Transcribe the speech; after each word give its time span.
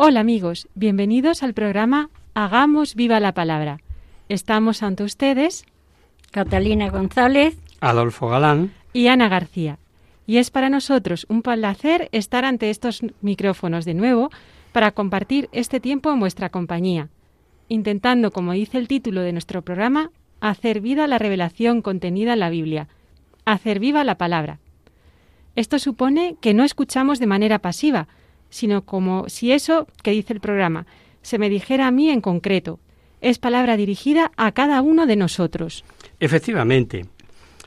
Hola 0.00 0.20
amigos, 0.20 0.68
bienvenidos 0.76 1.42
al 1.42 1.54
programa 1.54 2.08
Hagamos 2.32 2.94
viva 2.94 3.18
la 3.18 3.34
palabra. 3.34 3.80
Estamos 4.28 4.84
ante 4.84 5.02
ustedes 5.02 5.64
Catalina 6.30 6.88
González. 6.88 7.58
Adolfo 7.80 8.28
Galán. 8.28 8.72
y 8.92 9.08
Ana 9.08 9.28
García. 9.28 9.80
Y 10.24 10.36
es 10.36 10.52
para 10.52 10.70
nosotros 10.70 11.26
un 11.28 11.42
placer 11.42 12.08
estar 12.12 12.44
ante 12.44 12.70
estos 12.70 13.00
micrófonos 13.22 13.84
de 13.84 13.94
nuevo 13.94 14.30
para 14.70 14.92
compartir 14.92 15.48
este 15.50 15.80
tiempo 15.80 16.12
en 16.12 16.20
vuestra 16.20 16.48
compañía, 16.48 17.08
intentando, 17.66 18.30
como 18.30 18.52
dice 18.52 18.78
el 18.78 18.86
título 18.86 19.22
de 19.22 19.32
nuestro 19.32 19.62
programa, 19.62 20.12
hacer 20.40 20.80
vida 20.80 21.08
la 21.08 21.18
revelación 21.18 21.82
contenida 21.82 22.34
en 22.34 22.38
la 22.38 22.50
Biblia, 22.50 22.86
hacer 23.44 23.80
viva 23.80 24.04
la 24.04 24.16
palabra. 24.16 24.60
Esto 25.56 25.80
supone 25.80 26.36
que 26.40 26.54
no 26.54 26.62
escuchamos 26.62 27.18
de 27.18 27.26
manera 27.26 27.58
pasiva, 27.58 28.06
sino 28.50 28.82
como 28.82 29.28
si 29.28 29.52
eso 29.52 29.86
que 30.02 30.10
dice 30.10 30.32
el 30.32 30.40
programa 30.40 30.86
se 31.22 31.38
me 31.38 31.50
dijera 31.50 31.86
a 31.86 31.90
mí 31.90 32.10
en 32.10 32.20
concreto. 32.20 32.80
Es 33.20 33.38
palabra 33.38 33.76
dirigida 33.76 34.30
a 34.36 34.52
cada 34.52 34.80
uno 34.80 35.06
de 35.06 35.16
nosotros. 35.16 35.84
Efectivamente, 36.20 37.06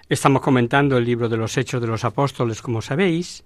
estamos 0.10 0.42
comentando 0.42 0.98
el 0.98 1.06
libro 1.06 1.30
de 1.30 1.38
los 1.38 1.58
Hechos 1.58 1.82
de 1.82 1.88
los 1.88 2.06
Apóstoles, 2.06 2.62
como 2.62 2.82
sabéis, 2.82 3.44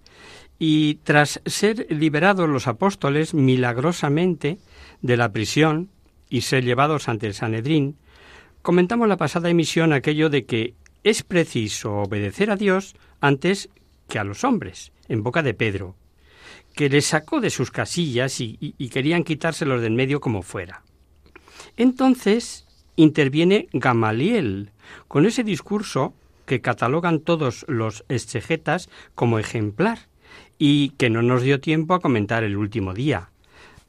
y 0.59 0.95
tras 1.03 1.41
ser 1.45 1.87
liberados 1.89 2.47
los 2.47 2.67
apóstoles 2.67 3.33
milagrosamente 3.33 4.57
de 5.01 5.17
la 5.17 5.31
prisión 5.31 5.89
y 6.29 6.41
ser 6.41 6.63
llevados 6.63 7.09
ante 7.09 7.27
el 7.27 7.33
Sanedrín, 7.33 7.97
comentamos 8.61 9.07
la 9.07 9.17
pasada 9.17 9.49
emisión 9.49 9.93
aquello 9.93 10.29
de 10.29 10.45
que 10.45 10.75
es 11.03 11.23
preciso 11.23 11.97
obedecer 11.97 12.49
a 12.49 12.55
Dios 12.55 12.95
antes 13.21 13.69
que 14.07 14.19
a 14.19 14.23
los 14.23 14.43
hombres, 14.43 14.91
en 15.07 15.23
boca 15.23 15.43
de 15.43 15.53
Pedro, 15.53 15.95
que 16.75 16.89
les 16.89 17.05
sacó 17.05 17.39
de 17.39 17.49
sus 17.49 17.71
casillas 17.71 18.41
y, 18.41 18.73
querían 18.91 19.23
quitárselos 19.23 19.81
del 19.81 19.93
medio 19.93 20.19
como 20.19 20.41
fuera. 20.41 20.83
Entonces 21.77 22.65
interviene 22.95 23.67
Gamaliel 23.73 24.71
con 25.07 25.25
ese 25.25 25.43
discurso 25.43 26.13
que 26.45 26.61
catalogan 26.61 27.21
todos 27.21 27.65
los 27.67 28.05
exegetas 28.09 28.89
como 29.15 29.39
ejemplar 29.39 29.99
y 30.59 30.89
que 30.91 31.09
no 31.09 31.21
nos 31.21 31.41
dio 31.41 31.59
tiempo 31.59 31.93
a 31.93 32.01
comentar 32.01 32.43
el 32.43 32.55
último 32.55 32.93
día. 32.93 33.29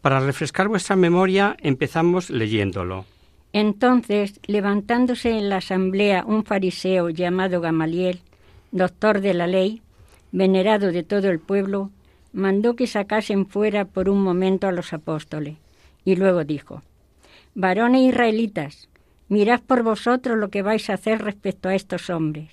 Para 0.00 0.20
refrescar 0.20 0.68
vuestra 0.68 0.96
memoria 0.96 1.56
empezamos 1.60 2.30
leyéndolo. 2.30 3.04
Entonces, 3.52 4.40
levantándose 4.46 5.30
en 5.30 5.48
la 5.48 5.56
asamblea 5.56 6.24
un 6.26 6.44
fariseo 6.44 7.10
llamado 7.10 7.60
Gamaliel, 7.60 8.20
doctor 8.70 9.20
de 9.20 9.34
la 9.34 9.46
ley, 9.46 9.82
venerado 10.32 10.92
de 10.92 11.02
todo 11.02 11.30
el 11.30 11.38
pueblo, 11.40 11.90
mandó 12.36 12.76
que 12.76 12.86
sacasen 12.86 13.46
fuera 13.46 13.86
por 13.86 14.10
un 14.10 14.22
momento 14.22 14.68
a 14.68 14.72
los 14.72 14.92
apóstoles, 14.92 15.56
y 16.04 16.16
luego 16.16 16.44
dijo, 16.44 16.82
Varones 17.54 18.02
israelitas, 18.02 18.90
mirad 19.30 19.62
por 19.62 19.82
vosotros 19.82 20.36
lo 20.36 20.50
que 20.50 20.60
vais 20.60 20.90
a 20.90 20.94
hacer 20.94 21.22
respecto 21.22 21.70
a 21.70 21.74
estos 21.74 22.10
hombres, 22.10 22.50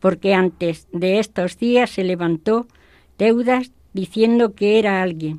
porque 0.00 0.34
antes 0.34 0.88
de 0.90 1.20
estos 1.20 1.56
días 1.58 1.90
se 1.90 2.02
levantó 2.02 2.66
Teudas 3.16 3.70
diciendo 3.92 4.54
que 4.54 4.80
era 4.80 5.00
alguien. 5.00 5.38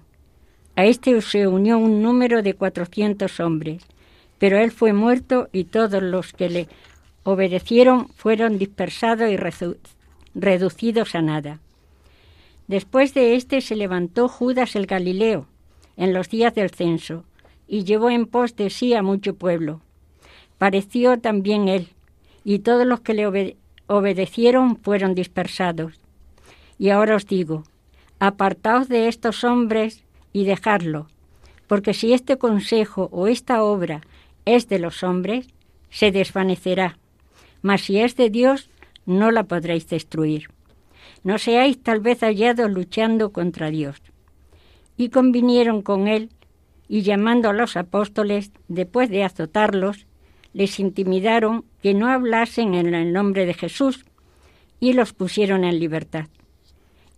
A 0.78 0.86
este 0.86 1.22
se 1.22 1.46
unió 1.46 1.78
un 1.78 2.02
número 2.02 2.42
de 2.42 2.54
cuatrocientos 2.54 3.42
hombres, 3.42 3.84
pero 4.40 4.58
él 4.58 4.72
fue 4.72 4.94
muerto 4.94 5.50
y 5.52 5.66
todos 5.66 6.02
los 6.02 6.32
que 6.32 6.50
le 6.50 6.68
obedecieron 7.24 8.08
fueron 8.16 8.58
dispersados 8.58 9.30
y 9.30 9.36
redu- 9.36 9.78
reducidos 10.34 11.14
a 11.14 11.22
nada. 11.22 11.60
Después 12.68 13.14
de 13.14 13.36
éste 13.36 13.62
se 13.62 13.76
levantó 13.76 14.28
Judas 14.28 14.76
el 14.76 14.88
Galileo 14.88 15.48
en 15.98 16.14
los 16.14 16.30
días 16.30 16.54
del 16.56 16.72
censo 16.72 17.24
y 17.68 17.84
llevó 17.84 18.10
en 18.10 18.26
pos 18.26 18.56
de 18.56 18.70
sí 18.70 18.94
a 18.94 19.02
mucho 19.02 19.36
pueblo. 19.36 19.82
Pareció 20.58 21.20
también 21.20 21.68
él, 21.68 21.90
y 22.44 22.60
todos 22.60 22.86
los 22.86 23.02
que 23.02 23.14
le 23.14 23.28
obe- 23.28 23.58
obedecieron 23.88 24.78
fueron 24.78 25.16
dispersados. 25.16 26.00
Y 26.80 26.90
ahora 26.90 27.16
os 27.16 27.28
digo, 27.28 27.64
apartaos 28.20 28.88
de 28.88 29.08
estos 29.08 29.44
hombres 29.44 30.04
y 30.34 30.46
dejadlo, 30.46 31.08
porque 31.68 31.94
si 31.94 32.14
este 32.14 32.38
consejo 32.38 33.10
o 33.12 33.28
esta 33.28 33.64
obra 33.64 34.02
es 34.46 34.68
de 34.68 34.80
los 34.80 35.04
hombres, 35.04 35.48
se 35.90 36.12
desvanecerá, 36.12 36.98
mas 37.62 37.82
si 37.82 38.00
es 38.00 38.16
de 38.16 38.30
Dios, 38.30 38.70
no 39.06 39.32
la 39.32 39.44
podréis 39.44 39.88
destruir. 39.88 40.50
No 41.26 41.40
seáis 41.40 41.82
tal 41.82 42.02
vez 42.02 42.20
hallados 42.22 42.70
luchando 42.70 43.32
contra 43.32 43.72
Dios. 43.72 43.98
Y 44.96 45.10
convinieron 45.10 45.82
con 45.82 46.08
él, 46.08 46.30
y 46.88 47.02
llamando 47.02 47.50
a 47.50 47.54
los 47.54 47.76
apóstoles, 47.78 48.52
después 48.68 49.10
de 49.10 49.24
azotarlos, 49.24 50.06
les 50.54 50.80
intimidaron 50.80 51.66
que 51.82 51.96
no 51.96 52.10
hablasen 52.10 52.76
en 52.76 52.94
el 52.94 53.12
nombre 53.12 53.48
de 53.48 53.56
Jesús, 53.56 54.06
y 54.80 54.94
los 54.94 55.14
pusieron 55.14 55.64
en 55.64 55.80
libertad. 55.80 56.28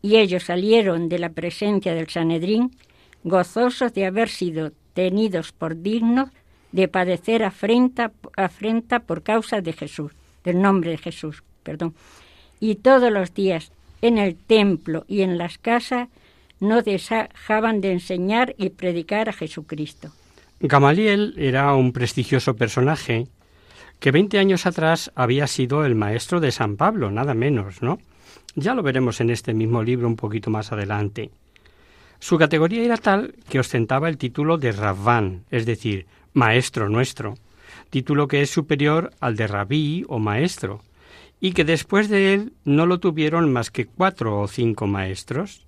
Y 0.01 0.15
ellos 0.15 0.45
salieron 0.45 1.09
de 1.09 1.19
la 1.19 1.31
presencia 1.31 1.93
del 1.93 2.07
Sanedrín, 2.07 2.71
gozosos 3.25 3.93
de 3.93 4.05
haber 4.05 4.29
sido 4.29 4.71
tenidos 4.93 5.51
por 5.51 5.81
dignos 5.81 6.29
de 6.71 6.87
padecer 6.87 7.43
afrenta, 7.43 8.13
afrenta 8.37 8.99
por 8.99 9.21
causa 9.21 9.59
de 9.59 9.73
Jesús, 9.73 10.13
del 10.45 10.61
nombre 10.61 10.91
de 10.91 10.97
Jesús, 10.97 11.43
perdón. 11.63 11.93
Y 12.61 12.75
todos 12.75 13.11
los 13.11 13.33
días 13.33 13.73
en 14.01 14.17
el 14.17 14.35
templo 14.35 15.05
y 15.07 15.21
en 15.21 15.37
las 15.37 15.57
casas 15.57 16.09
no 16.59 16.81
dejaban 16.81 17.81
de 17.81 17.91
enseñar 17.91 18.55
y 18.57 18.69
predicar 18.69 19.29
a 19.29 19.33
Jesucristo. 19.33 20.11
Gamaliel 20.59 21.35
era 21.37 21.73
un 21.75 21.93
prestigioso 21.93 22.55
personaje 22.55 23.27
que 23.99 24.11
20 24.11 24.39
años 24.39 24.65
atrás 24.65 25.11
había 25.15 25.47
sido 25.47 25.85
el 25.85 25.95
maestro 25.95 26.39
de 26.39 26.51
San 26.51 26.77
Pablo, 26.77 27.11
nada 27.11 27.33
menos, 27.33 27.81
¿no? 27.81 27.99
Ya 28.55 28.73
lo 28.73 28.83
veremos 28.83 29.21
en 29.21 29.29
este 29.29 29.53
mismo 29.53 29.83
libro 29.83 30.07
un 30.07 30.15
poquito 30.15 30.49
más 30.49 30.71
adelante. 30.71 31.29
Su 32.19 32.37
categoría 32.37 32.83
era 32.83 32.97
tal 32.97 33.35
que 33.49 33.59
ostentaba 33.59 34.09
el 34.09 34.17
título 34.17 34.57
de 34.57 34.71
Rabbán, 34.71 35.43
es 35.51 35.65
decir, 35.67 36.07
maestro 36.33 36.89
nuestro, 36.89 37.35
título 37.91 38.27
que 38.27 38.41
es 38.41 38.49
superior 38.49 39.11
al 39.19 39.35
de 39.35 39.47
rabí 39.47 40.03
o 40.07 40.17
maestro, 40.17 40.81
y 41.39 41.51
que 41.51 41.63
después 41.63 42.09
de 42.09 42.33
él 42.33 42.53
no 42.65 42.85
lo 42.85 42.99
tuvieron 42.99 43.51
más 43.51 43.71
que 43.71 43.85
cuatro 43.85 44.39
o 44.39 44.47
cinco 44.47 44.87
maestros. 44.87 45.65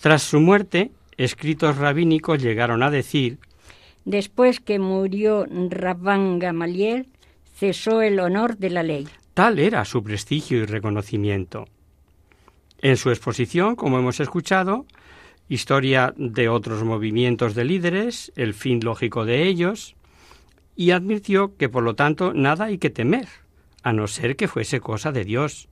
Tras 0.00 0.22
su 0.22 0.40
muerte, 0.40 0.92
escritos 1.16 1.76
rabínicos 1.76 2.42
llegaron 2.42 2.82
a 2.82 2.90
decir 2.90 3.38
Después 4.04 4.58
que 4.58 4.78
murió 4.78 5.46
Rabán 5.48 6.40
Gamaliel, 6.40 7.08
cesó 7.54 8.02
el 8.02 8.18
honor 8.18 8.56
de 8.58 8.70
la 8.70 8.82
ley. 8.82 9.06
Tal 9.34 9.58
era 9.58 9.84
su 9.84 10.02
prestigio 10.02 10.58
y 10.58 10.66
reconocimiento. 10.66 11.66
En 12.78 12.96
su 12.96 13.10
exposición, 13.10 13.76
como 13.76 13.98
hemos 13.98 14.18
escuchado, 14.18 14.86
historia 15.48 16.12
de 16.16 16.48
otros 16.48 16.82
movimientos 16.82 17.54
de 17.54 17.64
líderes, 17.64 18.32
el 18.34 18.54
fin 18.54 18.80
lógico 18.82 19.24
de 19.24 19.46
ellos, 19.46 19.94
y 20.74 20.90
advirtió 20.90 21.56
que 21.56 21.68
por 21.68 21.84
lo 21.84 21.94
tanto 21.94 22.34
nada 22.34 22.66
hay 22.66 22.78
que 22.78 22.90
temer, 22.90 23.28
a 23.82 23.92
no 23.92 24.06
ser 24.06 24.36
que 24.36 24.48
fuese 24.48 24.80
cosa 24.80 25.12
de 25.12 25.24
Dios, 25.24 25.68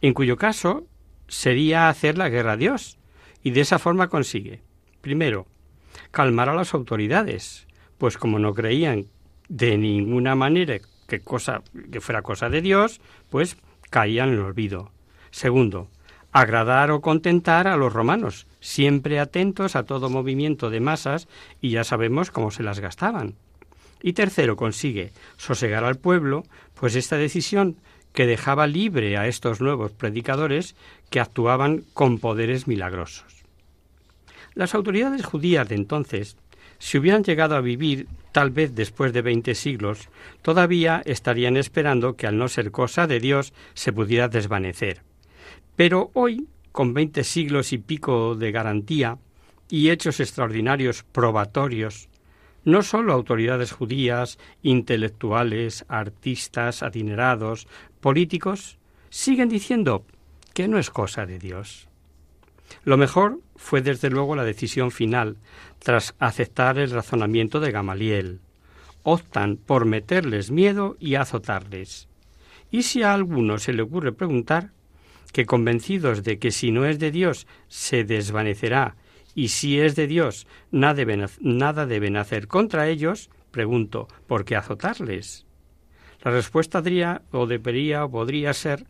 en 0.00 0.14
cuyo 0.14 0.36
caso 0.36 0.86
sería 1.28 1.88
hacer 1.88 2.18
la 2.18 2.28
guerra 2.28 2.52
a 2.52 2.56
Dios, 2.56 2.98
y 3.42 3.50
de 3.50 3.60
esa 3.60 3.78
forma 3.78 4.08
consigue, 4.08 4.62
primero, 5.00 5.46
calmar 6.10 6.48
a 6.48 6.54
las 6.54 6.74
autoridades, 6.74 7.66
pues 7.98 8.18
como 8.18 8.38
no 8.38 8.54
creían 8.54 9.06
de 9.48 9.76
ninguna 9.76 10.34
manera 10.34 10.78
que, 11.06 11.20
cosa, 11.20 11.62
que 11.92 12.00
fuera 12.00 12.22
cosa 12.22 12.48
de 12.48 12.62
Dios, 12.62 13.00
pues 13.30 13.56
caían 13.90 14.30
en 14.30 14.34
el 14.34 14.40
olvido. 14.40 14.90
Segundo, 15.30 15.88
agradar 16.32 16.90
o 16.90 17.00
contentar 17.00 17.68
a 17.68 17.76
los 17.76 17.92
romanos, 17.92 18.46
siempre 18.60 19.20
atentos 19.20 19.76
a 19.76 19.84
todo 19.84 20.10
movimiento 20.10 20.70
de 20.70 20.80
masas 20.80 21.28
y 21.60 21.70
ya 21.70 21.84
sabemos 21.84 22.30
cómo 22.30 22.50
se 22.50 22.62
las 22.62 22.80
gastaban. 22.80 23.36
Y 24.06 24.12
tercero, 24.12 24.54
consigue 24.54 25.12
sosegar 25.38 25.82
al 25.82 25.96
pueblo, 25.96 26.44
pues 26.78 26.94
esta 26.94 27.16
decisión 27.16 27.76
que 28.12 28.26
dejaba 28.26 28.66
libre 28.66 29.16
a 29.16 29.26
estos 29.28 29.62
nuevos 29.62 29.92
predicadores 29.92 30.76
que 31.08 31.20
actuaban 31.20 31.84
con 31.94 32.18
poderes 32.18 32.68
milagrosos. 32.68 33.44
Las 34.52 34.74
autoridades 34.74 35.24
judías 35.24 35.66
de 35.70 35.76
entonces, 35.76 36.36
si 36.78 36.98
hubieran 36.98 37.24
llegado 37.24 37.56
a 37.56 37.62
vivir 37.62 38.06
tal 38.30 38.50
vez 38.50 38.74
después 38.74 39.14
de 39.14 39.22
veinte 39.22 39.54
siglos, 39.54 40.10
todavía 40.42 41.00
estarían 41.06 41.56
esperando 41.56 42.14
que 42.14 42.26
al 42.26 42.36
no 42.36 42.48
ser 42.48 42.72
cosa 42.72 43.06
de 43.06 43.20
Dios 43.20 43.54
se 43.72 43.94
pudiera 43.94 44.28
desvanecer. 44.28 45.00
Pero 45.76 46.10
hoy, 46.12 46.46
con 46.72 46.92
veinte 46.92 47.24
siglos 47.24 47.72
y 47.72 47.78
pico 47.78 48.34
de 48.34 48.52
garantía 48.52 49.16
y 49.70 49.88
hechos 49.88 50.20
extraordinarios 50.20 51.04
probatorios, 51.04 52.10
no 52.64 52.82
sólo 52.82 53.12
autoridades 53.12 53.72
judías, 53.72 54.38
intelectuales, 54.62 55.84
artistas, 55.88 56.82
adinerados, 56.82 57.68
políticos, 58.00 58.78
siguen 59.10 59.48
diciendo 59.48 60.04
que 60.52 60.68
no 60.68 60.78
es 60.78 60.90
cosa 60.90 61.26
de 61.26 61.38
Dios. 61.38 61.88
Lo 62.84 62.96
mejor 62.96 63.40
fue 63.56 63.82
desde 63.82 64.10
luego 64.10 64.36
la 64.36 64.44
decisión 64.44 64.90
final, 64.90 65.36
tras 65.78 66.14
aceptar 66.18 66.78
el 66.78 66.90
razonamiento 66.90 67.60
de 67.60 67.70
Gamaliel. 67.70 68.40
Optan 69.02 69.56
por 69.56 69.84
meterles 69.84 70.50
miedo 70.50 70.96
y 70.98 71.16
azotarles. 71.16 72.08
Y 72.70 72.82
si 72.82 73.02
a 73.02 73.12
alguno 73.12 73.58
se 73.58 73.72
le 73.72 73.82
ocurre 73.82 74.12
preguntar, 74.12 74.70
que 75.32 75.46
convencidos 75.46 76.22
de 76.22 76.38
que 76.38 76.52
si 76.52 76.70
no 76.70 76.86
es 76.86 76.98
de 76.98 77.10
Dios 77.10 77.46
se 77.68 78.04
desvanecerá 78.04 78.96
y 79.34 79.48
si 79.48 79.80
es 79.80 79.96
de 79.96 80.06
Dios 80.06 80.46
nada 80.70 81.86
deben, 81.86 82.16
hacer 82.16 82.48
contra 82.48 82.88
ellos, 82.88 83.30
pregunto, 83.50 84.08
¿por 84.26 84.44
qué 84.44 84.56
azotarles? 84.56 85.46
La 86.22 86.30
respuesta 86.30 86.80
diría, 86.80 87.22
o 87.32 87.46
debería, 87.46 88.04
o 88.04 88.10
podría 88.10 88.52
ser 88.52 88.86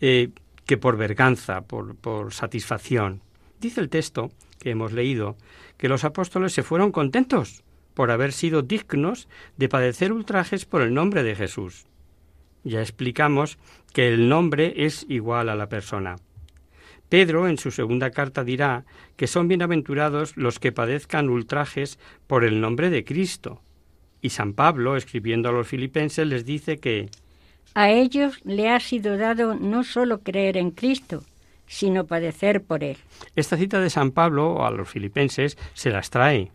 eh, 0.00 0.30
que 0.64 0.76
por 0.76 0.96
verganza, 0.96 1.62
por, 1.62 1.96
por 1.96 2.32
satisfacción. 2.32 3.22
Dice 3.60 3.80
el 3.80 3.88
texto 3.88 4.30
que 4.58 4.70
hemos 4.70 4.92
leído 4.92 5.36
que 5.76 5.88
los 5.88 6.04
apóstoles 6.04 6.52
se 6.52 6.62
fueron 6.62 6.92
contentos 6.92 7.62
por 7.94 8.10
haber 8.10 8.32
sido 8.32 8.62
dignos 8.62 9.28
de 9.56 9.68
padecer 9.68 10.12
ultrajes 10.12 10.64
por 10.64 10.82
el 10.82 10.94
nombre 10.94 11.22
de 11.22 11.34
Jesús. 11.34 11.86
Ya 12.64 12.80
explicamos 12.80 13.58
que 13.92 14.08
el 14.08 14.28
nombre 14.28 14.72
es 14.86 15.04
igual 15.08 15.48
a 15.48 15.56
la 15.56 15.68
persona. 15.68 16.16
Pedro 17.12 17.46
en 17.46 17.58
su 17.58 17.70
segunda 17.70 18.10
carta 18.10 18.42
dirá 18.42 18.86
que 19.16 19.26
son 19.26 19.46
bienaventurados 19.46 20.34
los 20.38 20.58
que 20.58 20.72
padezcan 20.72 21.28
ultrajes 21.28 21.98
por 22.26 22.42
el 22.42 22.62
nombre 22.62 22.88
de 22.88 23.04
Cristo. 23.04 23.60
Y 24.22 24.30
San 24.30 24.54
Pablo, 24.54 24.96
escribiendo 24.96 25.50
a 25.50 25.52
los 25.52 25.68
filipenses, 25.68 26.26
les 26.26 26.46
dice 26.46 26.78
que 26.78 27.10
a 27.74 27.90
ellos 27.90 28.40
le 28.44 28.70
ha 28.70 28.80
sido 28.80 29.18
dado 29.18 29.54
no 29.54 29.84
solo 29.84 30.22
creer 30.22 30.56
en 30.56 30.70
Cristo, 30.70 31.22
sino 31.66 32.06
padecer 32.06 32.62
por 32.62 32.82
él. 32.82 32.96
Esta 33.36 33.58
cita 33.58 33.78
de 33.78 33.90
San 33.90 34.12
Pablo 34.12 34.64
a 34.64 34.70
los 34.70 34.88
filipenses 34.88 35.58
se 35.74 35.90
las 35.90 36.08
trae. 36.08 36.50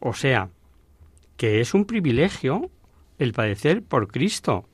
O 0.00 0.12
sea, 0.12 0.50
que 1.38 1.62
es 1.62 1.72
un 1.72 1.86
privilegio 1.86 2.68
el 3.18 3.32
padecer 3.32 3.82
por 3.82 4.08
Cristo 4.08 4.66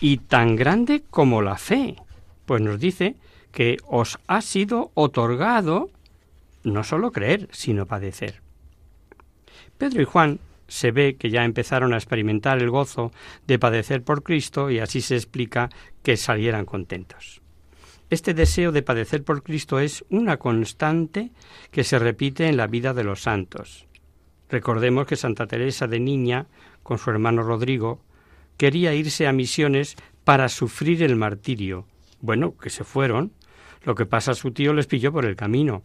y 0.00 0.16
tan 0.16 0.56
grande 0.56 1.02
como 1.10 1.42
la 1.42 1.58
fe, 1.58 1.96
pues 2.46 2.62
nos 2.62 2.80
dice 2.80 3.14
que 3.58 3.78
os 3.88 4.20
ha 4.28 4.40
sido 4.40 4.92
otorgado 4.94 5.90
no 6.62 6.84
solo 6.84 7.10
creer, 7.10 7.48
sino 7.50 7.86
padecer. 7.86 8.40
Pedro 9.76 10.00
y 10.00 10.04
Juan 10.04 10.38
se 10.68 10.92
ve 10.92 11.16
que 11.16 11.30
ya 11.30 11.44
empezaron 11.44 11.92
a 11.92 11.96
experimentar 11.96 12.58
el 12.60 12.70
gozo 12.70 13.10
de 13.48 13.58
padecer 13.58 14.04
por 14.04 14.22
Cristo 14.22 14.70
y 14.70 14.78
así 14.78 15.00
se 15.00 15.16
explica 15.16 15.70
que 16.04 16.16
salieran 16.16 16.66
contentos. 16.66 17.40
Este 18.10 18.32
deseo 18.32 18.70
de 18.70 18.82
padecer 18.82 19.24
por 19.24 19.42
Cristo 19.42 19.80
es 19.80 20.04
una 20.08 20.36
constante 20.36 21.32
que 21.72 21.82
se 21.82 21.98
repite 21.98 22.46
en 22.46 22.58
la 22.58 22.68
vida 22.68 22.94
de 22.94 23.02
los 23.02 23.22
santos. 23.22 23.86
Recordemos 24.48 25.08
que 25.08 25.16
Santa 25.16 25.48
Teresa 25.48 25.88
de 25.88 25.98
Niña, 25.98 26.46
con 26.84 26.98
su 26.98 27.10
hermano 27.10 27.42
Rodrigo, 27.42 27.98
quería 28.56 28.94
irse 28.94 29.26
a 29.26 29.32
misiones 29.32 29.96
para 30.22 30.48
sufrir 30.48 31.02
el 31.02 31.16
martirio. 31.16 31.86
Bueno, 32.20 32.56
que 32.56 32.70
se 32.70 32.84
fueron. 32.84 33.32
Lo 33.88 33.94
que 33.94 34.04
pasa 34.04 34.32
a 34.32 34.34
su 34.34 34.50
tío 34.50 34.74
les 34.74 34.86
pilló 34.86 35.14
por 35.14 35.24
el 35.24 35.34
camino. 35.34 35.82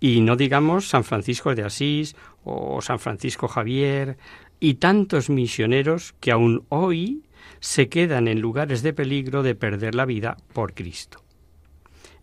Y 0.00 0.22
no 0.22 0.34
digamos 0.34 0.88
San 0.88 1.04
Francisco 1.04 1.54
de 1.54 1.62
Asís 1.62 2.16
o 2.42 2.82
San 2.82 2.98
Francisco 2.98 3.46
Javier 3.46 4.16
y 4.58 4.74
tantos 4.74 5.30
misioneros 5.30 6.16
que 6.18 6.32
aún 6.32 6.64
hoy 6.68 7.22
se 7.60 7.88
quedan 7.88 8.26
en 8.26 8.40
lugares 8.40 8.82
de 8.82 8.92
peligro 8.92 9.44
de 9.44 9.54
perder 9.54 9.94
la 9.94 10.04
vida 10.04 10.36
por 10.52 10.74
Cristo. 10.74 11.22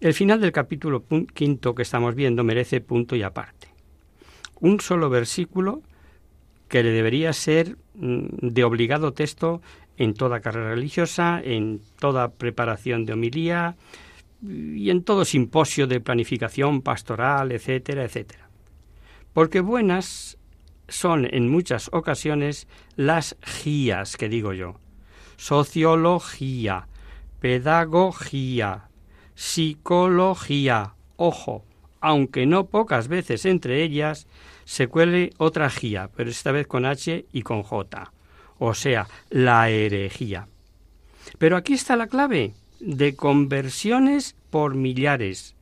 El 0.01 0.13
final 0.13 0.41
del 0.41 0.51
capítulo 0.51 1.05
quinto 1.33 1.73
que 1.73 1.83
estamos 1.83 2.13
viendo 2.13 2.43
merece 2.43 2.81
punto 2.81 3.15
y 3.15 3.23
aparte. 3.23 3.69
Un 4.59 4.81
solo 4.81 5.09
versículo 5.09 5.81
que 6.67 6.83
le 6.83 6.91
debería 6.91 7.31
ser 7.31 7.77
mm, 7.95 8.25
de 8.41 8.63
obligado 8.65 9.13
texto 9.13 9.61
en 9.95 10.13
toda 10.13 10.41
carrera 10.41 10.71
religiosa, 10.71 11.39
en 11.41 11.79
toda 11.99 12.33
preparación 12.33 13.05
de 13.05 13.13
homilía 13.13 13.77
y 14.41 14.89
en 14.89 15.03
todo 15.03 15.25
simposio 15.25 15.87
de 15.87 15.99
planificación 15.99 16.81
pastoral, 16.81 17.51
etcétera, 17.51 18.03
etcétera. 18.03 18.49
Porque 19.33 19.59
buenas 19.59 20.37
son 20.87 21.27
en 21.31 21.49
muchas 21.49 21.89
ocasiones 21.93 22.67
las 22.95 23.37
guías 23.63 24.17
que 24.17 24.29
digo 24.29 24.53
yo. 24.53 24.79
Sociología, 25.37 26.87
pedagogía, 27.39 28.89
psicología. 29.35 30.95
Ojo, 31.15 31.65
aunque 32.01 32.45
no 32.45 32.67
pocas 32.67 33.07
veces 33.07 33.45
entre 33.45 33.83
ellas 33.83 34.27
se 34.65 34.87
cuele 34.87 35.31
otra 35.37 35.69
gía, 35.69 36.09
pero 36.15 36.29
esta 36.29 36.51
vez 36.51 36.67
con 36.67 36.85
H 36.85 37.25
y 37.31 37.41
con 37.41 37.63
J, 37.63 38.11
o 38.57 38.73
sea, 38.73 39.07
la 39.29 39.69
herejía. 39.69 40.47
Pero 41.37 41.57
aquí 41.57 41.73
está 41.73 41.95
la 41.95 42.07
clave 42.07 42.53
de 42.79 43.15
conversiones 43.15 44.35
por 44.49 44.75
millares. 44.75 45.55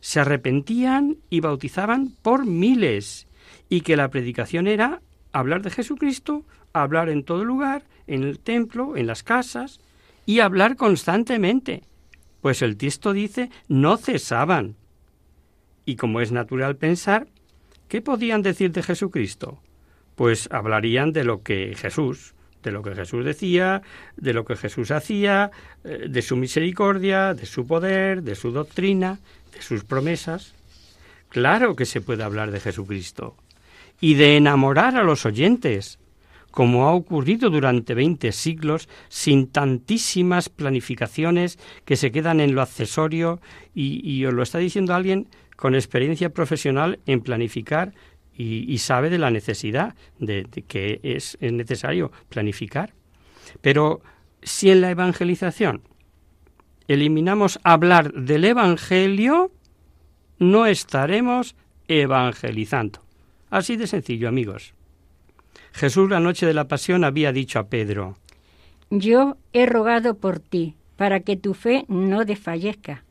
Se 0.00 0.20
arrepentían 0.20 1.18
y 1.28 1.40
bautizaban 1.40 2.14
por 2.22 2.46
miles, 2.46 3.26
y 3.68 3.82
que 3.82 3.96
la 3.96 4.08
predicación 4.08 4.66
era 4.66 5.02
hablar 5.32 5.62
de 5.62 5.70
Jesucristo, 5.70 6.44
hablar 6.72 7.08
en 7.08 7.24
todo 7.24 7.44
lugar, 7.44 7.82
en 8.06 8.22
el 8.22 8.38
templo, 8.38 8.96
en 8.96 9.06
las 9.06 9.22
casas, 9.22 9.80
y 10.26 10.40
hablar 10.40 10.76
constantemente, 10.76 11.82
pues 12.40 12.62
el 12.62 12.76
texto 12.76 13.12
dice 13.12 13.50
no 13.68 13.96
cesaban. 13.96 14.76
Y 15.84 15.96
como 15.96 16.20
es 16.20 16.32
natural 16.32 16.76
pensar, 16.76 17.26
¿qué 17.88 18.00
podían 18.00 18.42
decir 18.42 18.72
de 18.72 18.82
Jesucristo? 18.82 19.60
Pues 20.14 20.48
hablarían 20.52 21.12
de 21.12 21.24
lo 21.24 21.42
que 21.42 21.74
Jesús, 21.76 22.34
de 22.62 22.72
lo 22.72 22.82
que 22.82 22.94
Jesús 22.94 23.24
decía, 23.24 23.82
de 24.16 24.32
lo 24.32 24.44
que 24.44 24.56
Jesús 24.56 24.90
hacía, 24.90 25.50
eh, 25.84 26.06
de 26.08 26.22
su 26.22 26.36
misericordia, 26.36 27.34
de 27.34 27.46
su 27.46 27.66
poder, 27.66 28.22
de 28.22 28.34
su 28.34 28.50
doctrina, 28.50 29.18
de 29.52 29.62
sus 29.62 29.84
promesas. 29.84 30.54
Claro 31.28 31.76
que 31.76 31.86
se 31.86 32.00
puede 32.00 32.24
hablar 32.24 32.50
de 32.50 32.60
Jesucristo 32.60 33.36
y 34.00 34.14
de 34.14 34.36
enamorar 34.36 34.96
a 34.96 35.04
los 35.04 35.26
oyentes, 35.26 35.98
como 36.50 36.88
ha 36.88 36.92
ocurrido 36.92 37.50
durante 37.50 37.94
veinte 37.94 38.32
siglos, 38.32 38.88
sin 39.08 39.46
tantísimas 39.46 40.48
planificaciones 40.48 41.58
que 41.84 41.96
se 41.96 42.10
quedan 42.10 42.40
en 42.40 42.54
lo 42.54 42.62
accesorio, 42.62 43.40
y, 43.74 44.24
os 44.24 44.34
lo 44.34 44.42
está 44.42 44.58
diciendo 44.58 44.94
alguien 44.94 45.28
con 45.56 45.74
experiencia 45.74 46.30
profesional 46.30 46.98
en 47.06 47.20
planificar 47.20 47.92
y, 48.40 48.78
sabe 48.78 49.10
de 49.10 49.18
la 49.18 49.30
necesidad 49.30 49.94
de, 50.18 50.44
que 50.66 51.00
es, 51.02 51.36
es 51.40 51.52
necesario 51.52 52.10
planificar. 52.28 52.94
Pero 53.60 54.00
si 54.42 54.70
en 54.70 54.80
la 54.80 54.90
evangelización 54.90 55.82
eliminamos 56.88 57.60
hablar 57.62 58.12
del 58.12 58.44
Evangelio, 58.44 59.52
no 60.38 60.66
estaremos 60.66 61.54
evangelizando. 61.88 63.00
Así 63.50 63.76
de 63.76 63.86
sencillo, 63.86 64.28
amigos. 64.28 64.74
Jesús 65.72 66.08
la 66.08 66.20
noche 66.20 66.46
de 66.46 66.54
la 66.54 66.68
pasión 66.68 67.04
había 67.04 67.32
dicho 67.32 67.58
a 67.58 67.68
Pedro, 67.68 68.16
Yo 68.90 69.36
he 69.52 69.66
rogado 69.66 70.16
por 70.16 70.40
ti, 70.40 70.74
para 70.96 71.20
que 71.20 71.36
tu 71.36 71.54
fe 71.54 71.84
no 71.88 72.24
desfallezca, 72.24 73.04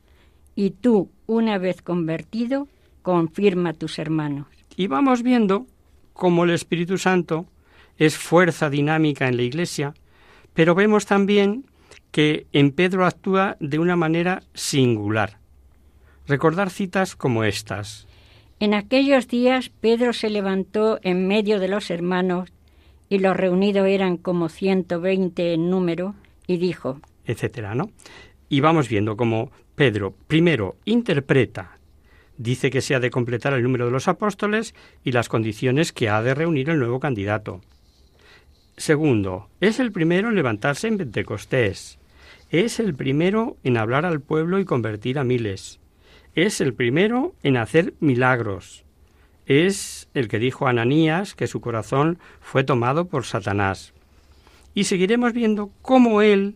y 0.56 0.72
tú, 0.72 1.10
una 1.26 1.58
vez 1.58 1.82
convertido, 1.82 2.68
confirma 3.02 3.70
a 3.70 3.74
tus 3.74 3.98
hermanos. 3.98 4.59
Y 4.80 4.88
vamos 4.88 5.24
viendo 5.24 5.68
cómo 6.14 6.46
el 6.46 6.52
Espíritu 6.52 6.98
Santo 6.98 7.46
es 7.98 8.18
fuerza 8.18 8.70
dinámica 8.70 9.28
en 9.28 9.36
la 9.36 9.44
Iglesia, 9.44 9.94
pero 10.54 10.74
vemos 10.74 11.06
también 11.06 11.66
que 12.12 12.48
en 12.54 12.72
Pedro 12.72 13.06
actúa 13.06 13.58
de 13.60 13.78
una 13.78 13.98
manera 13.98 14.42
singular. 14.54 15.38
Recordar 16.30 16.70
citas 16.70 17.18
como 17.18 17.44
estas. 17.44 18.08
En 18.62 18.74
aquellos 18.74 19.28
días 19.28 19.70
Pedro 19.82 20.14
se 20.14 20.30
levantó 20.30 20.98
en 21.04 21.28
medio 21.28 21.60
de 21.60 21.68
los 21.68 21.92
hermanos, 21.92 22.50
y 23.10 23.20
los 23.20 23.36
reunidos 23.36 23.86
eran 23.86 24.16
como 24.16 24.48
ciento 24.48 25.02
veinte 25.02 25.56
en 25.56 25.70
número, 25.70 26.16
y 26.48 26.56
dijo, 26.56 27.02
etcétera, 27.26 27.76
¿no? 27.76 27.92
Y 28.48 28.62
vamos 28.62 28.88
viendo 28.88 29.18
cómo 29.18 29.52
Pedro 29.76 30.16
primero 30.28 30.78
interpreta, 30.86 31.79
dice 32.40 32.72
que 32.72 32.82
se 32.82 32.96
ha 32.96 33.00
de 33.00 33.12
completar 33.12 33.54
el 33.54 33.62
número 33.62 33.86
de 33.86 33.92
los 33.92 34.08
apóstoles 34.08 34.74
y 35.04 35.12
las 35.12 35.30
condiciones 35.30 35.92
que 35.92 36.10
ha 36.10 36.24
de 36.24 36.34
reunir 36.34 36.70
el 36.70 36.80
nuevo 36.80 37.00
candidato. 37.00 37.62
Segundo, 38.78 39.50
es 39.60 39.80
el 39.80 39.92
primero 39.92 40.30
en 40.30 40.36
levantarse 40.36 40.88
en 40.88 40.98
Pentecostés. 40.98 42.00
Es 42.50 42.80
el 42.80 42.96
primero 42.96 43.58
en 43.64 43.78
hablar 43.78 44.06
al 44.06 44.22
pueblo 44.22 44.58
y 44.60 44.66
convertir 44.66 45.20
a 45.20 45.26
miles. 45.26 45.80
Es 46.34 46.62
el 46.62 46.74
primero 46.74 47.36
en 47.44 47.58
hacer 47.58 47.94
milagros. 48.00 48.86
Es 49.46 50.08
el 50.14 50.30
que 50.30 50.40
dijo 50.40 50.66
a 50.66 50.70
Ananías 50.70 51.36
que 51.36 51.48
su 51.48 51.60
corazón 51.60 52.20
fue 52.40 52.64
tomado 52.64 53.06
por 53.06 53.26
Satanás. 53.26 53.94
Y 54.74 54.86
seguiremos 54.86 55.34
viendo 55.34 55.72
cómo 55.82 56.22
él 56.22 56.56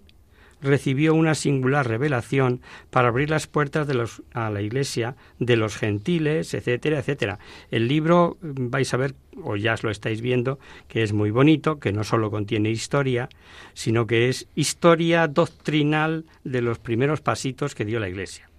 recibió 0.64 1.14
una 1.14 1.36
singular 1.36 1.88
revelación 1.88 2.62
para 2.90 3.10
abrir 3.10 3.30
las 3.30 3.48
puertas 3.48 3.86
de 3.86 3.94
los, 3.94 4.24
a 4.34 4.50
la 4.50 4.62
iglesia 4.62 5.16
de 5.40 5.58
los 5.58 5.76
gentiles, 5.76 6.54
etcétera, 6.54 7.00
etcétera. 7.00 7.40
El 7.70 7.88
libro 7.88 8.38
vais 8.42 8.92
a 8.94 8.98
ver, 8.98 9.14
o 9.44 9.56
ya 9.56 9.74
os 9.74 9.84
lo 9.84 9.92
estáis 9.92 10.22
viendo, 10.22 10.58
que 10.88 11.04
es 11.04 11.14
muy 11.14 11.30
bonito, 11.30 11.80
que 11.80 11.92
no 11.92 12.04
solo 12.04 12.32
contiene 12.32 12.72
historia, 12.72 13.30
sino 13.74 14.08
que 14.08 14.30
es 14.30 14.48
historia 14.56 15.28
doctrinal 15.28 16.26
de 16.44 16.62
los 16.62 16.80
primeros 16.80 17.22
pasitos 17.22 17.76
que 17.76 17.86
dio 17.86 18.00
la 18.00 18.10
iglesia. 18.10 18.50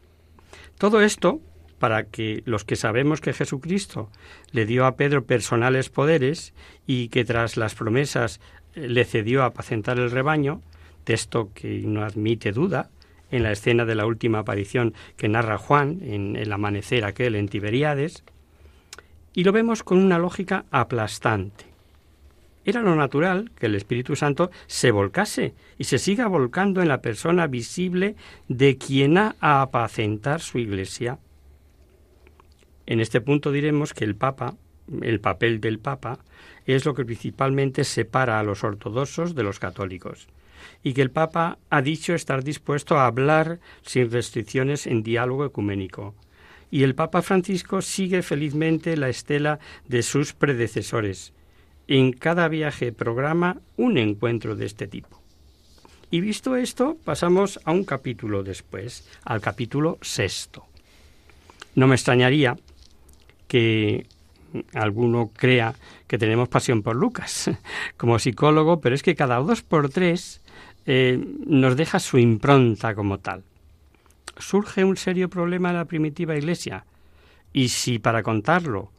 Todo 0.79 1.01
esto 1.01 1.41
para 1.79 2.05
que 2.05 2.43
los 2.47 2.65
que 2.65 2.77
sabemos 2.77 3.21
que 3.21 3.33
Jesucristo 3.33 4.11
le 4.53 4.65
dio 4.65 4.87
a 4.87 4.97
Pedro 4.97 5.25
personales 5.25 5.91
poderes 5.91 6.55
y 6.87 7.09
que 7.09 7.25
tras 7.25 7.57
las 7.57 7.75
promesas 7.75 8.41
le 8.75 9.05
cedió 9.05 9.43
a 9.43 9.47
apacentar 9.47 9.99
el 9.99 10.11
rebaño, 10.11 10.63
texto 11.05 11.51
que 11.55 11.81
no 11.85 12.03
admite 12.03 12.53
duda, 12.53 12.91
en 13.31 13.43
la 13.43 13.53
escena 13.53 13.85
de 13.85 13.95
la 13.95 14.07
última 14.07 14.41
aparición 14.41 14.95
que 15.17 15.29
narra 15.29 15.59
Juan 15.59 15.99
en 16.03 16.37
el 16.37 16.53
amanecer 16.53 17.05
aquel 17.05 17.35
en 17.35 17.49
Tiberíades, 17.49 18.23
y 19.33 19.43
lo 19.43 19.53
vemos 19.53 19.83
con 19.83 19.99
una 19.99 20.19
lógica 20.19 20.65
aplastante. 20.71 21.67
Era 22.65 22.81
lo 22.81 22.95
natural 22.95 23.51
que 23.57 23.67
el 23.67 23.75
Espíritu 23.75 24.17
Santo 24.17 24.51
se 24.67 24.91
volcase 24.91 25.55
y 25.77 25.85
se 25.85 25.99
siga 25.99 26.29
volcando 26.29 26.81
en 26.81 26.89
la 26.89 27.03
persona 27.03 27.47
visible 27.47 28.15
de 28.49 28.79
quien 28.79 29.19
ha 29.19 29.35
a 29.41 29.61
apacentar 29.61 30.41
su 30.41 30.59
iglesia. 30.59 31.19
En 32.87 33.01
este 33.01 33.21
punto 33.21 33.51
diremos 33.51 33.93
que 33.93 34.05
el 34.05 34.15
Papa, 34.15 34.55
el 35.03 35.21
papel 35.21 35.61
del 35.61 35.79
Papa, 35.79 36.21
es 36.65 36.87
lo 36.87 36.95
que 36.95 37.05
principalmente 37.05 37.85
separa 37.85 38.39
a 38.39 38.45
los 38.45 38.63
ortodoxos 38.63 39.35
de 39.35 39.43
los 39.43 39.59
católicos 39.59 40.29
y 40.83 40.95
que 40.95 41.03
el 41.03 41.11
Papa 41.11 41.59
ha 41.71 41.83
dicho 41.83 42.15
estar 42.15 42.45
dispuesto 42.45 42.99
a 42.99 43.07
hablar 43.07 43.61
sin 43.83 44.11
restricciones 44.11 44.87
en 44.87 45.03
diálogo 45.03 45.45
ecuménico. 45.45 46.15
Y 46.71 46.83
el 46.83 46.95
Papa 46.95 47.23
Francisco 47.23 47.83
sigue 47.83 48.23
felizmente 48.23 48.97
la 48.97 49.09
estela 49.09 49.61
de 49.87 50.03
sus 50.03 50.33
predecesores. 50.33 51.33
En 51.87 52.13
cada 52.13 52.49
viaje 52.49 52.93
programa 52.93 53.61
un 53.77 53.99
encuentro 53.99 54.57
de 54.57 54.67
este 54.67 54.87
tipo. 54.87 55.23
Y 56.11 56.21
visto 56.21 56.57
esto, 56.57 56.97
pasamos 57.05 57.61
a 57.65 57.73
un 57.73 57.85
capítulo 57.85 58.43
después, 58.43 59.09
al 59.25 59.41
capítulo 59.41 59.99
sexto. 60.01 60.65
No 61.75 61.87
me 61.87 61.97
extrañaría 61.97 62.57
que 63.49 64.07
alguno 64.73 65.31
crea 65.35 65.75
que 66.07 66.19
tenemos 66.19 66.49
pasión 66.49 66.83
por 66.83 66.97
Lucas 66.97 67.51
como 67.97 68.19
psicólogo, 68.19 68.81
pero 68.81 68.95
es 68.95 69.03
que 69.03 69.15
cada 69.15 69.39
dos 69.39 69.63
por 69.63 69.91
tres 69.91 70.41
eh, 70.87 71.23
nos 71.47 71.77
deja 71.77 71.99
su 71.99 72.19
impronta 72.19 72.95
como 72.95 73.19
tal. 73.19 73.43
Surge 74.39 74.85
un 74.85 74.97
serio 74.97 75.29
problema 75.31 75.71
en 75.71 75.77
la 75.77 75.85
primitiva 75.85 76.37
Iglesia, 76.37 76.85
y 77.53 77.69
si 77.69 77.99
para 77.99 78.23
contarlo 78.23 78.91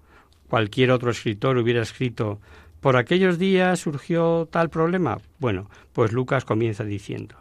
cualquier 0.47 0.91
otro 0.91 1.11
escritor 1.11 1.57
hubiera 1.57 1.81
escrito 1.81 2.39
por 2.79 2.97
aquellos 2.97 3.39
días 3.39 3.79
surgió 3.79 4.47
tal 4.51 4.69
problema, 4.69 5.19
bueno, 5.39 5.69
pues 5.91 6.11
Lucas 6.11 6.45
comienza 6.45 6.83
diciendo, 6.83 7.35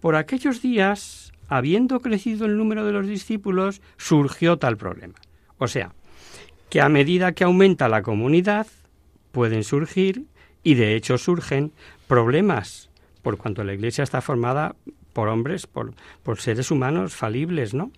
por 0.00 0.16
aquellos 0.16 0.62
días, 0.62 1.32
habiendo 1.48 2.00
crecido 2.00 2.46
el 2.46 2.56
número 2.56 2.86
de 2.86 2.92
los 2.92 3.06
discípulos, 3.06 3.82
surgió 3.98 4.56
tal 4.56 4.78
problema. 4.78 5.14
O 5.58 5.68
sea, 5.68 5.92
que 6.70 6.80
a 6.80 6.88
medida 6.88 7.32
que 7.32 7.44
aumenta 7.44 7.88
la 7.88 8.02
comunidad, 8.02 8.66
pueden 9.32 9.64
surgir, 9.64 10.24
y 10.62 10.74
de 10.74 10.94
hecho 10.94 11.18
surgen, 11.18 11.72
problemas 12.08 12.89
por 13.22 13.38
cuanto 13.38 13.64
la 13.64 13.74
Iglesia 13.74 14.04
está 14.04 14.20
formada 14.20 14.76
por 15.12 15.28
hombres, 15.28 15.66
por, 15.66 15.94
por 16.22 16.40
seres 16.40 16.70
humanos 16.70 17.14
falibles, 17.14 17.74
¿no? 17.74 17.90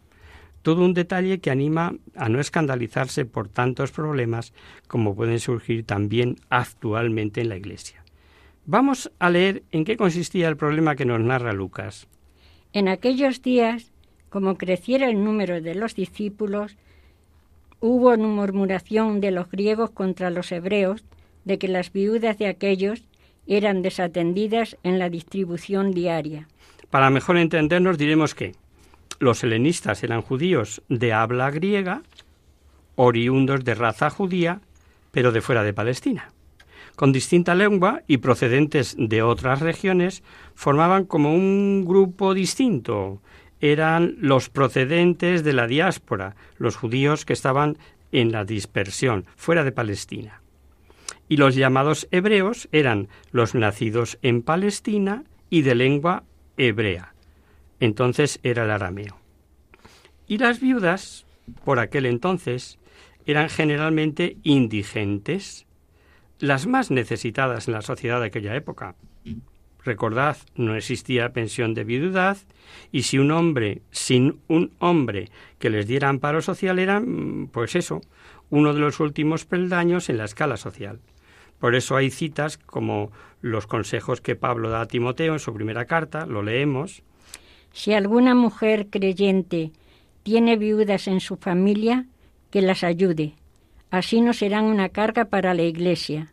Todo 0.63 0.85
un 0.85 0.95
detalle 0.95 1.41
que 1.41 1.51
anima 1.51 1.95
a 2.15 2.29
no 2.29 2.41
escandalizarse 2.41 3.25
por 3.25 3.49
tantos 3.49 3.91
problemas 3.91 4.53
como 4.87 5.15
pueden 5.15 5.41
surgir 5.41 5.85
también 5.85 6.37
actualmente 6.51 7.41
en 7.41 7.49
la 7.49 7.57
Iglesia. 7.57 8.05
Vamos 8.65 9.11
a 9.19 9.29
leer 9.29 9.65
en 9.73 9.85
qué 9.85 9.97
consistía 9.97 10.49
el 10.49 10.57
problema 10.57 10.95
que 10.95 11.05
nos 11.05 11.21
narra 11.21 11.53
Lucas. 11.53 12.07
En 12.73 12.87
aquellos 12.87 13.43
días, 13.43 13.93
como 14.29 14.57
creciera 14.57 15.09
el 15.09 15.25
número 15.25 15.61
de 15.61 15.75
los 15.75 15.97
discípulos, 15.97 16.77
hubo 17.81 18.17
murmuración 18.17 19.21
de 19.21 19.33
los 19.33 19.51
griegos 19.51 19.91
contra 19.91 20.31
los 20.31 20.53
hebreos 20.53 21.05
de 21.45 21.59
que 21.59 21.67
las 21.67 21.93
viudas 21.93 22.39
de 22.39 22.47
aquellos 22.47 23.03
eran 23.47 23.83
desatendidas 23.83 24.77
en 24.83 24.99
la 24.99 25.09
distribución 25.11 25.93
diaria. 25.93 26.49
Para 26.91 27.11
mejor 27.11 27.39
entendernos 27.39 27.99
diremos 27.99 28.35
que 28.35 28.55
los 29.19 29.43
helenistas 29.45 30.03
eran 30.03 30.23
judíos 30.23 30.83
de 30.89 31.13
habla 31.13 31.51
griega, 31.51 32.03
oriundos 32.97 33.65
de 33.65 33.75
raza 33.75 34.11
judía, 34.11 34.61
pero 35.11 35.33
de 35.33 35.41
fuera 35.41 35.63
de 35.63 35.73
Palestina. 35.73 36.33
Con 36.97 37.13
distinta 37.13 37.55
lengua 37.55 38.03
y 38.07 38.19
procedentes 38.19 38.95
de 38.99 39.23
otras 39.23 39.61
regiones, 39.61 40.23
formaban 40.55 41.05
como 41.05 41.35
un 41.35 41.85
grupo 41.87 42.35
distinto. 42.35 43.23
Eran 43.61 44.17
los 44.19 44.51
procedentes 44.51 45.45
de 45.45 45.53
la 45.53 45.67
diáspora, 45.67 46.37
los 46.59 46.77
judíos 46.77 47.25
que 47.25 47.33
estaban 47.33 47.79
en 48.11 48.33
la 48.33 48.45
dispersión, 48.45 49.25
fuera 49.37 49.65
de 49.65 49.73
Palestina 49.73 50.42
y 51.29 51.37
los 51.37 51.55
llamados 51.55 52.09
hebreos 52.11 52.69
eran 52.73 53.09
los 53.31 53.55
nacidos 53.55 54.19
en 54.23 54.43
Palestina 54.43 55.25
y 55.51 55.63
de 55.63 55.75
lengua 55.75 56.25
hebrea. 56.57 57.15
Entonces 57.81 58.41
era 58.43 58.65
el 58.65 58.71
arameo. 58.71 59.19
Y 60.27 60.39
las 60.39 60.61
viudas, 60.61 61.27
por 61.65 61.79
aquel 61.79 62.07
entonces, 62.07 62.79
eran 63.27 63.49
generalmente 63.49 64.37
indigentes, 64.43 65.67
las 66.39 66.67
más 66.67 66.91
necesitadas 66.91 67.69
en 67.69 67.75
la 67.75 67.83
sociedad 67.83 68.21
de 68.21 68.27
aquella 68.27 68.55
época. 68.57 68.97
Recordad, 69.85 70.37
no 70.55 70.77
existía 70.77 71.33
pensión 71.33 71.75
de 71.75 71.85
viudedad 71.85 72.37
y 72.93 73.03
si 73.03 73.19
un 73.19 73.33
hombre 73.33 73.83
sin 73.91 74.39
un 74.49 74.73
hombre 74.79 75.29
que 75.59 75.71
les 75.71 75.87
diera 75.87 76.09
amparo 76.09 76.41
social 76.41 76.79
era, 76.79 77.01
mm, 77.01 77.49
pues 77.49 77.75
eso, 77.75 78.01
uno 78.51 78.75
de 78.75 78.81
los 78.81 79.01
últimos 79.01 79.45
peldaños 79.45 80.09
en 80.09 80.19
la 80.19 80.25
escala 80.25 80.57
social. 80.57 81.01
Por 81.63 81.77
eso 81.77 81.95
hay 81.95 82.11
citas 82.11 82.59
como 82.59 83.13
los 83.41 83.69
consejos 83.69 84.21
que 84.21 84.35
Pablo 84.35 84.69
da 84.69 84.81
a 84.81 84.87
Timoteo 84.87 85.35
en 85.35 85.39
su 85.39 85.55
primera 85.55 85.85
carta, 85.85 86.27
lo 86.27 86.43
leemos. 86.43 87.05
Si 87.73 87.93
alguna 87.93 88.35
mujer 88.35 88.89
creyente 88.91 89.71
tiene 90.25 90.57
viudas 90.57 91.07
en 91.07 91.21
su 91.21 91.37
familia, 91.37 92.07
que 92.51 92.63
las 92.63 92.83
ayude. 92.83 93.35
Así 93.93 94.21
no 94.21 94.33
serán 94.33 94.65
una 94.65 94.89
carga 94.89 95.27
para 95.27 95.55
la 95.55 95.63
Iglesia. 95.63 96.33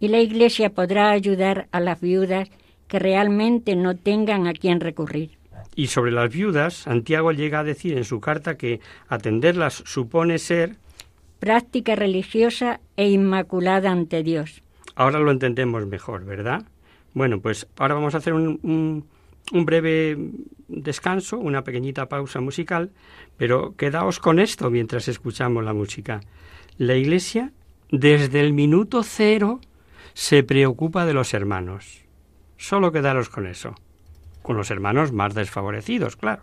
Y 0.00 0.08
la 0.08 0.18
Iglesia 0.18 0.70
podrá 0.70 1.12
ayudar 1.12 1.68
a 1.70 1.78
las 1.78 2.00
viudas 2.00 2.48
que 2.88 2.98
realmente 2.98 3.76
no 3.76 3.94
tengan 3.94 4.48
a 4.48 4.54
quien 4.54 4.80
recurrir. 4.80 5.38
Y 5.76 5.86
sobre 5.86 6.10
las 6.10 6.32
viudas, 6.32 6.74
Santiago 6.74 7.30
llega 7.30 7.60
a 7.60 7.64
decir 7.64 7.96
en 7.96 8.02
su 8.02 8.20
carta 8.20 8.56
que 8.56 8.80
atenderlas 9.06 9.84
supone 9.86 10.38
ser 10.38 10.78
práctica 11.38 11.94
religiosa 11.94 12.80
e 12.96 13.08
inmaculada 13.08 13.92
ante 13.92 14.24
Dios. 14.24 14.63
Ahora 14.94 15.18
lo 15.18 15.30
entendemos 15.30 15.86
mejor, 15.86 16.24
¿verdad? 16.24 16.64
Bueno, 17.14 17.40
pues 17.40 17.66
ahora 17.78 17.94
vamos 17.94 18.14
a 18.14 18.18
hacer 18.18 18.32
un, 18.32 18.60
un, 19.52 19.64
breve 19.64 20.16
descanso, 20.68 21.38
una 21.38 21.62
pequeñita 21.64 22.08
pausa 22.08 22.40
musical, 22.40 22.92
pero 23.36 23.74
quedaos 23.76 24.18
con 24.18 24.38
esto 24.38 24.70
mientras 24.70 25.08
escuchamos 25.08 25.64
la 25.64 25.72
música. 25.72 26.20
La 26.76 26.94
Iglesia, 26.94 27.52
desde 27.90 28.40
el 28.40 28.52
minuto 28.52 29.02
cero, 29.02 29.60
se 30.12 30.42
preocupa 30.42 31.06
de 31.06 31.14
los 31.14 31.34
hermanos. 31.34 32.04
Solo 32.56 32.92
quedaros 32.92 33.28
con 33.28 33.46
eso. 33.46 33.74
Con 34.42 34.56
los 34.56 34.70
hermanos 34.70 35.12
más 35.12 35.34
desfavorecidos, 35.34 36.16
claro. 36.16 36.42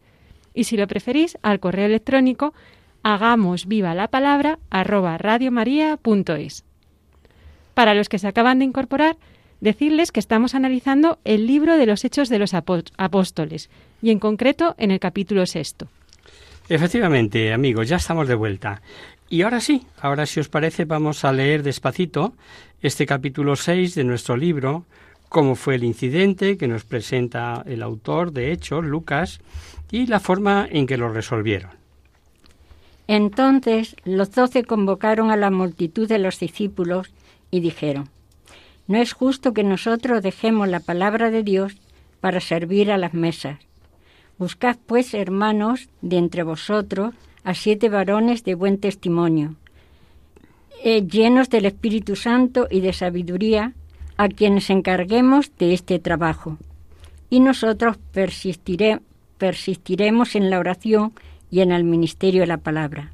y 0.53 0.65
si 0.65 0.77
lo 0.77 0.87
preferís 0.87 1.37
al 1.41 1.59
correo 1.59 1.85
electrónico 1.85 2.53
hagamos 3.03 3.67
viva 3.67 3.95
la 3.95 4.07
palabra 4.07 4.59
arroba 4.69 5.17
radiomaria.es. 5.17 6.65
Para 7.73 7.93
los 7.93 8.09
que 8.09 8.19
se 8.19 8.27
acaban 8.27 8.59
de 8.59 8.65
incorporar, 8.65 9.17
decirles 9.59 10.11
que 10.11 10.19
estamos 10.19 10.55
analizando 10.55 11.19
el 11.23 11.47
libro 11.47 11.77
de 11.77 11.85
los 11.85 12.03
Hechos 12.03 12.29
de 12.29 12.39
los 12.39 12.53
Apóstoles 12.53 13.69
y 14.01 14.11
en 14.11 14.19
concreto 14.19 14.75
en 14.77 14.91
el 14.91 14.99
capítulo 14.99 15.45
sexto. 15.45 15.87
Efectivamente, 16.69 17.53
amigos, 17.53 17.87
ya 17.89 17.97
estamos 17.97 18.27
de 18.27 18.35
vuelta. 18.35 18.81
Y 19.29 19.43
ahora 19.43 19.61
sí, 19.61 19.85
ahora 19.99 20.25
si 20.25 20.39
os 20.39 20.49
parece 20.49 20.85
vamos 20.85 21.23
a 21.23 21.31
leer 21.31 21.63
despacito 21.63 22.33
este 22.81 23.05
capítulo 23.05 23.55
6 23.55 23.95
de 23.95 24.03
nuestro 24.03 24.35
libro, 24.35 24.85
cómo 25.29 25.55
fue 25.55 25.75
el 25.75 25.83
incidente 25.83 26.57
que 26.57 26.67
nos 26.67 26.83
presenta 26.83 27.63
el 27.65 27.83
autor 27.83 28.33
de 28.33 28.51
Hechos, 28.51 28.83
Lucas, 28.83 29.39
y 29.91 30.07
la 30.07 30.19
forma 30.19 30.67
en 30.71 30.87
que 30.87 30.97
lo 30.97 31.09
resolvieron. 31.09 31.71
Entonces 33.07 33.95
los 34.05 34.31
doce 34.31 34.63
convocaron 34.63 35.31
a 35.31 35.37
la 35.37 35.51
multitud 35.51 36.07
de 36.07 36.17
los 36.17 36.39
discípulos 36.39 37.11
y 37.51 37.59
dijeron, 37.59 38.09
No 38.87 38.97
es 38.97 39.13
justo 39.13 39.53
que 39.53 39.63
nosotros 39.63 40.23
dejemos 40.23 40.69
la 40.69 40.79
palabra 40.79 41.29
de 41.29 41.43
Dios 41.43 41.75
para 42.21 42.39
servir 42.39 42.91
a 42.91 42.97
las 42.97 43.13
mesas. 43.13 43.59
Buscad 44.37 44.77
pues, 44.85 45.13
hermanos, 45.13 45.89
de 46.01 46.17
entre 46.17 46.43
vosotros 46.43 47.13
a 47.43 47.53
siete 47.53 47.89
varones 47.89 48.43
de 48.43 48.55
buen 48.55 48.79
testimonio, 48.79 49.55
eh, 50.83 51.05
llenos 51.05 51.49
del 51.49 51.65
Espíritu 51.65 52.15
Santo 52.15 52.67
y 52.71 52.81
de 52.81 52.93
sabiduría, 52.93 53.73
a 54.17 54.29
quienes 54.29 54.69
encarguemos 54.69 55.51
de 55.57 55.73
este 55.73 55.99
trabajo. 55.99 56.57
Y 57.29 57.39
nosotros 57.39 57.97
persistiremos 59.41 60.35
en 60.35 60.51
la 60.51 60.59
oración 60.59 61.13
y 61.49 61.61
en 61.61 61.71
el 61.71 61.83
ministerio 61.83 62.41
de 62.41 62.47
la 62.47 62.57
palabra. 62.57 63.11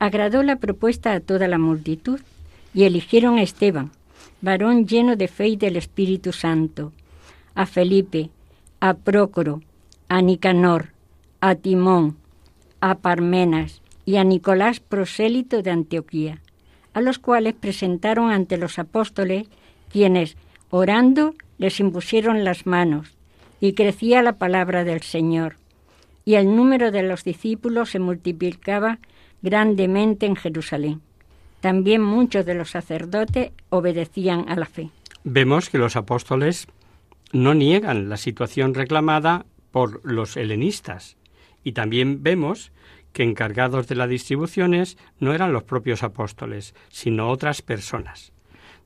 Agradó 0.00 0.42
la 0.42 0.56
propuesta 0.56 1.12
a 1.12 1.20
toda 1.20 1.46
la 1.46 1.56
multitud 1.56 2.18
y 2.74 2.82
eligieron 2.82 3.38
a 3.38 3.44
Esteban, 3.44 3.92
varón 4.40 4.88
lleno 4.88 5.14
de 5.14 5.28
fe 5.28 5.46
y 5.46 5.56
del 5.56 5.76
Espíritu 5.76 6.32
Santo, 6.32 6.92
a 7.54 7.64
Felipe, 7.64 8.30
a 8.80 8.94
Prócoro, 8.94 9.62
a 10.08 10.20
Nicanor, 10.20 10.88
a 11.40 11.54
Timón, 11.54 12.16
a 12.80 12.96
Parmenas 12.96 13.82
y 14.04 14.16
a 14.16 14.24
Nicolás 14.24 14.80
prosélito 14.80 15.62
de 15.62 15.70
Antioquía, 15.70 16.40
a 16.92 17.00
los 17.00 17.20
cuales 17.20 17.54
presentaron 17.54 18.32
ante 18.32 18.58
los 18.58 18.80
apóstoles, 18.80 19.46
quienes, 19.90 20.36
orando, 20.70 21.36
les 21.58 21.78
impusieron 21.78 22.42
las 22.42 22.66
manos, 22.66 23.15
y 23.60 23.72
crecía 23.74 24.22
la 24.22 24.38
palabra 24.38 24.84
del 24.84 25.02
Señor, 25.02 25.56
y 26.24 26.34
el 26.34 26.54
número 26.54 26.90
de 26.90 27.02
los 27.02 27.24
discípulos 27.24 27.90
se 27.90 27.98
multiplicaba 27.98 28.98
grandemente 29.42 30.26
en 30.26 30.36
Jerusalén. 30.36 31.00
También 31.60 32.02
muchos 32.02 32.44
de 32.44 32.54
los 32.54 32.70
sacerdotes 32.70 33.52
obedecían 33.70 34.48
a 34.48 34.56
la 34.56 34.66
fe. 34.66 34.90
Vemos 35.24 35.70
que 35.70 35.78
los 35.78 35.96
apóstoles 35.96 36.68
no 37.32 37.54
niegan 37.54 38.08
la 38.08 38.16
situación 38.16 38.74
reclamada 38.74 39.46
por 39.70 40.00
los 40.04 40.36
helenistas 40.36 41.16
y 41.64 41.72
también 41.72 42.22
vemos 42.22 42.72
que 43.12 43.22
encargados 43.22 43.88
de 43.88 43.94
las 43.94 44.08
distribuciones 44.08 44.98
no 45.18 45.32
eran 45.32 45.52
los 45.52 45.64
propios 45.64 46.02
apóstoles, 46.02 46.74
sino 46.88 47.30
otras 47.30 47.62
personas, 47.62 48.32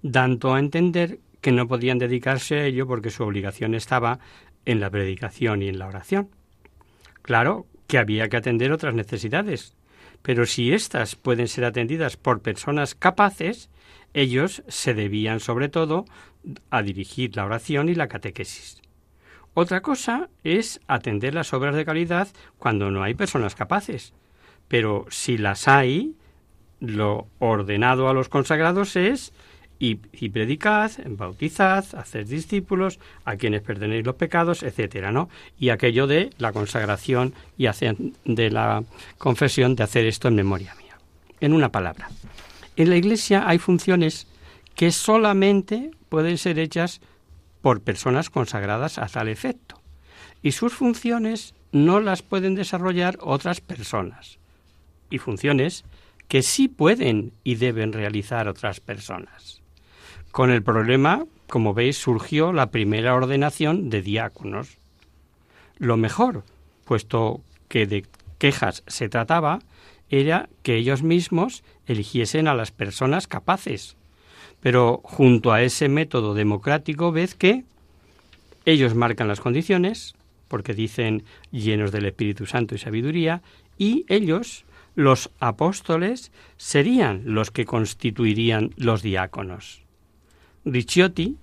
dando 0.03 0.55
a 0.55 0.61
entender 0.61 1.19
que 1.41 1.53
no 1.53 1.67
podían 1.67 1.99
dedicarse 1.99 2.61
a 2.61 2.65
ello 2.65 2.87
porque 2.87 3.11
su 3.11 3.25
obligación 3.25 3.75
estaba 3.75 4.21
en 4.65 4.81
la 4.81 4.91
predicación 4.91 5.63
y 5.63 5.69
en 5.69 5.79
la 5.79 5.87
oración. 5.87 6.31
Claro 7.23 7.67
que 7.87 7.99
había 7.99 8.29
que 8.29 8.37
atender 8.37 8.73
otras 8.73 8.95
necesidades, 8.95 9.75
pero 10.23 10.47
si 10.47 10.73
éstas 10.73 11.17
pueden 11.17 11.49
ser 11.49 11.65
atendidas 11.65 12.17
por 12.17 12.41
personas 12.41 12.95
capaces, 12.95 13.71
ellos 14.15 14.63
se 14.69 14.95
debían 14.95 15.41
sobre 15.41 15.69
todo 15.69 16.05
a 16.71 16.83
dirigir 16.83 17.37
la 17.37 17.45
oración 17.45 17.89
y 17.89 17.95
la 17.95 18.09
catequesis. 18.09 18.81
Otra 19.55 19.83
cosa 19.83 20.29
es 20.45 20.81
atender 20.87 21.35
las 21.35 21.53
obras 21.53 21.75
de 21.75 21.85
calidad 21.85 22.29
cuando 22.59 22.91
no 22.91 23.03
hay 23.03 23.15
personas 23.15 23.55
capaces, 23.55 24.15
pero 24.69 25.07
si 25.11 25.37
las 25.37 25.67
hay, 25.67 26.15
lo 26.79 27.27
ordenado 27.39 28.09
a 28.09 28.15
los 28.15 28.29
consagrados 28.29 28.97
es 28.97 29.33
y, 29.83 29.95
predicad, 30.29 30.93
bautizad, 31.07 31.87
haced 31.95 32.27
discípulos, 32.27 33.01
a 33.25 33.37
quienes 33.37 33.63
perdonéis 33.63 34.05
los 34.05 34.15
pecados, 34.15 34.63
etcétera, 34.63 35.11
¿no? 35.11 35.31
Y 35.59 35.71
aquello 35.71 36.07
de 36.07 36.31
la 36.37 36.53
consagración 36.53 37.33
y 37.57 37.67
de 38.27 38.51
la 38.51 38.85
confesión 39.17 39.75
de 39.77 39.83
hacer 39.83 40.05
esto 40.05 40.29
en 40.29 40.35
memoria 40.35 40.75
mía. 40.75 40.99
En 41.41 41.55
una 41.55 41.73
palabra, 41.73 42.11
en 42.77 42.91
la 42.91 42.97
Iglesia 42.97 43.49
hay 43.49 43.59
funciones 43.59 44.27
que 44.75 44.93
solamente 44.93 45.91
pueden 46.11 46.37
ser 46.37 46.59
hechas 46.59 47.01
por 47.63 47.81
personas 47.81 48.29
consagradas 48.29 48.99
a 48.99 49.07
tal 49.07 49.29
efecto, 49.29 49.81
y 50.43 50.53
sus 50.53 50.75
funciones 50.75 51.55
no 51.73 52.01
las 52.01 52.21
pueden 52.21 52.55
desarrollar 52.55 53.17
otras 53.23 53.63
personas, 53.63 54.39
y 55.09 55.17
funciones 55.17 55.85
que 56.29 56.43
sí 56.43 56.69
pueden 56.69 57.33
y 57.45 57.55
deben 57.55 57.95
realizar 57.95 58.47
otras 58.47 58.81
personas. 58.81 59.60
Con 60.31 60.51
el 60.51 60.63
problema, 60.63 61.27
como 61.49 61.75
veis, 61.75 61.97
surgió 61.97 62.53
la 62.53 62.71
primera 62.71 63.15
ordenación 63.15 63.91
de 63.91 64.01
diáconos. 64.01 64.79
Lo 65.79 65.97
mejor, 65.97 66.45
puesto 66.85 67.41
que 67.69 67.87
de 67.87 68.07
quejas 68.39 68.85
se 68.87 69.09
trataba, 69.09 69.59
era 70.09 70.49
que 70.63 70.77
ellos 70.77 71.03
mismos 71.03 71.65
eligiesen 71.87 72.47
a 72.47 72.55
las 72.55 72.71
personas 72.71 73.27
capaces. 73.27 73.97
Pero 74.61 75.01
junto 75.03 75.53
a 75.53 75.63
ese 75.63 75.89
método 75.89 76.35
democrático, 76.35 77.13
ves 77.13 77.35
que 77.35 77.65
ellos 78.65 78.95
marcan 78.95 79.29
las 79.29 79.41
condiciones, 79.41 80.15
porque 80.49 80.75
dicen 80.75 81.25
llenos 81.51 81.93
del 81.93 82.07
Espíritu 82.07 82.47
Santo 82.47 82.75
y 82.75 82.79
sabiduría, 82.79 83.43
y 83.79 84.05
ellos, 84.09 84.65
los 84.95 85.31
apóstoles, 85.41 86.31
serían 86.57 87.23
los 87.25 87.51
que 87.51 87.65
constituirían 87.65 88.71
los 88.77 89.03
diáconos. 89.03 89.83
Ricciotti 90.65 91.37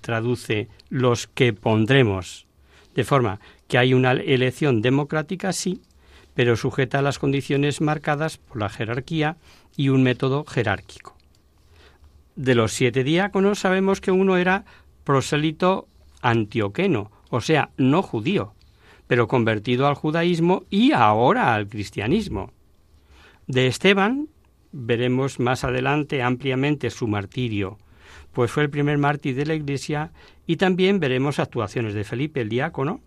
traduce 0.00 0.68
los 0.88 1.26
que 1.26 1.52
pondremos, 1.52 2.46
de 2.94 3.04
forma 3.04 3.40
que 3.68 3.78
hay 3.78 3.94
una 3.94 4.12
elección 4.12 4.82
democrática, 4.82 5.52
sí, 5.52 5.80
pero 6.34 6.56
sujeta 6.56 7.00
a 7.00 7.02
las 7.02 7.18
condiciones 7.18 7.80
marcadas 7.80 8.38
por 8.38 8.58
la 8.58 8.68
jerarquía 8.68 9.36
y 9.76 9.88
un 9.88 10.02
método 10.02 10.44
jerárquico. 10.44 11.16
De 12.36 12.54
los 12.54 12.72
siete 12.72 13.04
diáconos 13.04 13.58
sabemos 13.58 14.00
que 14.00 14.10
uno 14.10 14.36
era 14.36 14.64
prosélito 15.04 15.88
antioqueno, 16.22 17.10
o 17.30 17.40
sea, 17.40 17.70
no 17.76 18.02
judío, 18.02 18.54
pero 19.06 19.28
convertido 19.28 19.86
al 19.86 19.94
judaísmo 19.94 20.64
y 20.70 20.92
ahora 20.92 21.54
al 21.54 21.68
cristianismo. 21.68 22.52
De 23.46 23.66
Esteban 23.66 24.28
veremos 24.72 25.40
más 25.40 25.64
adelante 25.64 26.22
ampliamente 26.22 26.90
su 26.90 27.08
martirio, 27.08 27.78
pues 28.32 28.50
fue 28.50 28.64
el 28.64 28.70
primer 28.70 28.98
mártir 28.98 29.34
de 29.34 29.46
la 29.46 29.54
Iglesia 29.54 30.12
y 30.46 30.56
también 30.56 31.00
veremos 31.00 31.38
actuaciones 31.38 31.94
de 31.94 32.04
Felipe 32.04 32.40
el 32.40 32.48
diácono, 32.48 33.00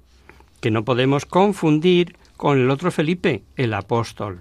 que 0.60 0.72
no 0.72 0.86
podemos 0.86 1.26
confundir 1.26 2.16
con 2.38 2.60
el 2.60 2.70
otro 2.70 2.92
Felipe, 2.92 3.44
el 3.56 3.74
apóstol. 3.74 4.40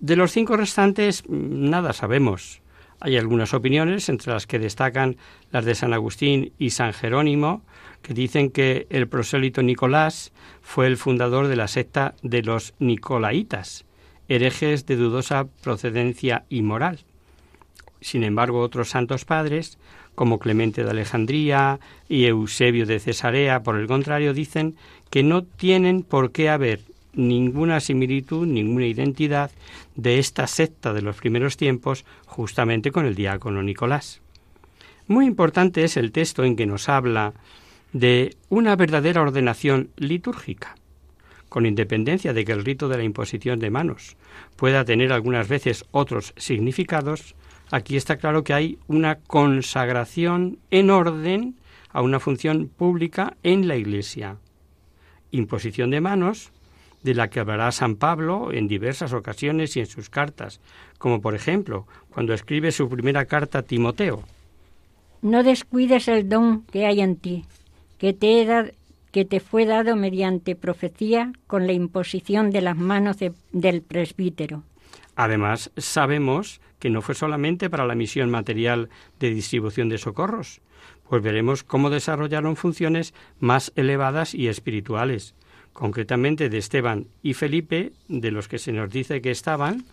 De 0.00 0.16
los 0.16 0.32
cinco 0.32 0.56
restantes, 0.56 1.24
nada 1.28 1.92
sabemos. 1.92 2.60
Hay 3.00 3.16
algunas 3.16 3.54
opiniones, 3.54 4.08
entre 4.08 4.32
las 4.32 4.46
que 4.46 4.58
destacan 4.58 5.16
las 5.50 5.64
de 5.64 5.74
San 5.74 5.92
Agustín 5.92 6.52
y 6.58 6.70
San 6.70 6.92
Jerónimo, 6.92 7.62
que 8.02 8.14
dicen 8.14 8.50
que 8.50 8.86
el 8.90 9.08
prosélito 9.08 9.62
Nicolás 9.62 10.32
fue 10.62 10.86
el 10.86 10.96
fundador 10.96 11.48
de 11.48 11.56
la 11.56 11.68
secta 11.68 12.14
de 12.22 12.42
los 12.42 12.74
Nicolaitas, 12.78 13.86
herejes 14.28 14.86
de 14.86 14.96
dudosa 14.96 15.46
procedencia 15.62 16.44
y 16.48 16.62
moral. 16.62 17.04
Sin 18.00 18.24
embargo, 18.24 18.60
otros 18.60 18.90
santos 18.90 19.24
padres, 19.24 19.78
como 20.14 20.38
Clemente 20.38 20.84
de 20.84 20.90
Alejandría 20.90 21.80
y 22.08 22.26
Eusebio 22.26 22.86
de 22.86 23.00
Cesarea, 23.00 23.62
por 23.62 23.76
el 23.76 23.86
contrario, 23.86 24.34
dicen 24.34 24.76
que 25.10 25.22
no 25.22 25.42
tienen 25.44 26.02
por 26.02 26.32
qué 26.32 26.50
haber 26.50 26.80
ninguna 27.14 27.80
similitud, 27.80 28.46
ninguna 28.46 28.86
identidad 28.86 29.50
de 29.96 30.18
esta 30.18 30.46
secta 30.46 30.92
de 30.92 31.02
los 31.02 31.16
primeros 31.16 31.56
tiempos 31.56 32.04
justamente 32.26 32.92
con 32.92 33.06
el 33.06 33.14
diácono 33.14 33.62
Nicolás. 33.62 34.20
Muy 35.06 35.26
importante 35.26 35.84
es 35.84 35.96
el 35.96 36.12
texto 36.12 36.44
en 36.44 36.54
que 36.54 36.66
nos 36.66 36.88
habla 36.88 37.32
de 37.92 38.36
una 38.50 38.76
verdadera 38.76 39.22
ordenación 39.22 39.90
litúrgica, 39.96 40.76
con 41.48 41.66
independencia 41.66 42.32
de 42.32 42.44
que 42.44 42.52
el 42.52 42.64
rito 42.64 42.88
de 42.88 42.98
la 42.98 43.04
imposición 43.04 43.58
de 43.58 43.70
manos 43.70 44.16
pueda 44.56 44.84
tener 44.84 45.12
algunas 45.12 45.48
veces 45.48 45.86
otros 45.90 46.34
significados, 46.36 47.34
aquí 47.70 47.96
está 47.96 48.16
claro 48.16 48.44
que 48.44 48.54
hay 48.54 48.78
una 48.86 49.16
consagración 49.16 50.58
en 50.70 50.90
orden 50.90 51.56
a 51.90 52.02
una 52.02 52.20
función 52.20 52.68
pública 52.68 53.36
en 53.42 53.68
la 53.68 53.76
Iglesia. 53.76 54.36
Imposición 55.30 55.90
de 55.90 56.00
manos, 56.00 56.52
de 57.02 57.14
la 57.14 57.28
que 57.28 57.40
hablará 57.40 57.70
San 57.72 57.96
Pablo 57.96 58.52
en 58.52 58.68
diversas 58.68 59.12
ocasiones 59.12 59.76
y 59.76 59.80
en 59.80 59.86
sus 59.86 60.10
cartas, 60.10 60.60
como 60.98 61.20
por 61.20 61.34
ejemplo 61.34 61.86
cuando 62.10 62.34
escribe 62.34 62.72
su 62.72 62.88
primera 62.88 63.24
carta 63.26 63.60
a 63.60 63.62
Timoteo. 63.62 64.24
No 65.22 65.42
descuides 65.42 66.08
el 66.08 66.28
don 66.28 66.62
que 66.62 66.86
hay 66.86 67.00
en 67.00 67.16
ti, 67.16 67.44
que 67.98 68.12
te, 68.12 68.74
que 69.10 69.24
te 69.24 69.40
fue 69.40 69.66
dado 69.66 69.96
mediante 69.96 70.54
profecía 70.54 71.32
con 71.46 71.66
la 71.66 71.72
imposición 71.72 72.50
de 72.50 72.62
las 72.62 72.76
manos 72.76 73.16
del 73.52 73.82
presbítero. 73.82 74.62
Además, 75.16 75.72
sabemos 75.76 76.60
que 76.78 76.90
no 76.90 77.02
fue 77.02 77.14
solamente 77.14 77.70
para 77.70 77.86
la 77.86 77.94
misión 77.94 78.30
material 78.30 78.88
de 79.20 79.30
distribución 79.30 79.88
de 79.88 79.98
socorros, 79.98 80.60
pues 81.08 81.22
veremos 81.22 81.64
cómo 81.64 81.90
desarrollaron 81.90 82.56
funciones 82.56 83.14
más 83.40 83.72
elevadas 83.76 84.34
y 84.34 84.48
espirituales, 84.48 85.34
concretamente 85.72 86.48
de 86.48 86.58
Esteban 86.58 87.06
y 87.22 87.34
Felipe, 87.34 87.92
de 88.08 88.30
los 88.30 88.48
que 88.48 88.58
se 88.58 88.72
nos 88.72 88.90
dice 88.90 89.20
que 89.20 89.30
estaban 89.30 89.84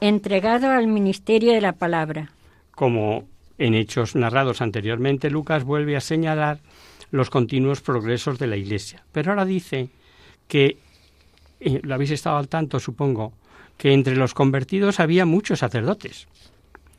entregado 0.00 0.70
al 0.70 0.86
ministerio 0.86 1.52
de 1.52 1.60
la 1.60 1.72
palabra. 1.72 2.30
Como 2.72 3.28
en 3.58 3.74
hechos 3.74 4.16
narrados 4.16 4.60
anteriormente, 4.60 5.30
Lucas 5.30 5.64
vuelve 5.64 5.96
a 5.96 6.00
señalar 6.00 6.58
los 7.10 7.30
continuos 7.30 7.80
progresos 7.80 8.38
de 8.38 8.48
la 8.48 8.56
Iglesia, 8.56 9.04
pero 9.12 9.30
ahora 9.30 9.44
dice 9.44 9.88
que, 10.48 10.78
eh, 11.60 11.80
lo 11.82 11.94
habéis 11.94 12.10
estado 12.10 12.38
al 12.38 12.48
tanto, 12.48 12.80
supongo, 12.80 13.32
que 13.76 13.92
entre 13.92 14.16
los 14.16 14.34
convertidos 14.34 15.00
había 15.00 15.26
muchos 15.26 15.60
sacerdotes. 15.60 16.28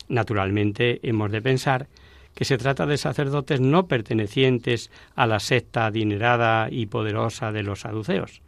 Naturalmente, 0.08 1.00
hemos 1.04 1.32
de 1.32 1.42
pensar 1.42 1.88
que 2.36 2.46
se 2.46 2.58
trata 2.58 2.86
de 2.86 2.98
sacerdotes 2.98 3.62
no 3.62 3.88
pertenecientes 3.88 4.92
a 5.16 5.26
la 5.26 5.40
secta 5.40 5.86
adinerada 5.86 6.68
y 6.70 6.86
poderosa 6.86 7.52
de 7.52 7.64
los 7.64 7.82
saduceos. 7.82 8.42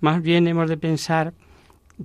Más 0.00 0.22
bien 0.22 0.48
hemos 0.48 0.68
de 0.68 0.78
pensar 0.78 1.34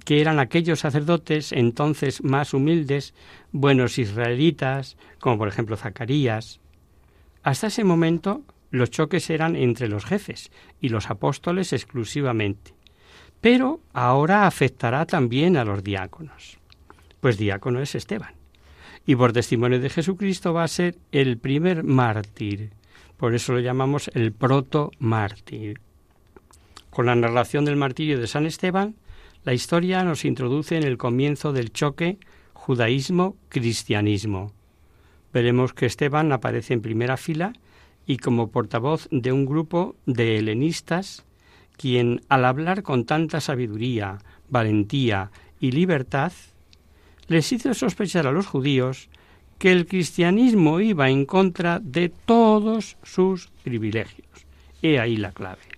que 0.05 0.21
eran 0.21 0.39
aquellos 0.39 0.79
sacerdotes 0.79 1.51
entonces 1.51 2.23
más 2.23 2.53
humildes, 2.53 3.13
buenos 3.51 3.97
israelitas, 3.97 4.97
como 5.19 5.37
por 5.37 5.47
ejemplo 5.47 5.77
Zacarías. 5.77 6.59
Hasta 7.43 7.67
ese 7.67 7.83
momento 7.83 8.43
los 8.69 8.91
choques 8.91 9.29
eran 9.29 9.55
entre 9.55 9.89
los 9.89 10.05
jefes 10.05 10.51
y 10.79 10.89
los 10.89 11.09
apóstoles 11.09 11.73
exclusivamente, 11.73 12.73
pero 13.41 13.81
ahora 13.91 14.47
afectará 14.47 15.05
también 15.05 15.57
a 15.57 15.65
los 15.65 15.83
diáconos, 15.83 16.57
pues 17.19 17.37
diácono 17.37 17.81
es 17.81 17.95
Esteban, 17.95 18.35
y 19.05 19.15
por 19.15 19.33
testimonio 19.33 19.79
de 19.79 19.89
Jesucristo 19.89 20.53
va 20.53 20.63
a 20.63 20.67
ser 20.67 20.97
el 21.11 21.37
primer 21.37 21.83
mártir, 21.83 22.71
por 23.17 23.35
eso 23.35 23.53
lo 23.53 23.59
llamamos 23.59 24.09
el 24.13 24.31
proto 24.31 24.91
mártir. 24.99 25.81
Con 26.91 27.07
la 27.07 27.15
narración 27.15 27.65
del 27.65 27.77
martirio 27.77 28.19
de 28.19 28.27
San 28.27 28.45
Esteban, 28.45 28.95
la 29.43 29.53
historia 29.53 30.03
nos 30.03 30.25
introduce 30.25 30.77
en 30.77 30.83
el 30.83 30.97
comienzo 30.97 31.53
del 31.53 31.71
choque 31.71 32.19
judaísmo-cristianismo. 32.53 34.53
Veremos 35.33 35.73
que 35.73 35.87
Esteban 35.87 36.31
aparece 36.31 36.73
en 36.73 36.81
primera 36.81 37.17
fila 37.17 37.53
y 38.05 38.17
como 38.17 38.51
portavoz 38.51 39.07
de 39.09 39.31
un 39.31 39.45
grupo 39.45 39.95
de 40.05 40.37
helenistas, 40.37 41.25
quien 41.81 42.21
al 42.29 42.45
hablar 42.45 42.83
con 42.83 43.05
tanta 43.05 43.41
sabiduría, 43.41 44.19
valentía 44.49 45.31
y 45.59 45.71
libertad, 45.71 46.31
les 47.27 47.51
hizo 47.51 47.73
sospechar 47.73 48.27
a 48.27 48.31
los 48.31 48.45
judíos 48.45 49.09
que 49.57 49.71
el 49.71 49.85
cristianismo 49.85 50.79
iba 50.79 51.09
en 51.09 51.25
contra 51.25 51.79
de 51.79 52.09
todos 52.09 52.97
sus 53.03 53.47
privilegios. 53.63 54.27
He 54.81 54.99
ahí 54.99 55.17
la 55.17 55.31
clave 55.31 55.71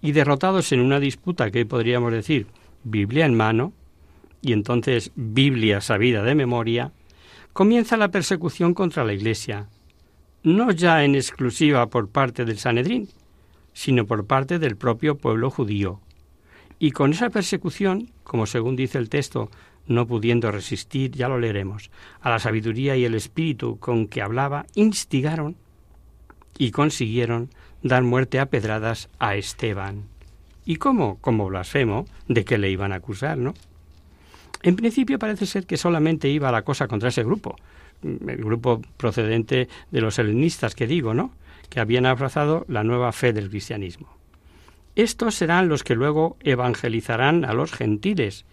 y 0.00 0.12
derrotados 0.12 0.72
en 0.72 0.80
una 0.80 1.00
disputa 1.00 1.50
que 1.50 1.66
podríamos 1.66 2.12
decir 2.12 2.46
Biblia 2.84 3.26
en 3.26 3.34
mano, 3.34 3.72
y 4.40 4.52
entonces 4.52 5.10
Biblia 5.16 5.80
sabida 5.80 6.22
de 6.22 6.34
memoria, 6.34 6.92
comienza 7.52 7.96
la 7.96 8.10
persecución 8.10 8.74
contra 8.74 9.04
la 9.04 9.12
Iglesia, 9.12 9.66
no 10.44 10.70
ya 10.70 11.04
en 11.04 11.16
exclusiva 11.16 11.88
por 11.88 12.08
parte 12.08 12.44
del 12.44 12.58
Sanedrín, 12.58 13.08
sino 13.78 14.06
por 14.06 14.26
parte 14.26 14.58
del 14.58 14.76
propio 14.76 15.18
pueblo 15.18 15.52
judío. 15.52 16.00
Y 16.80 16.90
con 16.90 17.12
esa 17.12 17.30
persecución, 17.30 18.10
como 18.24 18.46
según 18.46 18.74
dice 18.74 18.98
el 18.98 19.08
texto, 19.08 19.52
no 19.86 20.04
pudiendo 20.08 20.50
resistir, 20.50 21.12
ya 21.12 21.28
lo 21.28 21.38
leeremos, 21.38 21.92
a 22.20 22.28
la 22.28 22.40
sabiduría 22.40 22.96
y 22.96 23.04
el 23.04 23.14
espíritu 23.14 23.78
con 23.78 24.08
que 24.08 24.20
hablaba, 24.20 24.66
instigaron 24.74 25.54
y 26.58 26.72
consiguieron 26.72 27.50
dar 27.84 28.02
muerte 28.02 28.40
a 28.40 28.46
pedradas 28.46 29.10
a 29.20 29.36
Esteban. 29.36 30.06
¿Y 30.64 30.76
cómo? 30.76 31.18
Como 31.20 31.46
blasfemo, 31.46 32.04
de 32.26 32.44
que 32.44 32.58
le 32.58 32.72
iban 32.72 32.90
a 32.90 32.96
acusar, 32.96 33.38
¿no? 33.38 33.54
En 34.64 34.74
principio 34.74 35.20
parece 35.20 35.46
ser 35.46 35.66
que 35.66 35.76
solamente 35.76 36.28
iba 36.28 36.50
la 36.50 36.62
cosa 36.62 36.88
contra 36.88 37.10
ese 37.10 37.22
grupo, 37.22 37.54
el 38.02 38.38
grupo 38.38 38.82
procedente 38.96 39.68
de 39.92 40.00
los 40.00 40.18
helenistas 40.18 40.74
que 40.74 40.88
digo, 40.88 41.14
¿no? 41.14 41.30
Que 41.68 41.80
habían 41.80 42.06
abrazado 42.06 42.64
la 42.68 42.84
nueva 42.84 43.12
fe 43.12 43.32
del 43.32 43.50
cristianismo. 43.50 44.16
Estos 44.94 45.36
serán 45.36 45.68
los 45.68 45.84
que 45.84 45.94
luego 45.94 46.36
evangelizarán 46.40 47.44
a 47.44 47.52
los 47.52 47.72
gentiles, 47.72 48.46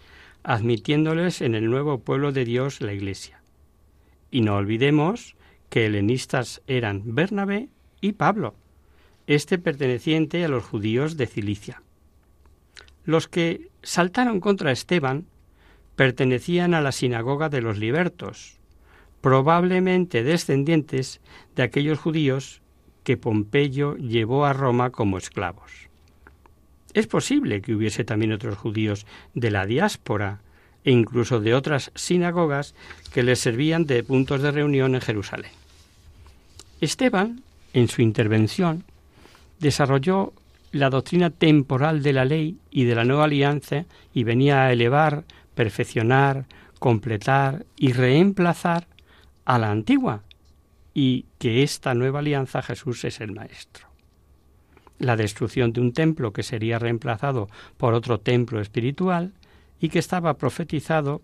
admitiéndoles 0.44 1.40
en 1.40 1.54
el 1.54 1.68
nuevo 1.68 1.98
pueblo 1.98 2.30
de 2.30 2.44
Dios 2.44 2.80
la 2.80 2.92
Iglesia. 2.92 3.42
Y 4.30 4.42
no 4.42 4.54
olvidemos 4.56 5.34
que 5.68 5.86
helenistas 5.86 6.62
eran 6.66 7.02
Bernabé 7.14 7.68
y 8.00 8.12
Pablo, 8.12 8.54
este 9.26 9.58
perteneciente 9.58 10.44
a 10.44 10.48
los 10.48 10.64
judíos 10.64 11.16
de 11.16 11.26
Cilicia. 11.26 11.82
Los 13.04 13.28
que 13.28 13.70
saltaron 13.82 14.40
contra 14.40 14.72
Esteban 14.72 15.26
pertenecían 15.96 16.74
a 16.74 16.80
la 16.80 16.92
sinagoga 16.92 17.48
de 17.48 17.62
los 17.62 17.78
libertos, 17.78 18.58
probablemente 19.20 20.22
descendientes 20.22 21.20
de 21.56 21.62
aquellos 21.64 21.98
judíos 21.98 22.62
que 23.06 23.16
Pompeyo 23.16 23.96
llevó 23.98 24.46
a 24.46 24.52
Roma 24.52 24.90
como 24.90 25.16
esclavos. 25.16 25.70
Es 26.92 27.06
posible 27.06 27.62
que 27.62 27.72
hubiese 27.72 28.02
también 28.02 28.32
otros 28.32 28.58
judíos 28.58 29.06
de 29.32 29.52
la 29.52 29.64
diáspora 29.64 30.40
e 30.82 30.90
incluso 30.90 31.38
de 31.38 31.54
otras 31.54 31.92
sinagogas 31.94 32.74
que 33.12 33.22
les 33.22 33.38
servían 33.38 33.86
de 33.86 34.02
puntos 34.02 34.42
de 34.42 34.50
reunión 34.50 34.96
en 34.96 35.00
Jerusalén. 35.00 35.52
Esteban, 36.80 37.42
en 37.74 37.86
su 37.86 38.02
intervención, 38.02 38.82
desarrolló 39.60 40.32
la 40.72 40.90
doctrina 40.90 41.30
temporal 41.30 42.02
de 42.02 42.12
la 42.12 42.24
ley 42.24 42.58
y 42.72 42.86
de 42.86 42.96
la 42.96 43.04
nueva 43.04 43.26
alianza 43.26 43.84
y 44.14 44.24
venía 44.24 44.64
a 44.64 44.72
elevar, 44.72 45.22
perfeccionar, 45.54 46.46
completar 46.80 47.66
y 47.76 47.92
reemplazar 47.92 48.88
a 49.44 49.60
la 49.60 49.70
antigua 49.70 50.24
y 50.98 51.26
que 51.38 51.62
esta 51.62 51.92
nueva 51.92 52.20
alianza 52.20 52.62
Jesús 52.62 53.04
es 53.04 53.20
el 53.20 53.32
Maestro. 53.32 53.86
La 54.98 55.14
destrucción 55.14 55.74
de 55.74 55.82
un 55.82 55.92
templo 55.92 56.32
que 56.32 56.42
sería 56.42 56.78
reemplazado 56.78 57.50
por 57.76 57.92
otro 57.92 58.18
templo 58.18 58.62
espiritual 58.62 59.34
y 59.78 59.90
que 59.90 59.98
estaba 59.98 60.38
profetizado, 60.38 61.20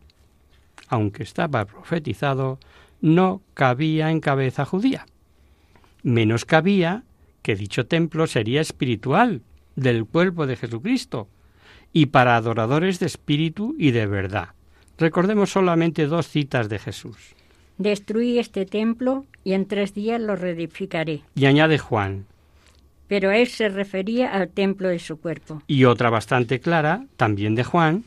aunque 0.89 1.23
estaba 1.23 1.65
profetizado, 1.65 2.59
no 3.01 3.41
cabía 3.55 4.11
en 4.11 4.21
cabeza 4.21 4.67
judía. 4.67 5.07
Menos 6.03 6.45
cabía 6.45 7.05
que 7.41 7.57
dicho 7.57 7.87
templo 7.87 8.27
sería 8.27 8.61
espiritual, 8.61 9.41
del 9.75 10.05
cuerpo 10.05 10.47
de 10.47 10.57
Jesucristo, 10.57 11.29
y 11.95 12.07
para 12.07 12.37
adoradores 12.37 13.01
de 13.01 13.07
espíritu 13.07 13.75
y 13.79 13.93
de 13.93 14.07
verdad. 14.07 14.51
Recordemos 14.99 15.51
solamente 15.51 16.07
dos 16.07 16.29
citas 16.29 16.69
de 16.69 16.79
Jesús. 16.79 17.35
Destruí 17.79 18.39
este 18.39 18.67
templo 18.67 19.25
y 19.45 19.53
en 19.55 19.67
tres 19.67 19.95
días 19.95 20.21
lo 20.21 20.37
reedificaré. 20.37 21.23
Y 21.35 21.47
añade 21.47 21.79
Juan. 21.79 22.27
Pero 23.09 23.31
él 23.31 23.47
se 23.49 23.69
refería 23.69 24.33
al 24.33 24.49
templo 24.49 24.89
de 24.89 24.99
su 24.99 25.21
cuerpo. 25.21 25.63
Y 25.67 25.85
otra 25.85 26.11
bastante 26.11 26.61
clara, 26.61 27.07
también 27.17 27.55
de 27.55 27.65
Juan. 27.65 28.05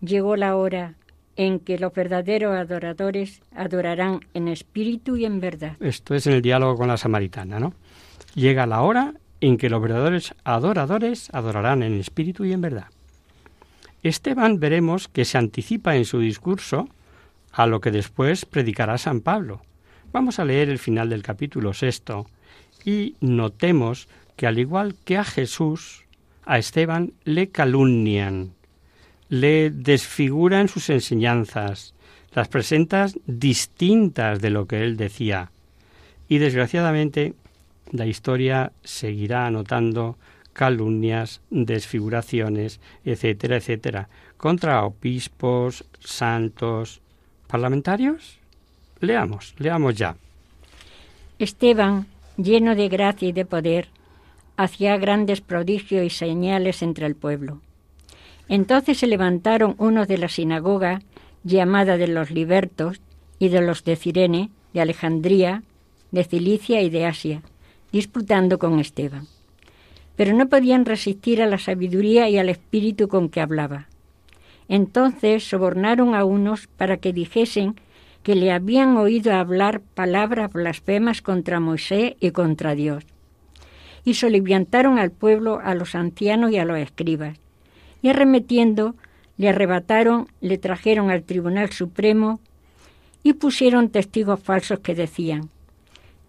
Llegó 0.00 0.36
la 0.36 0.56
hora 0.56 0.94
en 1.36 1.60
que 1.60 1.78
los 1.78 1.94
verdaderos 1.94 2.56
adoradores 2.56 3.40
adorarán 3.54 4.20
en 4.34 4.48
espíritu 4.48 5.16
y 5.16 5.24
en 5.24 5.40
verdad. 5.40 5.76
Esto 5.78 6.14
es 6.14 6.26
en 6.26 6.32
el 6.32 6.42
diálogo 6.42 6.76
con 6.76 6.88
la 6.88 6.96
samaritana, 6.96 7.60
¿no? 7.60 7.74
Llega 8.34 8.66
la 8.66 8.82
hora 8.82 9.14
en 9.40 9.56
que 9.56 9.70
los 9.70 9.80
verdaderos 9.80 10.34
adoradores 10.42 11.30
adorarán 11.32 11.84
en 11.84 11.94
espíritu 11.94 12.44
y 12.44 12.52
en 12.52 12.60
verdad. 12.60 12.86
Esteban 14.02 14.58
veremos 14.58 15.08
que 15.08 15.24
se 15.24 15.38
anticipa 15.38 15.96
en 15.96 16.04
su 16.04 16.18
discurso 16.18 16.88
a 17.58 17.66
lo 17.66 17.80
que 17.80 17.90
después 17.90 18.44
predicará 18.44 18.98
San 18.98 19.20
Pablo. 19.20 19.62
Vamos 20.12 20.38
a 20.38 20.44
leer 20.44 20.68
el 20.68 20.78
final 20.78 21.10
del 21.10 21.24
capítulo 21.24 21.74
sexto 21.74 22.28
y 22.84 23.16
notemos 23.20 24.06
que 24.36 24.46
al 24.46 24.60
igual 24.60 24.94
que 25.04 25.16
a 25.16 25.24
Jesús, 25.24 26.04
a 26.46 26.58
Esteban 26.58 27.14
le 27.24 27.48
calumnian, 27.48 28.52
le 29.28 29.70
desfiguran 29.70 30.68
sus 30.68 30.88
enseñanzas, 30.88 31.94
las 32.32 32.46
presentas 32.46 33.18
distintas 33.26 34.40
de 34.40 34.50
lo 34.50 34.66
que 34.66 34.84
él 34.84 34.96
decía. 34.96 35.50
Y 36.28 36.38
desgraciadamente 36.38 37.34
la 37.90 38.06
historia 38.06 38.70
seguirá 38.84 39.48
anotando 39.48 40.16
calumnias, 40.52 41.40
desfiguraciones, 41.50 42.80
etcétera, 43.04 43.56
etcétera, 43.56 44.08
contra 44.36 44.84
obispos, 44.84 45.84
santos, 45.98 47.00
parlamentarios. 47.48 48.38
Leamos, 49.00 49.54
leamos 49.58 49.96
ya. 49.96 50.16
Esteban, 51.40 52.06
lleno 52.36 52.76
de 52.76 52.88
gracia 52.88 53.28
y 53.28 53.32
de 53.32 53.44
poder, 53.44 53.88
hacía 54.56 54.96
grandes 54.96 55.40
prodigios 55.40 56.04
y 56.04 56.10
señales 56.10 56.82
entre 56.82 57.06
el 57.06 57.16
pueblo. 57.16 57.60
Entonces 58.48 58.98
se 58.98 59.06
levantaron 59.06 59.74
unos 59.78 60.06
de 60.08 60.18
la 60.18 60.28
sinagoga, 60.28 61.02
llamada 61.44 61.96
de 61.96 62.08
los 62.08 62.30
libertos, 62.30 63.00
y 63.38 63.48
de 63.48 63.60
los 63.60 63.84
de 63.84 63.96
Cirene, 63.96 64.50
de 64.72 64.80
Alejandría, 64.80 65.62
de 66.10 66.24
Cilicia 66.24 66.82
y 66.82 66.90
de 66.90 67.06
Asia, 67.06 67.42
disputando 67.92 68.58
con 68.58 68.80
Esteban. 68.80 69.26
Pero 70.16 70.34
no 70.34 70.48
podían 70.48 70.84
resistir 70.84 71.40
a 71.40 71.46
la 71.46 71.58
sabiduría 71.58 72.28
y 72.28 72.38
al 72.38 72.48
espíritu 72.48 73.08
con 73.08 73.28
que 73.28 73.40
hablaba. 73.40 73.86
Entonces 74.68 75.48
sobornaron 75.48 76.14
a 76.14 76.24
unos 76.24 76.66
para 76.66 76.98
que 76.98 77.12
dijesen 77.12 77.76
que 78.22 78.34
le 78.34 78.52
habían 78.52 78.96
oído 78.96 79.34
hablar 79.34 79.80
palabras 79.80 80.52
blasfemas 80.52 81.22
contra 81.22 81.60
Moisés 81.60 82.14
y 82.20 82.30
contra 82.30 82.74
Dios. 82.74 83.04
y 84.04 84.14
soliviantaron 84.14 84.98
al 84.98 85.10
pueblo, 85.10 85.60
a 85.62 85.74
los 85.74 85.94
ancianos 85.94 86.50
y 86.52 86.56
a 86.56 86.64
los 86.64 86.78
escribas. 86.78 87.38
Y 88.00 88.08
arremetiendo, 88.08 88.94
le 89.36 89.50
arrebataron, 89.50 90.28
le 90.40 90.56
trajeron 90.56 91.10
al 91.10 91.24
Tribunal 91.24 91.70
Supremo 91.72 92.40
y 93.22 93.34
pusieron 93.34 93.90
testigos 93.90 94.40
falsos 94.40 94.78
que 94.80 94.94
decían, 94.94 95.50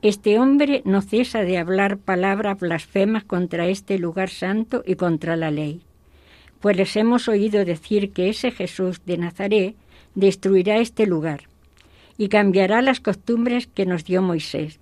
Este 0.02 0.40
hombre 0.40 0.82
no 0.84 1.02
cesa 1.02 1.42
de 1.42 1.58
hablar 1.58 1.98
palabras 1.98 2.60
blasfemas 2.60 3.24
contra 3.24 3.68
este 3.68 3.98
lugar 3.98 4.30
santo 4.30 4.84
y 4.86 4.96
contra 4.96 5.38
la 5.38 5.50
ley. 5.50 5.82
Pues 6.60 6.76
les 6.76 6.96
hemos 6.96 7.28
oído 7.28 7.64
decir 7.64 8.12
que 8.12 8.30
ese 8.30 8.52
Jesús 8.52 9.02
de 9.06 9.18
Nazaret 9.18 9.76
destruirá 10.16 10.78
este 10.78 11.06
lugar 11.06 11.44
y 12.18 12.28
cambiará 12.28 12.82
las 12.82 13.00
costumbres 13.00 13.68
que 13.68 13.86
nos 13.86 14.04
dio 14.04 14.22
Moisés. 14.22 14.80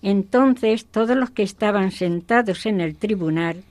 Entonces 0.00 0.86
todos 0.86 1.16
los 1.16 1.30
que 1.30 1.42
estaban 1.42 1.90
sentados 1.90 2.66
en 2.66 2.80
el 2.80 2.96
tribunal, 2.96 3.62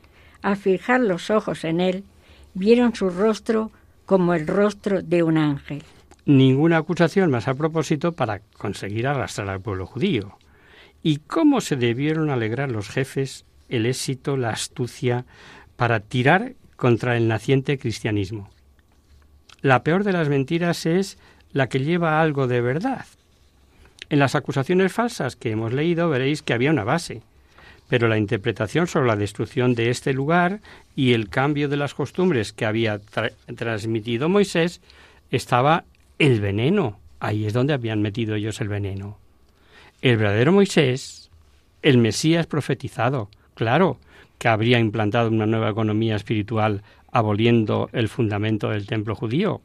al 0.41 0.55
fijar 0.55 1.01
los 1.01 1.29
ojos 1.29 1.63
en 1.63 1.81
él, 1.81 2.03
vieron 2.53 2.95
su 2.95 3.09
rostro 3.09 3.71
como 4.05 4.33
el 4.33 4.47
rostro 4.47 5.01
de 5.01 5.23
un 5.23 5.37
ángel. 5.37 5.83
Ninguna 6.25 6.77
acusación 6.77 7.31
más 7.31 7.47
a 7.47 7.55
propósito 7.55 8.11
para 8.11 8.41
conseguir 8.57 9.07
arrastrar 9.07 9.49
al 9.49 9.61
pueblo 9.61 9.87
judío. 9.87 10.37
¿Y 11.01 11.17
cómo 11.17 11.61
se 11.61 11.75
debieron 11.75 12.29
alegrar 12.29 12.69
los 12.71 12.89
jefes 12.89 13.45
el 13.69 13.85
éxito, 13.85 14.37
la 14.37 14.49
astucia 14.51 15.25
para 15.75 15.99
tirar 16.01 16.53
contra 16.81 17.15
el 17.15 17.27
naciente 17.27 17.77
cristianismo? 17.77 18.49
La 19.61 19.83
peor 19.83 20.03
de 20.03 20.13
las 20.13 20.29
mentiras 20.29 20.87
es 20.87 21.19
la 21.53 21.69
que 21.69 21.81
lleva 21.81 22.19
algo 22.19 22.47
de 22.47 22.59
verdad. 22.59 23.05
En 24.09 24.17
las 24.17 24.33
acusaciones 24.33 24.91
falsas 24.91 25.35
que 25.35 25.51
hemos 25.51 25.73
leído 25.73 26.09
veréis 26.09 26.41
que 26.41 26.53
había 26.53 26.71
una 26.71 26.83
base, 26.83 27.21
pero 27.87 28.07
la 28.07 28.17
interpretación 28.17 28.87
sobre 28.87 29.05
la 29.05 29.15
destrucción 29.15 29.75
de 29.75 29.91
este 29.91 30.11
lugar 30.11 30.59
y 30.95 31.13
el 31.13 31.29
cambio 31.29 31.69
de 31.69 31.77
las 31.77 31.93
costumbres 31.93 32.51
que 32.51 32.65
había 32.65 32.99
transmitido 33.55 34.27
Moisés 34.27 34.81
estaba 35.29 35.83
el 36.17 36.41
veneno. 36.41 36.99
Ahí 37.19 37.45
es 37.45 37.53
donde 37.53 37.73
habían 37.73 38.01
metido 38.01 38.33
ellos 38.33 38.59
el 38.59 38.69
veneno. 38.69 39.19
El 40.01 40.17
verdadero 40.17 40.51
Moisés, 40.51 41.29
el 41.83 41.99
Mesías 41.99 42.47
profetizado, 42.47 43.29
claro, 43.53 43.99
que 44.41 44.47
habría 44.47 44.79
implantado 44.79 45.29
una 45.29 45.45
nueva 45.45 45.69
economía 45.69 46.15
espiritual 46.15 46.81
aboliendo 47.11 47.91
el 47.93 48.09
fundamento 48.09 48.71
del 48.71 48.87
templo 48.87 49.13
judío. 49.13 49.61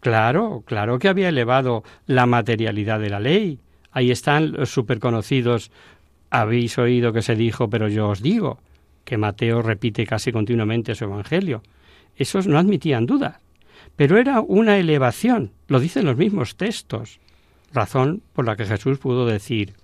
Claro, 0.00 0.64
claro 0.66 0.98
que 0.98 1.06
había 1.06 1.28
elevado 1.28 1.84
la 2.06 2.26
materialidad 2.26 2.98
de 2.98 3.10
la 3.10 3.20
ley. 3.20 3.60
Ahí 3.92 4.10
están 4.10 4.50
los 4.50 4.70
superconocidos 4.70 5.70
habéis 6.30 6.78
oído 6.78 7.12
que 7.12 7.22
se 7.22 7.36
dijo, 7.36 7.70
pero 7.70 7.86
yo 7.86 8.08
os 8.08 8.20
digo, 8.20 8.58
que 9.04 9.16
Mateo 9.16 9.62
repite 9.62 10.04
casi 10.04 10.32
continuamente 10.32 10.96
su 10.96 11.04
Evangelio. 11.04 11.62
Esos 12.16 12.48
no 12.48 12.58
admitían 12.58 13.06
duda, 13.06 13.38
pero 13.94 14.18
era 14.18 14.40
una 14.40 14.78
elevación, 14.78 15.52
lo 15.68 15.78
dicen 15.78 16.06
los 16.06 16.16
mismos 16.16 16.56
textos, 16.56 17.20
razón 17.72 18.20
por 18.32 18.46
la 18.46 18.56
que 18.56 18.66
Jesús 18.66 18.98
pudo 18.98 19.26
decir, 19.26 19.74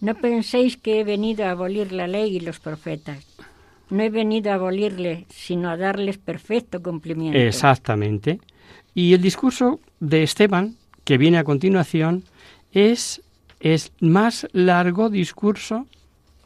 No 0.00 0.14
penséis 0.14 0.76
que 0.76 1.00
he 1.00 1.04
venido 1.04 1.46
a 1.46 1.50
abolir 1.50 1.90
la 1.90 2.06
ley 2.06 2.36
y 2.36 2.40
los 2.40 2.60
profetas. 2.60 3.35
No 3.90 4.02
he 4.02 4.10
venido 4.10 4.50
a 4.50 4.54
abolirles, 4.54 5.24
sino 5.28 5.70
a 5.70 5.76
darles 5.76 6.18
perfecto 6.18 6.82
cumplimiento. 6.82 7.38
Exactamente. 7.38 8.40
Y 8.94 9.14
el 9.14 9.22
discurso 9.22 9.80
de 10.00 10.22
Esteban, 10.22 10.76
que 11.04 11.18
viene 11.18 11.38
a 11.38 11.44
continuación, 11.44 12.24
es 12.72 13.22
es 13.60 13.92
más 14.00 14.46
largo 14.52 15.10
discurso 15.10 15.86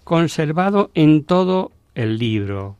conservado 0.04 0.90
en 0.94 1.24
todo 1.24 1.72
el 1.94 2.18
libro. 2.18 2.76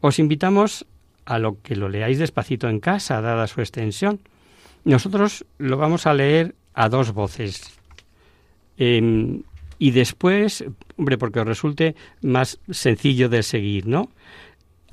Os 0.00 0.18
invitamos 0.18 0.86
a 1.24 1.38
lo 1.38 1.60
que 1.60 1.76
lo 1.76 1.88
leáis 1.88 2.18
despacito 2.18 2.68
en 2.68 2.80
casa, 2.80 3.20
dada 3.20 3.46
su 3.46 3.60
extensión. 3.60 4.20
Nosotros 4.84 5.44
lo 5.58 5.76
vamos 5.76 6.06
a 6.06 6.14
leer 6.14 6.54
a 6.74 6.88
dos 6.88 7.12
voces. 7.12 7.78
Em, 8.78 9.42
y 9.78 9.90
después, 9.90 10.64
hombre, 11.00 11.16
porque 11.16 11.40
os 11.40 11.46
resulte 11.46 11.96
más 12.20 12.60
sencillo 12.70 13.30
de 13.30 13.42
seguir, 13.42 13.86
¿no? 13.86 14.10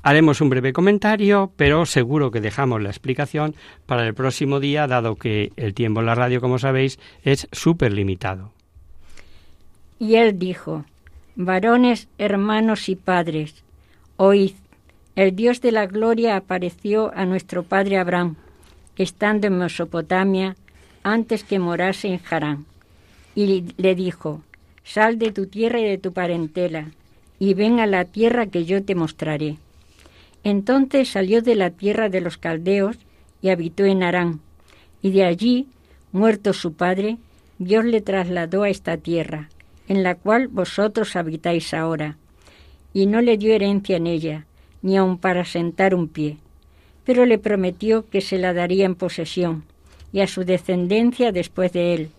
Haremos 0.02 0.40
un 0.40 0.48
breve 0.48 0.72
comentario, 0.72 1.52
pero 1.56 1.84
seguro 1.84 2.30
que 2.30 2.40
dejamos 2.40 2.80
la 2.80 2.88
explicación 2.88 3.54
para 3.84 4.06
el 4.06 4.14
próximo 4.14 4.58
día, 4.58 4.86
dado 4.86 5.16
que 5.16 5.52
el 5.56 5.74
tiempo 5.74 6.00
en 6.00 6.06
la 6.06 6.14
radio, 6.14 6.40
como 6.40 6.58
sabéis, 6.58 6.98
es 7.24 7.46
súper 7.52 7.92
limitado. 7.92 8.52
Y 9.98 10.14
él 10.14 10.38
dijo, 10.38 10.86
Varones, 11.36 12.08
hermanos 12.16 12.88
y 12.88 12.96
padres, 12.96 13.62
oíd, 14.16 14.52
el 15.14 15.36
Dios 15.36 15.60
de 15.60 15.72
la 15.72 15.86
gloria 15.86 16.36
apareció 16.36 17.12
a 17.14 17.26
nuestro 17.26 17.64
padre 17.64 17.98
Abraham, 17.98 18.36
estando 18.96 19.46
en 19.46 19.58
Mesopotamia, 19.58 20.56
antes 21.02 21.44
que 21.44 21.58
morase 21.58 22.08
en 22.08 22.20
Harán, 22.30 22.64
y 23.34 23.74
le 23.76 23.94
dijo, 23.94 24.42
Sal 24.88 25.18
de 25.18 25.32
tu 25.32 25.44
tierra 25.44 25.80
y 25.80 25.84
de 25.84 25.98
tu 25.98 26.14
parentela, 26.14 26.92
y 27.38 27.52
ven 27.52 27.78
a 27.78 27.84
la 27.86 28.06
tierra 28.06 28.46
que 28.46 28.64
yo 28.64 28.82
te 28.82 28.94
mostraré. 28.94 29.58
Entonces 30.44 31.10
salió 31.10 31.42
de 31.42 31.56
la 31.56 31.68
tierra 31.68 32.08
de 32.08 32.22
los 32.22 32.38
caldeos 32.38 32.96
y 33.42 33.50
habitó 33.50 33.84
en 33.84 34.02
Harán, 34.02 34.40
y 35.02 35.10
de 35.10 35.24
allí, 35.24 35.66
muerto 36.10 36.54
su 36.54 36.72
padre, 36.72 37.18
Dios 37.58 37.84
le 37.84 38.00
trasladó 38.00 38.62
a 38.62 38.70
esta 38.70 38.96
tierra, 38.96 39.50
en 39.88 40.02
la 40.02 40.14
cual 40.14 40.48
vosotros 40.48 41.16
habitáis 41.16 41.74
ahora, 41.74 42.16
y 42.94 43.04
no 43.04 43.20
le 43.20 43.36
dio 43.36 43.52
herencia 43.52 43.98
en 43.98 44.06
ella, 44.06 44.46
ni 44.80 44.96
aun 44.96 45.18
para 45.18 45.44
sentar 45.44 45.94
un 45.94 46.08
pie, 46.08 46.38
pero 47.04 47.26
le 47.26 47.38
prometió 47.38 48.08
que 48.08 48.22
se 48.22 48.38
la 48.38 48.54
daría 48.54 48.86
en 48.86 48.94
posesión, 48.94 49.64
y 50.14 50.20
a 50.20 50.26
su 50.26 50.44
descendencia 50.44 51.30
después 51.30 51.74
de 51.74 51.92
él, 51.92 52.10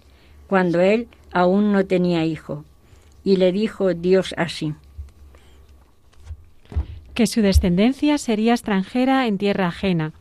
cuando 0.46 0.82
él 0.82 1.08
aún 1.32 1.72
no 1.72 1.86
tenía 1.86 2.26
hijo. 2.26 2.66
Y 3.24 3.38
le 3.38 3.52
dijo 3.52 3.94
Dios 3.94 4.34
así 4.38 4.74
que 7.20 7.28
su 7.28 7.42
descendencia 7.42 8.18
sería 8.18 8.54
extranjera 8.54 9.28
en 9.28 9.38
tierra 9.38 9.68
ajena, 9.68 10.14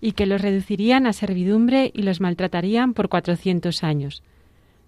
y 0.00 0.10
que 0.10 0.26
los 0.26 0.40
reducirían 0.40 1.06
a 1.06 1.12
servidumbre 1.12 1.92
y 1.94 2.02
los 2.02 2.20
maltratarían 2.20 2.94
por 2.94 3.08
cuatrocientos 3.08 3.84
años. 3.84 4.24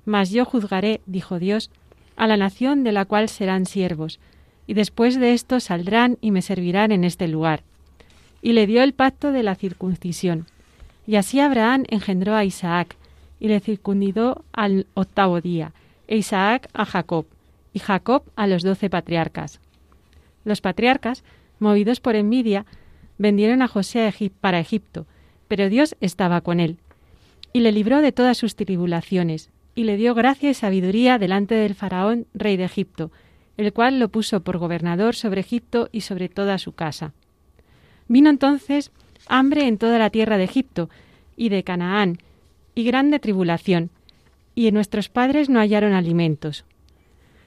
Mas 0.04 0.30
yo 0.30 0.44
juzgaré, 0.44 1.00
dijo 1.06 1.38
Dios, 1.38 1.70
a 2.16 2.26
la 2.26 2.36
nación 2.36 2.82
de 2.82 2.90
la 2.90 3.04
cual 3.04 3.28
serán 3.28 3.66
siervos, 3.66 4.18
y 4.66 4.74
después 4.74 5.20
de 5.20 5.32
esto 5.32 5.60
saldrán 5.60 6.18
y 6.20 6.32
me 6.32 6.42
servirán 6.42 6.90
en 6.90 7.04
este 7.04 7.28
lugar. 7.28 7.62
Y 8.42 8.54
le 8.54 8.66
dio 8.66 8.82
el 8.82 8.92
pacto 8.92 9.30
de 9.30 9.44
la 9.44 9.54
circuncisión. 9.54 10.48
Y 11.06 11.14
así 11.14 11.38
Abraham 11.38 11.84
engendró 11.86 12.34
a 12.34 12.44
Isaac, 12.44 12.96
y 13.44 13.48
le 13.48 13.60
circundidó 13.60 14.42
al 14.54 14.86
octavo 14.94 15.42
día, 15.42 15.74
e 16.08 16.16
Isaac 16.16 16.70
a 16.72 16.86
Jacob, 16.86 17.26
y 17.74 17.78
Jacob 17.78 18.22
a 18.36 18.46
los 18.46 18.62
doce 18.62 18.88
patriarcas. 18.88 19.60
Los 20.46 20.62
patriarcas 20.62 21.24
movidos 21.58 22.00
por 22.00 22.16
envidia, 22.16 22.64
vendieron 23.18 23.60
a 23.60 23.68
José 23.68 24.10
para 24.40 24.60
Egipto, 24.60 25.04
pero 25.46 25.68
Dios 25.68 25.94
estaba 26.00 26.40
con 26.40 26.58
él, 26.58 26.78
y 27.52 27.60
le 27.60 27.70
libró 27.70 28.00
de 28.00 28.12
todas 28.12 28.38
sus 28.38 28.56
tribulaciones, 28.56 29.50
y 29.74 29.84
le 29.84 29.98
dio 29.98 30.14
gracia 30.14 30.48
y 30.48 30.54
sabiduría 30.54 31.18
delante 31.18 31.54
del 31.54 31.74
faraón, 31.74 32.26
rey 32.32 32.56
de 32.56 32.64
Egipto, 32.64 33.10
el 33.58 33.74
cual 33.74 34.00
lo 34.00 34.08
puso 34.08 34.40
por 34.40 34.56
gobernador 34.56 35.14
sobre 35.14 35.42
Egipto 35.42 35.90
y 35.92 36.00
sobre 36.00 36.30
toda 36.30 36.56
su 36.56 36.72
casa. 36.72 37.12
Vino 38.08 38.30
entonces 38.30 38.90
hambre 39.26 39.68
en 39.68 39.76
toda 39.76 39.98
la 39.98 40.08
tierra 40.08 40.38
de 40.38 40.44
Egipto 40.44 40.88
y 41.36 41.50
de 41.50 41.62
Canaán, 41.62 42.16
y 42.74 42.84
grande 42.84 43.18
tribulación, 43.18 43.90
y 44.54 44.70
nuestros 44.72 45.08
padres 45.08 45.48
no 45.48 45.60
hallaron 45.60 45.92
alimentos. 45.92 46.64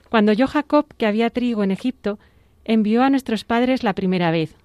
Cuando 0.09 0.31
oyó 0.31 0.47
Jacob 0.47 0.85
que 0.97 1.05
había 1.05 1.29
trigo 1.29 1.63
en 1.63 1.71
Egipto, 1.71 2.19
envió 2.65 3.03
a 3.03 3.09
nuestros 3.09 3.43
padres 3.43 3.83
la 3.83 3.93
primera 3.93 4.31
vez. 4.31 4.55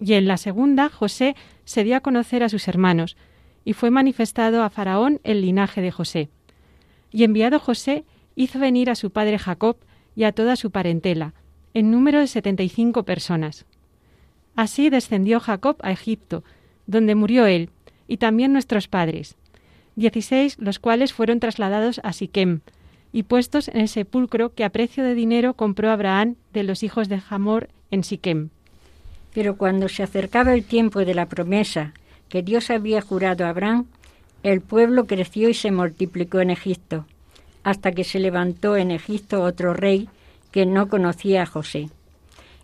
Y 0.00 0.14
en 0.14 0.26
la 0.26 0.36
segunda, 0.36 0.88
José 0.88 1.34
se 1.64 1.84
dio 1.84 1.96
a 1.96 2.00
conocer 2.00 2.42
a 2.42 2.48
sus 2.48 2.68
hermanos, 2.68 3.16
y 3.64 3.72
fue 3.72 3.90
manifestado 3.90 4.62
a 4.62 4.70
Faraón 4.70 5.20
el 5.24 5.40
linaje 5.40 5.80
de 5.80 5.90
José. 5.90 6.28
Y 7.10 7.24
enviado 7.24 7.58
José, 7.58 8.04
hizo 8.36 8.58
venir 8.58 8.90
a 8.90 8.94
su 8.94 9.10
padre 9.10 9.38
Jacob 9.38 9.76
y 10.14 10.24
a 10.24 10.32
toda 10.32 10.56
su 10.56 10.70
parentela, 10.70 11.34
en 11.74 11.90
número 11.90 12.20
de 12.20 12.26
setenta 12.26 12.62
y 12.62 12.68
cinco 12.68 13.04
personas. 13.04 13.66
Así 14.54 14.88
descendió 14.88 15.40
Jacob 15.40 15.76
a 15.82 15.90
Egipto, 15.90 16.44
donde 16.86 17.14
murió 17.14 17.46
él, 17.46 17.70
y 18.06 18.18
también 18.18 18.52
nuestros 18.52 18.88
padres, 18.88 19.36
dieciséis 19.96 20.56
los 20.60 20.78
cuales 20.78 21.12
fueron 21.12 21.40
trasladados 21.40 22.00
a 22.04 22.12
Siquem, 22.12 22.60
y 23.12 23.24
puestos 23.24 23.68
en 23.68 23.80
el 23.80 23.88
sepulcro 23.88 24.54
que 24.54 24.64
a 24.64 24.70
precio 24.70 25.02
de 25.02 25.14
dinero 25.14 25.54
compró 25.54 25.90
Abraham 25.90 26.36
de 26.52 26.62
los 26.62 26.82
hijos 26.82 27.08
de 27.08 27.20
Hamor 27.28 27.68
en 27.90 28.04
Siquem. 28.04 28.50
Pero 29.34 29.56
cuando 29.56 29.88
se 29.88 30.02
acercaba 30.02 30.54
el 30.54 30.64
tiempo 30.64 31.04
de 31.04 31.14
la 31.14 31.26
promesa 31.26 31.92
que 32.28 32.42
Dios 32.42 32.70
había 32.70 33.00
jurado 33.00 33.44
a 33.44 33.50
Abraham, 33.50 33.86
el 34.42 34.60
pueblo 34.60 35.06
creció 35.06 35.48
y 35.48 35.54
se 35.54 35.72
multiplicó 35.72 36.40
en 36.40 36.50
Egipto, 36.50 37.06
hasta 37.64 37.92
que 37.92 38.04
se 38.04 38.20
levantó 38.20 38.76
en 38.76 38.90
Egipto 38.90 39.42
otro 39.42 39.74
rey 39.74 40.08
que 40.52 40.66
no 40.66 40.88
conocía 40.88 41.42
a 41.42 41.46
José. 41.46 41.90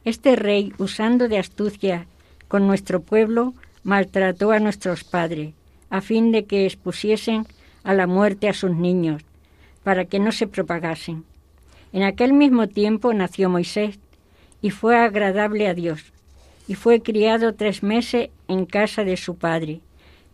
Este 0.05 0.37
rey, 0.37 0.73
usando 0.79 1.29
de 1.29 1.39
astucia 1.39 2.07
con 2.49 2.67
nuestro 2.67 3.01
pueblo, 3.01 3.55
maltrató 3.85 4.51
a 4.53 4.61
nuestros 4.61 5.05
padres, 5.05 5.55
a 5.93 6.01
fin 6.01 6.33
de 6.33 6.41
que 6.49 6.65
expusiesen 6.65 7.47
a 7.85 7.93
la 7.95 8.09
muerte 8.09 8.49
a 8.49 8.53
sus 8.53 8.73
niños, 8.73 9.23
para 9.85 10.07
que 10.07 10.19
no 10.19 10.33
se 10.33 10.49
propagasen. 10.49 11.25
En 11.93 12.03
aquel 12.03 12.33
mismo 12.33 12.67
tiempo 12.67 13.13
nació 13.13 13.49
Moisés, 13.49 14.01
y 14.61 14.71
fue 14.71 14.97
agradable 14.97 15.69
a 15.69 15.75
Dios, 15.75 16.13
y 16.67 16.75
fue 16.75 17.03
criado 17.03 17.55
tres 17.55 17.85
meses 17.85 18.31
en 18.49 18.67
casa 18.67 19.05
de 19.05 19.17
su 19.17 19.37
padre. 19.37 19.81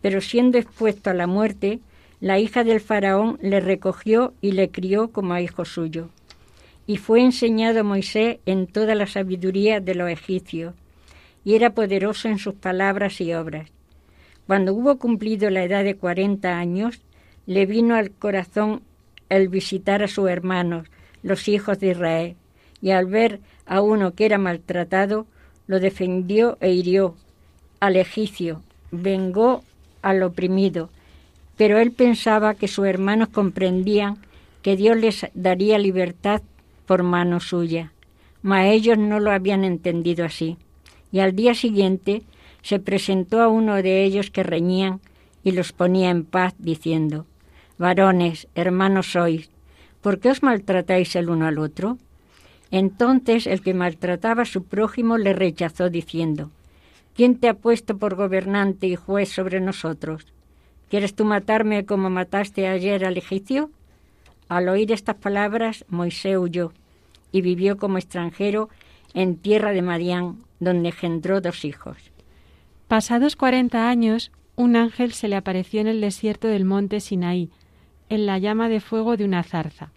Pero 0.01 0.21
siendo 0.21 0.57
expuesto 0.57 1.11
a 1.11 1.13
la 1.13 1.27
muerte, 1.27 1.79
la 2.21 2.39
hija 2.39 2.63
del 2.63 2.79
faraón 2.79 3.37
le 3.41 3.59
recogió 3.59 4.33
y 4.41 4.53
le 4.53 4.71
crió 4.71 5.11
como 5.11 5.33
a 5.33 5.41
hijo 5.41 5.65
suyo 5.65 6.09
y 6.89 6.97
fue 6.97 7.21
enseñado 7.21 7.83
Moisés 7.83 8.39
en 8.47 8.65
toda 8.65 8.95
la 8.95 9.05
sabiduría 9.05 9.79
de 9.79 9.93
los 9.93 10.09
egipcios, 10.09 10.73
y 11.45 11.53
era 11.53 11.75
poderoso 11.75 12.29
en 12.29 12.39
sus 12.39 12.55
palabras 12.55 13.21
y 13.21 13.31
obras. 13.31 13.69
Cuando 14.49 14.73
hubo 14.73 14.97
cumplido 14.97 15.51
la 15.51 15.63
edad 15.63 15.83
de 15.83 15.95
cuarenta 15.95 16.57
años, 16.57 17.01
le 17.45 17.67
vino 17.67 17.93
al 17.93 18.09
corazón 18.09 18.81
el 19.29 19.47
visitar 19.47 20.01
a 20.01 20.07
sus 20.07 20.27
hermanos, 20.27 20.87
los 21.21 21.47
hijos 21.47 21.79
de 21.79 21.91
Israel, 21.91 22.35
y 22.81 22.89
al 22.89 23.05
ver 23.05 23.41
a 23.67 23.81
uno 23.81 24.15
que 24.15 24.25
era 24.25 24.39
maltratado, 24.39 25.27
lo 25.67 25.79
defendió 25.79 26.57
e 26.61 26.71
hirió 26.71 27.13
al 27.79 27.95
egipcio, 27.95 28.63
vengó 28.89 29.63
al 30.01 30.23
oprimido, 30.23 30.89
pero 31.55 31.77
él 31.77 31.91
pensaba 31.91 32.55
que 32.55 32.67
sus 32.67 32.87
hermanos 32.87 33.29
comprendían 33.29 34.17
que 34.63 34.75
Dios 34.75 34.97
les 34.97 35.27
daría 35.35 35.77
libertad 35.77 36.41
por 36.87 37.03
mano 37.03 37.39
suya. 37.39 37.91
Mas 38.41 38.65
ellos 38.65 38.97
no 38.97 39.19
lo 39.19 39.29
habían 39.29 39.63
entendido 39.63 40.25
así. 40.25 40.57
Y 41.11 41.19
al 41.19 41.35
día 41.35 41.53
siguiente 41.53 42.23
se 42.61 42.79
presentó 42.79 43.41
a 43.41 43.47
uno 43.47 43.75
de 43.75 44.03
ellos 44.03 44.31
que 44.31 44.43
reñían 44.43 44.99
y 45.43 45.51
los 45.51 45.71
ponía 45.71 46.09
en 46.09 46.25
paz, 46.25 46.53
diciendo, 46.57 47.25
Varones, 47.77 48.47
hermanos 48.55 49.11
sois, 49.11 49.49
¿por 50.01 50.19
qué 50.19 50.29
os 50.29 50.43
maltratáis 50.43 51.15
el 51.15 51.29
uno 51.29 51.47
al 51.47 51.57
otro? 51.57 51.97
Entonces 52.71 53.47
el 53.47 53.61
que 53.61 53.73
maltrataba 53.73 54.43
a 54.43 54.45
su 54.45 54.63
prójimo 54.63 55.17
le 55.17 55.33
rechazó, 55.33 55.89
diciendo, 55.89 56.51
¿quién 57.15 57.37
te 57.37 57.49
ha 57.49 57.53
puesto 57.53 57.97
por 57.97 58.15
gobernante 58.15 58.87
y 58.87 58.95
juez 58.95 59.29
sobre 59.29 59.59
nosotros? 59.59 60.27
¿Quieres 60.89 61.15
tú 61.15 61.23
matarme 61.23 61.85
como 61.85 62.09
mataste 62.09 62.67
ayer 62.67 63.05
al 63.05 63.17
egipcio? 63.17 63.69
Al 64.49 64.67
oír 64.67 64.91
estas 64.91 65.15
palabras, 65.15 65.85
Moisés 65.87 66.37
huyó 66.37 66.73
y 67.31 67.41
vivió 67.41 67.77
como 67.77 67.97
extranjero 67.97 68.69
en 69.13 69.37
tierra 69.37 69.71
de 69.71 69.83
Madián, 69.83 70.43
donde 70.59 70.89
engendró 70.89 71.41
dos 71.41 71.63
hijos. 71.65 72.08
Pasados 72.89 73.35
cuarenta 73.35 73.87
años, 73.87 74.31
un 74.55 74.75
ángel 74.75 75.13
se 75.13 75.27
le 75.27 75.35
apareció 75.35 75.79
en 75.79 75.85
el 75.85 76.01
desierto 76.01 76.47
del 76.47 76.65
monte 76.65 77.01
Sinaí, 77.01 77.51
en 78.09 78.25
la 78.25 78.39
llama 78.39 78.67
de 78.67 78.79
fuego 78.79 79.15
de 79.15 79.25
una 79.25 79.43
zarza. 79.43 79.91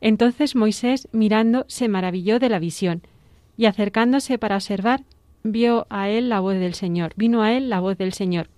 Entonces 0.00 0.56
Moisés, 0.56 1.06
mirando, 1.12 1.64
se 1.68 1.86
maravilló 1.86 2.40
de 2.40 2.48
la 2.48 2.58
visión, 2.58 3.02
y 3.56 3.66
acercándose 3.66 4.36
para 4.36 4.56
observar, 4.56 5.04
vio 5.44 5.86
a 5.90 6.08
él 6.08 6.28
la 6.28 6.40
voz 6.40 6.56
del 6.56 6.74
Señor, 6.74 7.12
vino 7.14 7.40
a 7.40 7.52
él 7.52 7.70
la 7.70 7.78
voz 7.78 7.96
del 7.98 8.12
Señor. 8.12 8.48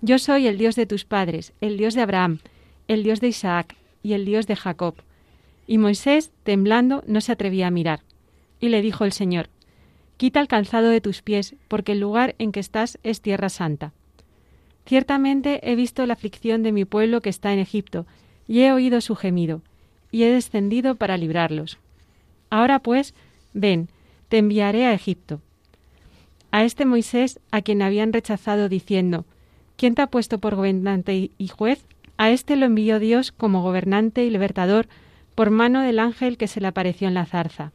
Yo 0.00 0.20
soy 0.20 0.46
el 0.46 0.56
Dios 0.56 0.76
de 0.76 0.86
tus 0.86 1.04
padres, 1.04 1.54
el 1.60 1.78
Dios 1.78 1.94
de 1.94 2.02
Abraham, 2.02 2.38
el 2.86 3.02
Dios 3.02 3.20
de 3.20 3.26
Isaac, 3.26 3.74
y 4.04 4.12
el 4.12 4.24
Dios 4.24 4.46
de 4.46 4.54
Jacob. 4.54 4.94
Y 5.66 5.78
Moisés, 5.78 6.30
temblando, 6.44 7.02
no 7.08 7.20
se 7.20 7.32
atrevía 7.32 7.66
a 7.66 7.72
mirar. 7.72 8.02
Y 8.60 8.68
le 8.68 8.80
dijo 8.80 9.04
el 9.04 9.10
Señor, 9.10 9.48
Quita 10.22 10.38
el 10.38 10.46
calzado 10.46 10.88
de 10.90 11.00
tus 11.00 11.20
pies, 11.20 11.56
porque 11.66 11.90
el 11.90 11.98
lugar 11.98 12.36
en 12.38 12.52
que 12.52 12.60
estás 12.60 12.96
es 13.02 13.20
tierra 13.20 13.48
santa. 13.48 13.92
Ciertamente 14.86 15.68
he 15.68 15.74
visto 15.74 16.06
la 16.06 16.12
aflicción 16.12 16.62
de 16.62 16.70
mi 16.70 16.84
pueblo 16.84 17.20
que 17.20 17.28
está 17.28 17.52
en 17.52 17.58
Egipto, 17.58 18.06
y 18.46 18.60
he 18.60 18.72
oído 18.72 19.00
su 19.00 19.16
gemido, 19.16 19.62
y 20.12 20.22
he 20.22 20.30
descendido 20.30 20.94
para 20.94 21.16
librarlos. 21.16 21.78
Ahora 22.50 22.78
pues, 22.78 23.14
ven, 23.52 23.88
te 24.28 24.38
enviaré 24.38 24.86
a 24.86 24.94
Egipto. 24.94 25.40
A 26.52 26.62
este 26.62 26.84
Moisés, 26.84 27.40
a 27.50 27.60
quien 27.60 27.82
habían 27.82 28.12
rechazado 28.12 28.68
diciendo, 28.68 29.24
¿quién 29.76 29.96
te 29.96 30.02
ha 30.02 30.06
puesto 30.06 30.38
por 30.38 30.54
gobernante 30.54 31.32
y 31.36 31.48
juez? 31.48 31.84
A 32.16 32.30
éste 32.30 32.54
lo 32.54 32.66
envió 32.66 33.00
Dios 33.00 33.32
como 33.32 33.60
gobernante 33.60 34.24
y 34.24 34.30
libertador 34.30 34.86
por 35.34 35.50
mano 35.50 35.80
del 35.80 35.98
ángel 35.98 36.36
que 36.36 36.46
se 36.46 36.60
le 36.60 36.68
apareció 36.68 37.08
en 37.08 37.14
la 37.14 37.26
zarza. 37.26 37.72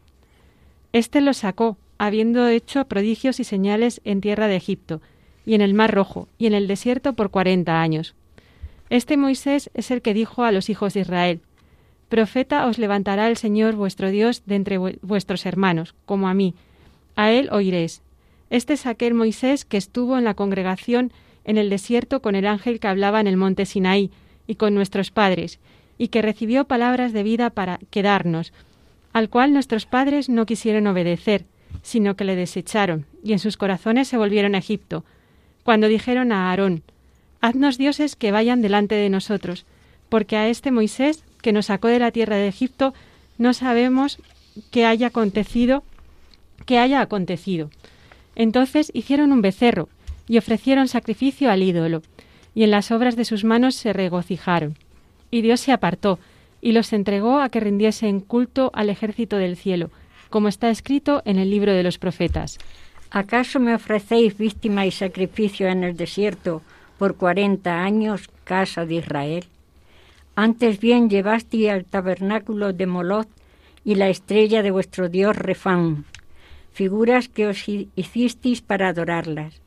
Este 0.94 1.20
lo 1.20 1.34
sacó, 1.34 1.76
habiendo 1.98 2.48
hecho 2.48 2.86
prodigios 2.86 3.40
y 3.40 3.44
señales 3.44 4.02
en 4.04 4.22
tierra 4.22 4.48
de 4.48 4.56
Egipto, 4.56 5.02
y 5.46 5.56
en 5.56 5.62
el 5.62 5.74
Mar 5.74 5.94
Rojo, 5.94 6.28
y 6.38 6.48
en 6.48 6.54
el 6.54 6.68
desierto 6.68 7.14
por 7.14 7.32
cuarenta 7.32 7.82
años. 7.82 8.16
Este 8.90 9.18
Moisés 9.18 9.70
es 9.74 9.92
el 9.92 10.02
que 10.02 10.14
dijo 10.14 10.44
a 10.44 10.52
los 10.52 10.70
hijos 10.70 10.94
de 10.94 11.02
Israel, 11.02 11.42
Profeta 12.10 12.68
os 12.68 12.78
levantará 12.78 13.28
el 13.28 13.36
Señor 13.36 13.76
vuestro 13.76 14.10
Dios 14.10 14.44
de 14.46 14.56
entre 14.56 14.78
vuestros 14.78 15.46
hermanos, 15.46 15.94
como 16.06 16.30
a 16.30 16.34
mí. 16.34 16.56
A 17.18 17.32
él 17.32 17.50
oiréis. 17.52 18.02
Este 18.50 18.74
es 18.74 18.86
aquel 18.86 19.14
Moisés 19.14 19.66
que 19.66 19.76
estuvo 19.76 20.18
en 20.18 20.24
la 20.24 20.34
congregación 20.34 21.12
en 21.44 21.58
el 21.58 21.70
desierto 21.70 22.22
con 22.22 22.36
el 22.36 22.48
ángel 22.48 22.80
que 22.80 22.88
hablaba 22.88 23.20
en 23.20 23.28
el 23.28 23.36
monte 23.36 23.66
Sinaí, 23.66 24.12
y 24.48 24.56
con 24.56 24.74
nuestros 24.74 25.12
padres, 25.12 25.60
y 25.98 26.08
que 26.08 26.22
recibió 26.22 26.66
palabras 26.66 27.12
de 27.12 27.24
vida 27.24 27.50
para 27.50 27.80
quedarnos, 27.90 28.54
al 29.12 29.30
cual 29.30 29.52
nuestros 29.52 29.86
padres 29.86 30.30
no 30.30 30.46
quisieron 30.46 30.88
obedecer, 30.88 31.46
sino 31.88 32.18
que 32.18 32.26
le 32.26 32.36
desecharon, 32.36 33.06
y 33.24 33.32
en 33.32 33.40
sus 33.40 33.56
corazones 33.56 34.10
se 34.10 34.18
volvieron 34.18 34.56
a 34.56 34.58
Egipto, 34.58 35.06
cuando 35.64 35.88
dijeron 35.88 36.34
a 36.34 36.50
Aarón, 36.50 36.84
Haznos 37.40 37.78
dioses 37.78 38.18
que 38.18 38.34
vayan 38.34 38.62
delante 38.62 38.96
de 38.96 39.10
nosotros, 39.10 39.66
porque 40.10 40.36
a 40.36 40.50
este 40.50 40.70
Moisés, 40.70 41.24
que 41.42 41.54
nos 41.54 41.68
sacó 41.68 41.88
de 41.88 42.00
la 42.00 42.12
tierra 42.12 42.36
de 42.36 42.50
Egipto, 42.50 42.94
no 43.38 43.54
sabemos 43.54 44.18
qué 44.70 44.86
haya 44.86 45.08
acontecido, 45.08 45.86
que 46.66 46.78
haya 46.78 47.00
acontecido. 47.00 47.70
Entonces 48.36 48.92
hicieron 48.94 49.32
un 49.32 49.42
becerro, 49.42 49.88
y 50.28 50.40
ofrecieron 50.40 50.90
sacrificio 50.90 51.50
al 51.50 51.64
ídolo, 51.64 52.02
y 52.54 52.64
en 52.64 52.72
las 52.72 52.92
obras 52.92 53.16
de 53.16 53.24
sus 53.24 53.46
manos 53.46 53.76
se 53.76 53.94
regocijaron. 53.94 54.76
Y 55.32 55.42
Dios 55.42 55.62
se 55.62 55.72
apartó, 55.72 56.20
y 56.60 56.74
los 56.74 56.92
entregó 56.92 57.40
a 57.40 57.48
que 57.48 57.62
rindiesen 57.62 58.20
culto 58.20 58.72
al 58.74 58.90
ejército 58.90 59.38
del 59.38 59.56
cielo, 59.56 59.90
como 60.30 60.48
está 60.48 60.70
escrito 60.70 61.22
en 61.26 61.38
el 61.38 61.50
libro 61.50 61.74
de 61.74 61.84
los 61.84 61.98
profetas. 61.98 62.58
¿Acaso 63.10 63.60
me 63.60 63.74
ofrecéis 63.74 64.38
víctima 64.38 64.86
y 64.86 64.92
sacrificio 64.92 65.68
en 65.68 65.84
el 65.84 65.96
desierto 65.96 66.62
por 66.98 67.16
cuarenta 67.16 67.84
años, 67.84 68.30
casa 68.44 68.86
de 68.86 68.96
Israel? 68.96 69.46
Antes 70.36 70.80
bien 70.80 71.10
llevasteis 71.10 71.70
al 71.70 71.86
tabernáculo 71.86 72.74
de 72.74 72.86
Moloch 72.86 73.28
y 73.84 73.96
la 73.96 74.10
estrella 74.10 74.62
de 74.62 74.72
vuestro 74.72 75.10
dios 75.10 75.36
Refán, 75.36 76.06
figuras 76.74 77.30
que 77.30 77.48
os 77.48 77.68
hicisteis 77.68 78.62
para 78.62 78.90
adorarlas. 78.90 79.62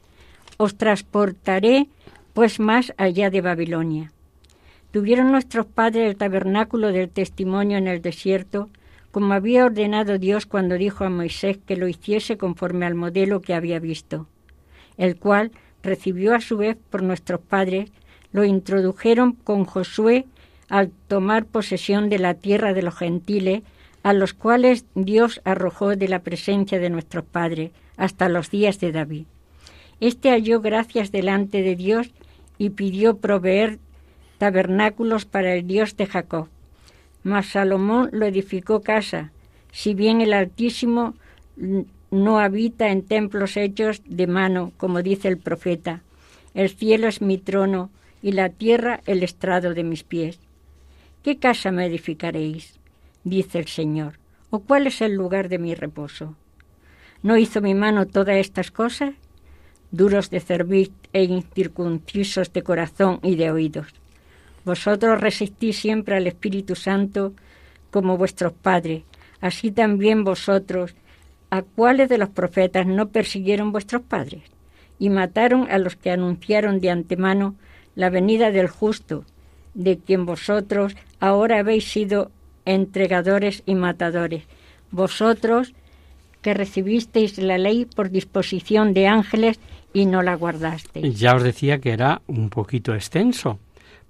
Os 0.59 0.77
transportaré 0.77 1.89
pues 2.35 2.61
más 2.61 2.93
allá 2.99 3.31
de 3.31 3.41
Babilonia. 3.41 4.13
Tuvieron 4.93 5.33
nuestros 5.33 5.67
padres 5.67 6.11
el 6.11 6.17
tabernáculo 6.17 6.93
del 6.93 7.09
testimonio 7.09 7.79
en 7.79 7.89
el 7.89 8.03
desierto, 8.03 8.69
como 9.11 9.35
había 9.35 9.65
ordenado 9.65 10.19
Dios 10.19 10.47
cuando 10.47 10.77
dijo 10.77 11.05
a 11.05 11.11
Moisés 11.11 11.59
que 11.67 11.77
lo 11.77 11.89
hiciese 11.89 12.37
conforme 12.37 12.87
al 12.87 12.95
modelo 12.95 13.41
que 13.41 13.55
había 13.55 13.79
visto, 13.79 14.27
el 14.97 15.17
cual 15.17 15.51
recibió 15.83 16.35
a 16.35 16.41
su 16.41 16.57
vez 16.57 16.77
por 16.91 17.03
nuestros 17.03 17.41
padres, 17.41 17.91
lo 18.33 18.45
introdujeron 18.45 19.33
con 19.33 19.65
Josué 19.65 20.27
al 20.69 20.91
tomar 21.09 21.47
posesión 21.47 22.09
de 22.09 22.19
la 22.19 22.35
tierra 22.35 22.73
de 22.73 22.83
los 22.83 22.95
gentiles, 22.95 23.63
a 24.03 24.13
los 24.13 24.33
cuales 24.33 24.85
Dios 24.95 25.41
arrojó 25.45 25.97
de 25.97 26.09
la 26.09 26.21
presencia 26.21 26.79
de 26.79 26.91
nuestros 26.91 27.25
padres 27.25 27.73
hasta 27.97 28.29
los 28.29 28.51
días 28.51 28.79
de 28.79 28.93
David. 28.93 29.25
Este 30.01 30.31
halló 30.31 30.61
gracias 30.61 31.13
delante 31.13 31.63
de 31.63 31.77
Dios 31.77 32.11
y 32.57 32.71
pidió 32.71 33.19
proveer 33.19 33.79
tabernáculos 34.39 35.27
para 35.27 35.55
el 35.55 35.67
Dios 35.67 35.97
de 35.97 36.07
Jacob. 36.07 36.49
Mas 37.23 37.47
Salomón 37.47 38.09
lo 38.13 38.27
edificó 38.27 38.83
casa, 38.83 39.31
si 39.73 39.95
bien 39.95 40.21
el 40.21 40.33
Altísimo 40.33 41.15
no 42.11 42.39
habita 42.39 42.91
en 42.91 43.03
templos 43.03 43.57
hechos 43.57 44.03
de 44.07 44.27
mano, 44.27 44.73
como 44.77 45.03
dice 45.03 45.29
el 45.29 45.39
profeta. 45.39 46.03
El 46.55 46.71
cielo 46.71 47.07
es 47.07 47.21
mi 47.21 47.39
trono 47.39 47.91
y 48.23 48.33
la 48.33 48.49
tierra 48.49 49.01
el 49.07 49.23
estrado 49.23 49.75
de 49.75 49.85
mis 49.85 50.03
pies. 50.03 50.41
¿Qué 51.23 51.39
casa 51.39 51.71
me 51.71 51.87
edificaréis? 51.87 52.79
dice 53.25 53.59
el 53.59 53.67
Señor. 53.67 54.19
¿O 54.51 54.61
cuál 54.61 54.87
es 54.87 55.01
el 55.01 55.15
lugar 55.15 55.49
de 55.49 55.59
mi 55.59 55.75
reposo? 55.75 56.35
¿No 57.23 57.37
hizo 57.37 57.61
mi 57.61 57.75
mano 57.75 58.07
todas 58.07 58.37
estas 58.37 58.71
cosas? 58.71 59.15
duros 59.93 60.31
de 60.31 60.41
cerviz 60.41 60.91
e 61.13 61.25
incircuncisos 61.25 62.53
de 62.53 62.63
corazón 62.63 63.19
y 63.23 63.35
de 63.35 63.51
oídos. 63.51 64.00
Vosotros 64.65 65.21
resistís 65.21 65.79
siempre 65.79 66.17
al 66.17 66.27
Espíritu 66.27 66.75
Santo 66.75 67.33
como 67.91 68.17
vuestros 68.17 68.53
padres, 68.53 69.03
así 69.41 69.71
también 69.71 70.25
vosotros, 70.25 70.95
¿a 71.51 71.63
cuáles 71.63 72.09
de 72.09 72.19
los 72.19 72.29
profetas 72.29 72.87
no 72.87 73.09
persiguieron 73.09 73.73
vuestros 73.73 74.03
padres? 74.03 74.43
Y 74.99 75.11
mataron 75.11 75.71
a 75.71 75.79
los 75.79 75.97
que 75.97 76.11
anunciaron 76.11 76.81
de 76.81 76.91
antemano 76.91 77.57
la 77.95 78.11
venida 78.11 78.51
del 78.51 78.69
justo, 78.69 79.25
de 79.75 79.99
quien 79.99 80.27
vosotros 80.27 80.95
ahora 81.21 81.59
habéis 81.59 81.91
sido 81.91 82.31
entregadores 82.65 83.63
y 83.67 83.75
matadores. 83.75 84.45
Vosotros 84.91 85.73
que 86.43 86.55
recibisteis 86.55 87.39
la 87.39 87.59
ley 87.59 87.85
por 87.85 88.11
disposición 88.11 88.95
de 88.95 89.07
ángeles 89.07 89.59
y 89.93 90.07
no 90.07 90.23
la 90.23 90.35
guardasteis. 90.35 91.19
Ya 91.19 91.35
os 91.35 91.43
decía 91.43 91.79
que 91.79 91.91
era 91.91 92.23
un 92.27 92.49
poquito 92.49 92.95
extenso, 92.95 93.59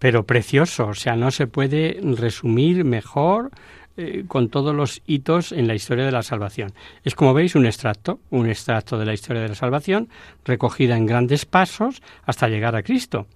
pero 0.01 0.25
precioso, 0.25 0.89
o 0.89 0.95
sea, 0.95 1.15
no 1.15 1.31
se 1.31 1.47
puede 1.47 2.01
resumir 2.03 2.85
mejor 2.85 3.51
eh, 3.99 4.25
con 4.27 4.49
todos 4.49 4.75
los 4.75 5.03
hitos 5.07 5.53
en 5.53 5.69
la 5.69 5.75
historia 5.75 6.07
de 6.07 6.11
la 6.11 6.23
salvación. 6.23 6.73
Es 7.05 7.15
como 7.15 7.35
veis 7.35 7.55
un 7.55 7.67
extracto, 7.67 8.19
un 8.31 8.49
extracto 8.49 8.99
de 8.99 9.05
la 9.05 9.13
historia 9.13 9.43
de 9.43 9.51
la 9.51 9.55
salvación, 9.55 10.09
recogida 10.43 10.97
en 10.97 11.05
grandes 11.05 11.45
pasos 11.45 12.03
hasta 12.25 12.49
llegar 12.49 12.75
a 12.77 12.83
Cristo. 12.83 13.27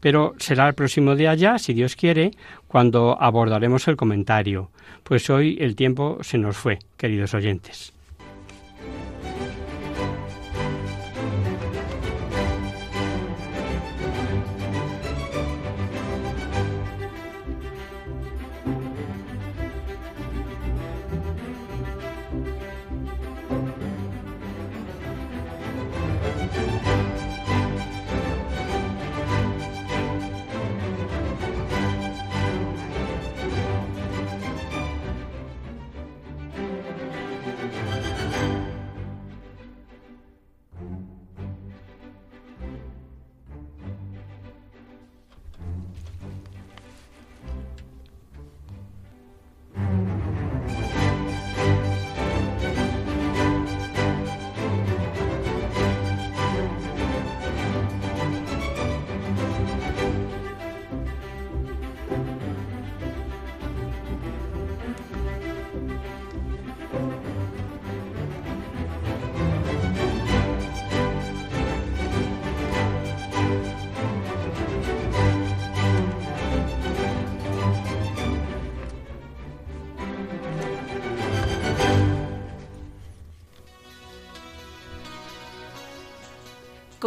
Pero 0.00 0.34
será 0.38 0.66
el 0.66 0.74
próximo 0.74 1.14
día 1.14 1.34
ya, 1.34 1.58
si 1.58 1.74
Dios 1.74 1.94
quiere, 1.94 2.30
cuando 2.68 3.20
abordaremos 3.20 3.86
el 3.86 3.96
comentario. 3.96 4.70
Pues 5.02 5.28
hoy 5.28 5.58
el 5.60 5.76
tiempo 5.76 6.18
se 6.22 6.38
nos 6.38 6.56
fue, 6.56 6.78
queridos 6.96 7.34
oyentes. 7.34 7.92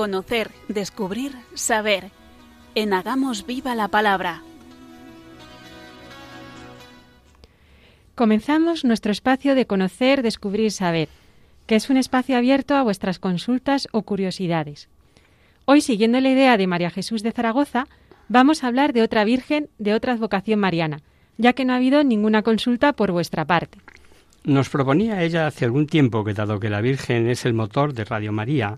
Conocer, 0.08 0.52
descubrir, 0.70 1.34
saber. 1.54 2.12
En 2.76 2.94
Hagamos 2.94 3.46
Viva 3.46 3.76
la 3.76 3.90
Palabra. 3.90 4.42
Comenzamos 8.16 8.86
nuestro 8.86 9.12
espacio 9.12 9.54
de 9.54 9.68
conocer, 9.68 10.22
descubrir, 10.22 10.72
saber, 10.72 11.10
que 11.66 11.76
es 11.76 11.90
un 11.90 11.98
espacio 11.98 12.38
abierto 12.38 12.76
a 12.76 12.84
vuestras 12.84 13.20
consultas 13.20 13.90
o 13.92 14.04
curiosidades. 14.04 14.88
Hoy, 15.66 15.82
siguiendo 15.82 16.22
la 16.22 16.30
idea 16.30 16.56
de 16.56 16.68
María 16.68 16.90
Jesús 16.90 17.22
de 17.22 17.34
Zaragoza, 17.34 17.90
vamos 18.30 18.64
a 18.64 18.68
hablar 18.68 18.94
de 18.94 19.02
otra 19.02 19.26
Virgen 19.26 19.68
de 19.78 19.94
otra 19.94 20.14
advocación 20.14 20.62
mariana, 20.62 21.02
ya 21.38 21.52
que 21.52 21.66
no 21.66 21.74
ha 21.74 21.76
habido 21.76 22.06
ninguna 22.06 22.44
consulta 22.44 22.94
por 22.94 23.12
vuestra 23.12 23.44
parte. 23.44 23.80
Nos 24.46 24.70
proponía 24.70 25.22
ella 25.24 25.48
hace 25.48 25.66
algún 25.66 25.86
tiempo 25.86 26.24
que 26.24 26.34
dado 26.34 26.62
que 26.62 26.70
la 26.70 26.80
Virgen 26.80 27.28
es 27.28 27.46
el 27.46 27.54
motor 27.54 27.94
de 27.94 28.06
Radio 28.06 28.32
María, 28.32 28.78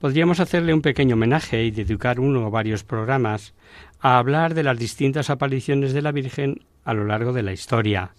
podríamos 0.00 0.40
hacerle 0.40 0.74
un 0.74 0.82
pequeño 0.82 1.14
homenaje 1.14 1.64
y 1.64 1.70
dedicar 1.70 2.20
uno 2.20 2.46
o 2.46 2.50
varios 2.50 2.84
programas 2.84 3.54
a 4.00 4.18
hablar 4.18 4.54
de 4.54 4.62
las 4.62 4.78
distintas 4.78 5.30
apariciones 5.30 5.92
de 5.92 6.02
la 6.02 6.12
Virgen 6.12 6.60
a 6.84 6.94
lo 6.94 7.04
largo 7.04 7.32
de 7.32 7.42
la 7.42 7.52
historia. 7.52 8.12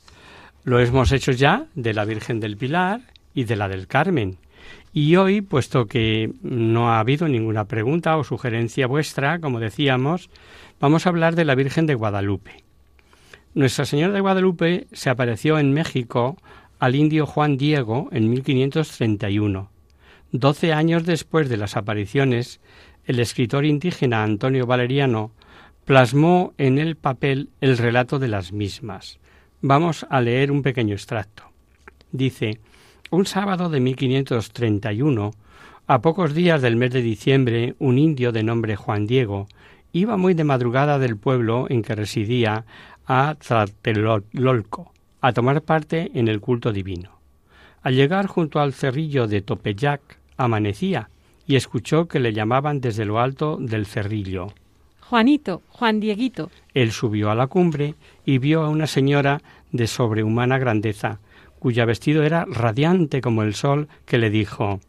Lo 0.64 0.80
hemos 0.80 1.12
hecho 1.12 1.32
ya 1.32 1.68
de 1.76 1.94
la 1.94 2.06
Virgen 2.06 2.40
del 2.40 2.58
Pilar 2.58 3.02
y 3.34 3.46
de 3.46 3.56
la 3.56 3.70
del 3.70 3.88
Carmen. 3.88 4.38
Y 4.92 5.16
hoy, 5.16 5.42
puesto 5.42 5.86
que 5.86 6.32
no 6.42 6.90
ha 6.90 7.00
habido 7.00 7.28
ninguna 7.28 7.66
pregunta 7.66 8.18
o 8.18 8.24
sugerencia 8.24 8.88
vuestra, 8.88 9.40
como 9.40 9.60
decíamos, 9.60 10.30
vamos 10.80 11.06
a 11.06 11.10
hablar 11.10 11.36
de 11.36 11.46
la 11.46 11.56
Virgen 11.56 11.86
de 11.86 11.96
Guadalupe. 11.96 12.64
Nuestra 13.54 13.86
Señora 13.86 14.14
de 14.14 14.20
Guadalupe 14.20 14.88
se 14.92 15.10
apareció 15.10 15.58
en 15.58 15.74
México 15.74 16.38
al 16.80 16.96
indio 16.96 17.26
Juan 17.26 17.58
Diego 17.58 18.10
en 18.12 18.30
1531 18.30 19.79
Doce 20.32 20.74
años 20.74 21.06
después 21.06 21.50
de 21.50 21.58
las 21.58 21.76
apariciones, 21.76 22.62
el 23.06 23.20
escritor 23.20 23.66
indígena 23.66 24.24
Antonio 24.24 24.68
Valeriano 24.68 25.32
plasmó 25.86 26.54
en 26.60 26.78
el 26.78 26.96
papel 26.96 27.50
el 27.62 27.80
relato 27.80 28.20
de 28.20 28.28
las 28.28 28.52
mismas. 28.52 29.18
Vamos 29.62 30.06
a 30.08 30.22
leer 30.22 30.52
un 30.52 30.62
pequeño 30.62 30.94
extracto. 30.94 31.46
Dice, 32.12 32.60
un 33.10 33.26
sábado 33.26 33.70
de 33.70 33.80
1531, 33.80 35.32
a 35.88 36.02
pocos 36.02 36.36
días 36.36 36.62
del 36.62 36.76
mes 36.76 36.92
de 36.92 37.02
diciembre, 37.02 37.74
un 37.80 37.98
indio 37.98 38.32
de 38.32 38.44
nombre 38.44 38.76
Juan 38.76 39.08
Diego 39.08 39.48
iba 39.94 40.16
muy 40.16 40.36
de 40.36 40.44
madrugada 40.44 41.00
del 41.00 41.18
pueblo 41.18 41.66
en 41.70 41.82
que 41.82 41.96
residía 41.96 42.66
a 43.08 43.34
Tlatelolco 43.34 44.94
a 45.22 45.34
tomar 45.34 45.64
parte 45.64 46.12
en 46.14 46.28
el 46.28 46.40
culto 46.40 46.72
divino. 46.72 47.18
Al 47.82 47.96
llegar 47.96 48.28
junto 48.28 48.60
al 48.60 48.74
cerrillo 48.74 49.26
de 49.26 49.42
Topeyac, 49.42 50.19
amanecía 50.40 51.10
y 51.46 51.56
escuchó 51.56 52.08
que 52.08 52.20
le 52.20 52.34
llamaban 52.34 52.82
desde 52.82 53.06
lo 53.06 53.20
alto 53.20 53.58
del 53.60 53.86
cerrillo. 53.86 54.54
Juanito, 55.02 55.62
Juan 55.70 56.00
Dieguito. 56.00 56.50
Él 56.74 56.92
subió 56.92 57.32
a 57.32 57.36
la 57.36 57.48
cumbre 57.48 57.96
y 58.26 58.38
vio 58.38 58.64
a 58.64 58.70
una 58.70 58.88
señora 58.88 59.42
de 59.72 59.88
sobrehumana 59.88 60.58
grandeza, 60.58 61.20
cuya 61.60 61.86
vestido 61.86 62.24
era 62.24 62.46
radiante 62.46 63.22
como 63.22 63.44
el 63.44 63.54
sol, 63.54 63.88
que 64.06 64.18
le 64.18 64.30
dijo 64.30 64.80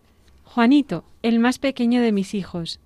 Juanito, 0.44 1.04
el 1.22 1.38
más 1.38 1.58
pequeño 1.58 2.00
de 2.02 2.12
mis 2.12 2.34
hijos, 2.34 2.80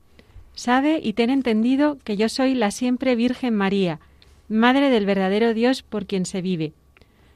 sabe 0.55 1.01
y 1.03 1.15
ten 1.15 1.31
entendido 1.31 1.99
que 2.05 2.17
yo 2.17 2.29
soy 2.29 2.55
la 2.55 2.71
siempre 2.71 3.17
Virgen 3.17 3.55
María, 3.55 4.01
Madre 4.49 4.91
del 4.91 5.07
verdadero 5.07 5.55
Dios 5.55 5.83
por 5.83 6.07
quien 6.07 6.27
se 6.27 6.43
vive. 6.43 6.73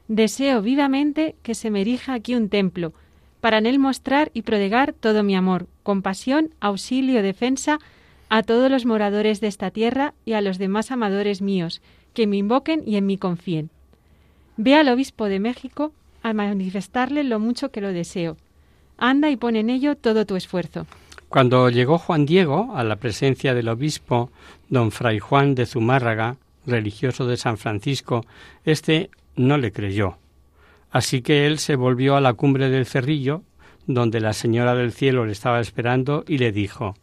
Deseo 0.09 0.61
vivamente 0.63 1.37
que 1.43 1.55
se 1.55 1.71
me 1.71 1.81
erija 1.81 2.13
aquí 2.13 2.35
un 2.35 2.49
templo, 2.49 2.93
para 3.41 3.59
en 3.59 3.67
él 3.67 3.79
mostrar 3.79 4.31
y 4.35 4.43
prodigar 4.43 4.93
todo 4.93 5.23
mi 5.23 5.37
amor, 5.37 5.67
compasión, 5.83 6.55
auxilio, 6.61 7.23
defensa 7.23 7.79
a 8.29 8.43
todos 8.43 8.71
los 8.71 8.85
moradores 8.85 9.41
de 9.41 9.47
esta 9.47 9.71
tierra 9.71 10.15
y 10.25 10.33
a 10.33 10.41
los 10.41 10.59
demás 10.59 10.91
amadores 10.91 11.41
míos, 11.41 11.81
que 12.15 12.27
me 12.27 12.37
invoquen 12.37 12.83
y 12.87 12.97
en 12.97 13.07
mí 13.07 13.17
confíen. 13.17 13.71
Ve 14.57 14.75
al 14.75 14.89
obispo 14.89 15.27
de 15.27 15.41
México 15.41 15.93
a 16.23 16.33
manifestarle 16.33 17.25
lo 17.25 17.39
mucho 17.39 17.71
que 17.71 17.81
lo 17.81 17.93
deseo. 17.93 18.37
Anda 18.99 19.31
y 19.31 19.37
pon 19.37 19.57
en 19.57 19.71
ello 19.71 19.97
todo 19.97 20.27
tu 20.27 20.37
esfuerzo. 20.37 20.87
Cuando 21.29 21.71
llegó 21.71 21.99
Juan 21.99 22.27
Diego 22.27 22.73
a 22.75 22.83
la 22.85 22.97
presencia 22.97 23.55
del 23.55 23.69
obispo, 23.69 24.31
don 24.69 24.91
Fray 24.91 25.21
Juan 25.21 25.55
de 25.55 25.67
Zumárraga, 25.67 26.37
religioso 26.67 27.27
de 27.27 27.37
San 27.37 27.57
Francisco, 27.57 28.25
éste 28.65 29.11
no 29.37 29.59
le 29.59 29.71
creyó 29.73 30.17
Así 30.91 31.23
que 31.23 31.47
él 31.47 31.59
se 31.59 31.77
volvió 31.77 32.17
a 32.17 32.21
la 32.21 32.33
cumbre 32.35 32.71
del 32.71 32.87
cerrillo, 32.87 33.43
donde 33.87 34.21
la 34.21 34.33
señora 34.33 34.75
del 34.75 34.93
cielo 34.93 35.27
le 35.27 35.33
estaba 35.33 35.61
esperando, 35.61 36.25
y 36.27 36.39
le 36.39 36.53
dijo 36.53 36.95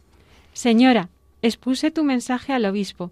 Señora, 0.52 1.08
expuse 1.42 1.90
tu 1.90 2.02
mensaje 2.04 2.52
al 2.52 2.64
obispo, 2.64 3.10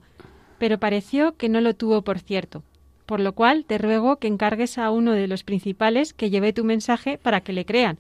pero 0.58 0.78
pareció 0.78 1.36
que 1.36 1.48
no 1.48 1.60
lo 1.60 1.74
tuvo 1.74 2.02
por 2.02 2.18
cierto, 2.18 2.62
por 3.06 3.20
lo 3.20 3.34
cual 3.34 3.64
te 3.66 3.78
ruego 3.78 4.16
que 4.16 4.28
encargues 4.28 4.78
a 4.78 4.90
uno 4.90 5.12
de 5.12 5.28
los 5.28 5.44
principales 5.44 6.14
que 6.14 6.30
lleve 6.30 6.52
tu 6.52 6.64
mensaje 6.64 7.18
para 7.18 7.42
que 7.42 7.52
le 7.52 7.64
crean, 7.64 7.98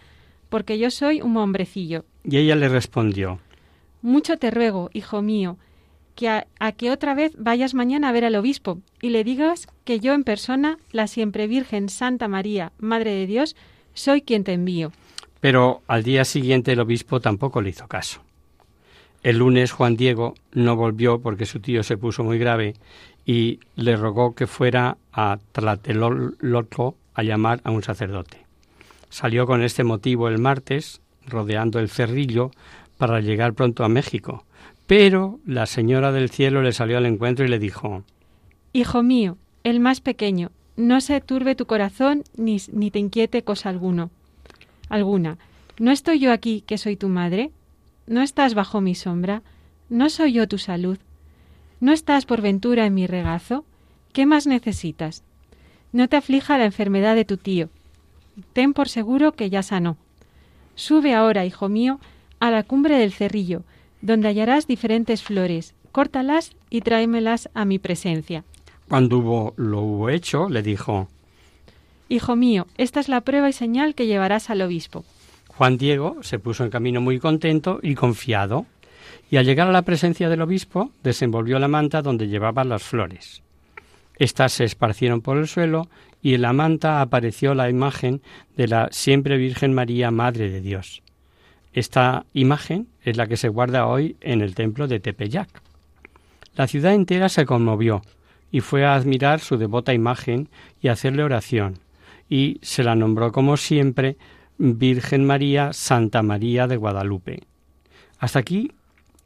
porque 0.48 0.78
yo 0.78 0.90
soy 0.90 1.20
un 1.20 1.36
hombrecillo. 1.36 2.04
Y 2.24 2.38
ella 2.38 2.56
le 2.56 2.68
respondió 2.68 3.40
Mucho 4.02 4.38
te 4.38 4.50
ruego, 4.50 4.90
hijo 4.92 5.22
mío, 5.22 5.58
que 6.14 6.28
a, 6.28 6.72
que 6.72 6.90
otra 6.90 7.14
vez 7.14 7.32
vayas 7.36 7.74
mañana 7.74 8.08
a 8.08 8.12
ver 8.12 8.24
al 8.24 8.36
obispo 8.36 8.78
y 9.00 9.10
le 9.10 9.24
digas 9.24 9.68
que 9.84 10.00
yo 10.00 10.14
en 10.14 10.24
persona, 10.24 10.78
la 10.92 11.06
siempre 11.06 11.46
Virgen 11.46 11.88
Santa 11.88 12.28
María, 12.28 12.72
Madre 12.78 13.12
de 13.12 13.26
Dios, 13.26 13.56
soy 13.94 14.22
quien 14.22 14.44
te 14.44 14.52
envío. 14.52 14.92
Pero 15.40 15.82
al 15.86 16.02
día 16.02 16.24
siguiente 16.24 16.72
el 16.72 16.80
obispo 16.80 17.20
tampoco 17.20 17.60
le 17.60 17.70
hizo 17.70 17.86
caso. 17.86 18.22
El 19.22 19.38
lunes 19.38 19.72
Juan 19.72 19.96
Diego 19.96 20.34
no 20.52 20.76
volvió 20.76 21.20
porque 21.20 21.46
su 21.46 21.60
tío 21.60 21.82
se 21.82 21.96
puso 21.96 22.24
muy 22.24 22.38
grave 22.38 22.74
y 23.24 23.60
le 23.74 23.96
rogó 23.96 24.34
que 24.34 24.46
fuera 24.46 24.98
a 25.12 25.38
Tlatelolco 25.52 26.96
a 27.14 27.22
llamar 27.22 27.60
a 27.64 27.70
un 27.70 27.82
sacerdote. 27.82 28.44
Salió 29.08 29.46
con 29.46 29.62
este 29.62 29.84
motivo 29.84 30.28
el 30.28 30.38
martes, 30.38 31.00
rodeando 31.26 31.78
el 31.78 31.88
cerrillo, 31.88 32.50
para 32.98 33.20
llegar 33.20 33.54
pronto 33.54 33.84
a 33.84 33.88
México. 33.88 34.44
Pero 34.86 35.40
la 35.46 35.66
señora 35.66 36.12
del 36.12 36.30
cielo 36.30 36.62
le 36.62 36.72
salió 36.72 36.98
al 36.98 37.06
encuentro 37.06 37.44
y 37.44 37.48
le 37.48 37.58
dijo 37.58 38.04
Hijo 38.72 39.02
mío, 39.02 39.38
el 39.62 39.80
más 39.80 40.00
pequeño, 40.00 40.50
no 40.76 41.00
se 41.00 41.20
turbe 41.20 41.54
tu 41.54 41.66
corazón 41.66 42.24
ni, 42.36 42.58
ni 42.72 42.90
te 42.90 42.98
inquiete 42.98 43.42
cosa 43.42 43.70
alguno. 43.70 44.10
Alguna. 44.88 45.38
¿No 45.78 45.90
estoy 45.90 46.18
yo 46.18 46.32
aquí 46.32 46.62
que 46.66 46.78
soy 46.78 46.96
tu 46.96 47.08
madre? 47.08 47.50
¿No 48.06 48.20
estás 48.20 48.54
bajo 48.54 48.80
mi 48.80 48.94
sombra? 48.94 49.42
¿No 49.88 50.10
soy 50.10 50.32
yo 50.34 50.46
tu 50.48 50.58
salud? 50.58 50.98
¿No 51.80 51.92
estás 51.92 52.26
por 52.26 52.42
ventura 52.42 52.86
en 52.86 52.94
mi 52.94 53.06
regazo? 53.06 53.64
¿Qué 54.12 54.26
más 54.26 54.46
necesitas? 54.46 55.22
No 55.92 56.08
te 56.08 56.16
aflija 56.16 56.58
la 56.58 56.64
enfermedad 56.66 57.14
de 57.14 57.24
tu 57.24 57.36
tío. 57.36 57.70
Ten 58.52 58.74
por 58.74 58.88
seguro 58.88 59.32
que 59.32 59.48
ya 59.48 59.62
sanó. 59.62 59.96
Sube 60.74 61.14
ahora, 61.14 61.46
hijo 61.46 61.68
mío, 61.68 62.00
a 62.40 62.50
la 62.50 62.62
cumbre 62.64 62.98
del 62.98 63.12
cerrillo, 63.12 63.62
donde 64.04 64.28
hallarás 64.28 64.66
diferentes 64.66 65.22
flores. 65.22 65.74
Córtalas 65.90 66.52
y 66.68 66.82
tráemelas 66.82 67.48
a 67.54 67.64
mi 67.64 67.78
presencia. 67.78 68.44
Cuando 68.88 69.18
hubo, 69.18 69.54
lo 69.56 69.80
hubo 69.80 70.10
hecho, 70.10 70.48
le 70.48 70.62
dijo 70.62 71.08
Hijo 72.10 72.36
mío, 72.36 72.66
esta 72.76 73.00
es 73.00 73.08
la 73.08 73.22
prueba 73.22 73.48
y 73.48 73.54
señal 73.54 73.94
que 73.94 74.06
llevarás 74.06 74.50
al 74.50 74.60
obispo. 74.60 75.04
Juan 75.48 75.78
Diego 75.78 76.18
se 76.20 76.38
puso 76.38 76.64
en 76.64 76.70
camino 76.70 77.00
muy 77.00 77.18
contento 77.18 77.78
y 77.82 77.94
confiado, 77.94 78.66
y 79.30 79.38
al 79.38 79.46
llegar 79.46 79.68
a 79.68 79.72
la 79.72 79.82
presencia 79.82 80.28
del 80.28 80.42
obispo 80.42 80.90
desenvolvió 81.02 81.58
la 81.58 81.68
manta 81.68 82.02
donde 82.02 82.28
llevaba 82.28 82.64
las 82.64 82.82
flores. 82.82 83.42
Estas 84.18 84.52
se 84.52 84.64
esparcieron 84.64 85.22
por 85.22 85.38
el 85.38 85.48
suelo 85.48 85.88
y 86.20 86.34
en 86.34 86.42
la 86.42 86.52
manta 86.52 87.00
apareció 87.00 87.54
la 87.54 87.70
imagen 87.70 88.20
de 88.56 88.68
la 88.68 88.88
siempre 88.90 89.38
Virgen 89.38 89.72
María, 89.72 90.10
Madre 90.10 90.50
de 90.50 90.60
Dios. 90.60 91.03
Esta 91.74 92.24
imagen 92.32 92.86
es 93.02 93.16
la 93.16 93.26
que 93.26 93.36
se 93.36 93.48
guarda 93.48 93.86
hoy 93.86 94.16
en 94.20 94.40
el 94.40 94.54
templo 94.54 94.86
de 94.86 95.00
Tepeyac. 95.00 95.48
La 96.54 96.68
ciudad 96.68 96.94
entera 96.94 97.28
se 97.28 97.44
conmovió 97.44 98.02
y 98.52 98.60
fue 98.60 98.86
a 98.86 98.94
admirar 98.94 99.40
su 99.40 99.56
devota 99.58 99.92
imagen 99.92 100.48
y 100.80 100.86
hacerle 100.86 101.24
oración, 101.24 101.80
y 102.30 102.58
se 102.62 102.84
la 102.84 102.94
nombró 102.94 103.32
como 103.32 103.56
siempre 103.56 104.16
Virgen 104.56 105.26
María 105.26 105.72
Santa 105.72 106.22
María 106.22 106.68
de 106.68 106.76
Guadalupe. 106.76 107.42
Hasta 108.20 108.38
aquí 108.38 108.70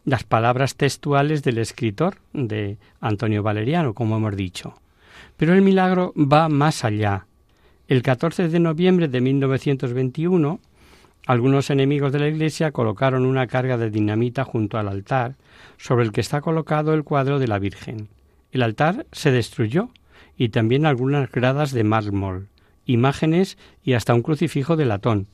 las 0.06 0.24
palabras 0.24 0.74
textuales 0.74 1.42
del 1.42 1.58
escritor 1.58 2.16
de 2.32 2.78
Antonio 3.00 3.42
Valeriano, 3.42 3.92
como 3.92 4.16
hemos 4.16 4.34
dicho. 4.34 4.80
Pero 5.36 5.52
el 5.52 5.60
milagro 5.60 6.14
va 6.16 6.48
más 6.48 6.82
allá. 6.82 7.26
El 7.88 8.02
14 8.02 8.48
de 8.48 8.58
noviembre 8.58 9.08
de 9.08 9.20
1921, 9.20 10.60
algunos 11.28 11.68
enemigos 11.68 12.10
de 12.10 12.20
la 12.20 12.28
Iglesia 12.28 12.72
colocaron 12.72 13.26
una 13.26 13.46
carga 13.46 13.76
de 13.76 13.90
dinamita 13.90 14.44
junto 14.44 14.78
al 14.78 14.88
altar, 14.88 15.36
sobre 15.76 16.06
el 16.06 16.10
que 16.10 16.22
está 16.22 16.40
colocado 16.40 16.94
el 16.94 17.04
cuadro 17.04 17.38
de 17.38 17.46
la 17.46 17.58
Virgen. 17.58 18.08
El 18.50 18.62
altar 18.62 19.04
se 19.12 19.30
destruyó 19.30 19.90
y 20.38 20.48
también 20.48 20.86
algunas 20.86 21.30
gradas 21.30 21.72
de 21.72 21.84
mármol, 21.84 22.48
imágenes 22.86 23.58
y 23.84 23.92
hasta 23.92 24.14
un 24.14 24.22
crucifijo 24.22 24.76
de 24.76 24.86
latón. 24.86 25.26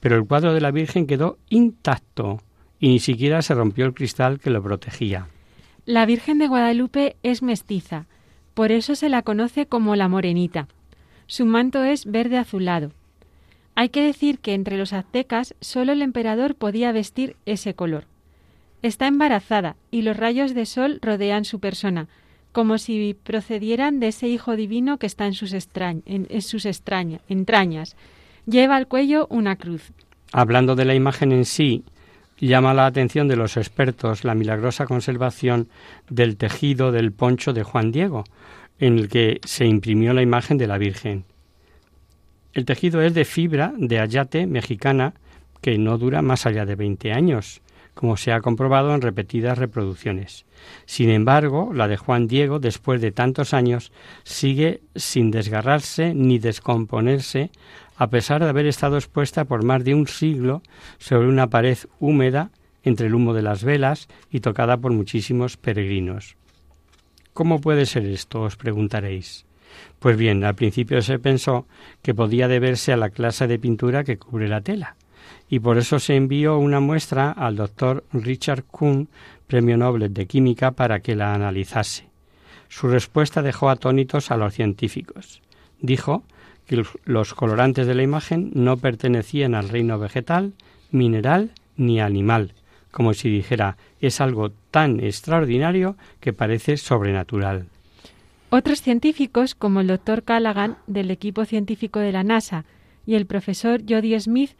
Pero 0.00 0.16
el 0.16 0.26
cuadro 0.26 0.52
de 0.52 0.60
la 0.60 0.70
Virgen 0.70 1.06
quedó 1.06 1.38
intacto 1.48 2.42
y 2.78 2.88
ni 2.88 2.98
siquiera 2.98 3.40
se 3.40 3.54
rompió 3.54 3.86
el 3.86 3.94
cristal 3.94 4.38
que 4.38 4.50
lo 4.50 4.62
protegía. 4.62 5.28
La 5.86 6.04
Virgen 6.04 6.36
de 6.36 6.48
Guadalupe 6.48 7.16
es 7.22 7.42
mestiza, 7.42 8.04
por 8.52 8.70
eso 8.70 8.94
se 8.96 9.08
la 9.08 9.22
conoce 9.22 9.64
como 9.64 9.96
la 9.96 10.08
Morenita. 10.08 10.68
Su 11.26 11.46
manto 11.46 11.84
es 11.84 12.04
verde 12.04 12.36
azulado. 12.36 12.92
Hay 13.74 13.88
que 13.88 14.02
decir 14.02 14.38
que 14.38 14.54
entre 14.54 14.76
los 14.76 14.92
aztecas 14.92 15.54
solo 15.60 15.92
el 15.92 16.02
emperador 16.02 16.54
podía 16.54 16.92
vestir 16.92 17.36
ese 17.46 17.74
color. 17.74 18.04
Está 18.82 19.06
embarazada 19.06 19.76
y 19.90 20.02
los 20.02 20.16
rayos 20.16 20.54
de 20.54 20.66
sol 20.66 20.98
rodean 21.00 21.44
su 21.44 21.60
persona, 21.60 22.08
como 22.52 22.78
si 22.78 23.16
procedieran 23.22 23.98
de 23.98 24.08
ese 24.08 24.28
Hijo 24.28 24.56
Divino 24.56 24.98
que 24.98 25.06
está 25.06 25.26
en 25.26 25.34
sus, 25.34 25.54
en, 25.54 26.42
sus 26.42 26.66
entrañas. 26.66 27.96
Lleva 28.46 28.76
al 28.76 28.88
cuello 28.88 29.26
una 29.30 29.56
cruz. 29.56 29.92
Hablando 30.32 30.74
de 30.74 30.84
la 30.84 30.94
imagen 30.94 31.32
en 31.32 31.44
sí, 31.44 31.84
llama 32.38 32.74
la 32.74 32.86
atención 32.86 33.28
de 33.28 33.36
los 33.36 33.56
expertos 33.56 34.24
la 34.24 34.34
milagrosa 34.34 34.86
conservación 34.86 35.68
del 36.10 36.36
tejido 36.36 36.92
del 36.92 37.12
poncho 37.12 37.52
de 37.52 37.62
Juan 37.62 37.92
Diego, 37.92 38.24
en 38.78 38.98
el 38.98 39.08
que 39.08 39.40
se 39.44 39.64
imprimió 39.64 40.12
la 40.12 40.22
imagen 40.22 40.58
de 40.58 40.66
la 40.66 40.76
Virgen. 40.76 41.24
El 42.52 42.64
tejido 42.66 43.00
es 43.00 43.14
de 43.14 43.24
fibra 43.24 43.72
de 43.76 43.98
ayate 43.98 44.46
mexicana 44.46 45.14
que 45.62 45.78
no 45.78 45.96
dura 45.96 46.20
más 46.20 46.44
allá 46.44 46.66
de 46.66 46.74
20 46.74 47.12
años, 47.12 47.62
como 47.94 48.16
se 48.16 48.32
ha 48.32 48.40
comprobado 48.40 48.94
en 48.94 49.00
repetidas 49.00 49.58
reproducciones. 49.58 50.44
Sin 50.84 51.08
embargo, 51.10 51.72
la 51.72 51.88
de 51.88 51.96
Juan 51.96 52.26
Diego, 52.26 52.58
después 52.58 53.00
de 53.00 53.12
tantos 53.12 53.54
años, 53.54 53.92
sigue 54.24 54.82
sin 54.94 55.30
desgarrarse 55.30 56.14
ni 56.14 56.38
descomponerse, 56.38 57.50
a 57.96 58.08
pesar 58.08 58.42
de 58.42 58.48
haber 58.48 58.66
estado 58.66 58.96
expuesta 58.96 59.44
por 59.44 59.64
más 59.64 59.84
de 59.84 59.94
un 59.94 60.06
siglo 60.06 60.62
sobre 60.98 61.28
una 61.28 61.48
pared 61.48 61.78
húmeda 62.00 62.50
entre 62.82 63.06
el 63.06 63.14
humo 63.14 63.32
de 63.32 63.42
las 63.42 63.64
velas 63.64 64.08
y 64.30 64.40
tocada 64.40 64.76
por 64.76 64.92
muchísimos 64.92 65.56
peregrinos. 65.56 66.36
¿Cómo 67.32 67.60
puede 67.60 67.86
ser 67.86 68.04
esto? 68.04 68.42
os 68.42 68.56
preguntaréis. 68.56 69.46
Pues 69.98 70.16
bien, 70.16 70.44
al 70.44 70.54
principio 70.54 71.00
se 71.02 71.18
pensó 71.18 71.66
que 72.02 72.14
podía 72.14 72.48
deberse 72.48 72.92
a 72.92 72.96
la 72.96 73.10
clase 73.10 73.46
de 73.46 73.58
pintura 73.58 74.04
que 74.04 74.18
cubre 74.18 74.48
la 74.48 74.60
tela, 74.60 74.96
y 75.48 75.60
por 75.60 75.78
eso 75.78 75.98
se 75.98 76.16
envió 76.16 76.58
una 76.58 76.80
muestra 76.80 77.30
al 77.30 77.56
doctor 77.56 78.04
Richard 78.12 78.64
Kuhn, 78.64 79.08
Premio 79.46 79.76
Nobel 79.76 80.12
de 80.12 80.26
Química, 80.26 80.72
para 80.72 81.00
que 81.00 81.14
la 81.14 81.34
analizase. 81.34 82.08
Su 82.68 82.88
respuesta 82.88 83.42
dejó 83.42 83.68
atónitos 83.68 84.30
a 84.30 84.36
los 84.36 84.54
científicos. 84.54 85.42
Dijo 85.80 86.22
que 86.66 86.82
los 87.04 87.34
colorantes 87.34 87.86
de 87.86 87.94
la 87.94 88.02
imagen 88.02 88.50
no 88.54 88.78
pertenecían 88.78 89.54
al 89.54 89.68
reino 89.68 89.98
vegetal, 89.98 90.54
mineral 90.90 91.50
ni 91.76 92.00
animal, 92.00 92.54
como 92.90 93.14
si 93.14 93.28
dijera 93.28 93.76
es 94.00 94.20
algo 94.20 94.52
tan 94.70 95.00
extraordinario 95.00 95.96
que 96.20 96.32
parece 96.32 96.76
sobrenatural. 96.76 97.66
Otros 98.54 98.82
científicos, 98.82 99.54
como 99.54 99.80
el 99.80 99.86
doctor 99.86 100.24
Callaghan 100.24 100.76
del 100.86 101.10
equipo 101.10 101.46
científico 101.46 102.00
de 102.00 102.12
la 102.12 102.22
NASA 102.22 102.66
y 103.06 103.14
el 103.14 103.24
profesor 103.24 103.80
Jody 103.88 104.20
Smith, 104.20 104.50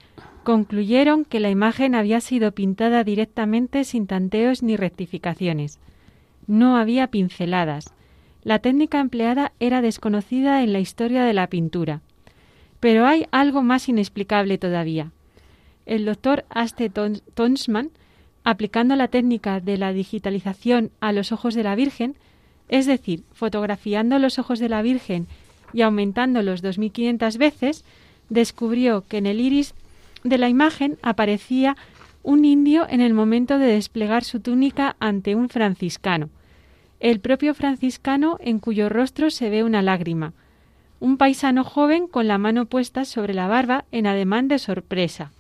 concluyeron 0.45 1.27
que 1.27 1.41
la 1.41 1.51
imagen 1.51 1.95
había 1.95 2.23
sido 2.23 2.53
pintada 2.53 3.05
directamente 3.05 3.85
sin 3.85 4.07
tanteos 4.07 4.63
ni 4.63 4.79
rectificaciones. 4.79 5.79
No 6.47 6.79
había 6.79 7.09
pinceladas. 7.09 7.93
La 8.43 8.61
técnica 8.61 8.99
empleada 8.99 9.53
era 9.61 9.83
desconocida 9.83 10.63
en 10.63 10.73
la 10.73 10.81
historia 10.81 11.25
de 11.25 11.35
la 11.35 11.49
pintura. 11.49 12.01
Pero 12.81 13.05
hay 13.05 13.27
algo 13.31 13.63
más 13.63 13.91
inexplicable 13.91 14.57
todavía. 14.57 15.13
El 15.85 16.07
doctor 16.07 16.47
Aste 16.49 16.89
Tonsman, 16.89 17.91
aplicando 18.43 18.97
la 18.97 19.09
técnica 19.09 19.61
de 19.61 19.77
la 19.77 19.93
digitalización 19.93 20.93
a 21.01 21.13
los 21.13 21.31
ojos 21.31 21.53
de 21.53 21.65
la 21.65 21.75
Virgen, 21.75 22.17
es 22.73 22.87
decir, 22.87 23.25
fotografiando 23.35 24.19
los 24.19 24.39
ojos 24.39 24.59
de 24.59 24.71
la 24.71 24.81
Virgen 24.81 25.27
y 25.75 25.83
aumentándolos 25.83 26.65
2.500 26.65 27.37
veces, 27.37 27.85
descubrió 28.31 29.05
que 29.07 29.19
en 29.19 29.27
el 29.27 29.43
iris 29.43 29.75
de 30.25 30.39
la 30.39 30.49
imagen 30.49 30.97
aparecía 31.03 31.77
un 32.23 32.47
indio 32.47 32.87
en 32.89 33.03
el 33.03 33.13
momento 33.13 33.59
de 33.59 33.67
desplegar 33.67 34.25
su 34.25 34.41
túnica 34.41 34.97
ante 35.01 35.35
un 35.35 35.51
franciscano. 35.51 36.31
El 36.99 37.21
propio 37.21 37.53
franciscano 37.53 38.39
en 38.41 38.59
cuyo 38.59 38.89
rostro 38.89 39.29
se 39.29 39.51
ve 39.51 39.65
una 39.65 39.83
lágrima. 39.83 40.33
Un 40.99 41.19
paisano 41.19 41.65
joven 41.65 42.07
con 42.07 42.27
la 42.27 42.39
mano 42.39 42.65
puesta 42.65 43.05
sobre 43.05 43.35
la 43.35 43.49
barba 43.49 43.85
en 43.93 44.07
ademán 44.07 44.49
de 44.49 44.59
sorpresa. 44.59 45.31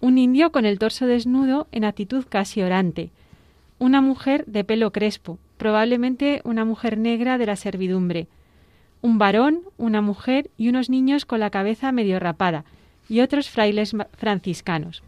Un 0.00 0.16
indio 0.16 0.50
con 0.50 0.64
el 0.64 0.78
torso 0.78 1.04
desnudo 1.06 1.66
en 1.72 1.84
actitud 1.84 2.24
casi 2.26 2.62
orante. 2.62 3.10
Una 3.78 4.00
mujer 4.00 4.46
de 4.46 4.64
pelo 4.64 4.90
crespo, 4.90 5.38
probablemente 5.56 6.40
una 6.44 6.64
mujer 6.64 6.98
negra 6.98 7.38
de 7.38 7.46
la 7.46 7.56
servidumbre. 7.56 8.26
Un 9.02 9.18
varón, 9.18 9.60
una 9.76 10.00
mujer 10.00 10.50
y 10.56 10.68
unos 10.68 10.90
niños 10.90 11.26
con 11.26 11.40
la 11.40 11.50
cabeza 11.50 11.92
medio 11.92 12.18
rapada, 12.20 12.64
y 13.08 13.20
otros 13.20 13.50
frailes 13.50 13.94
franciscanos. 14.16 15.02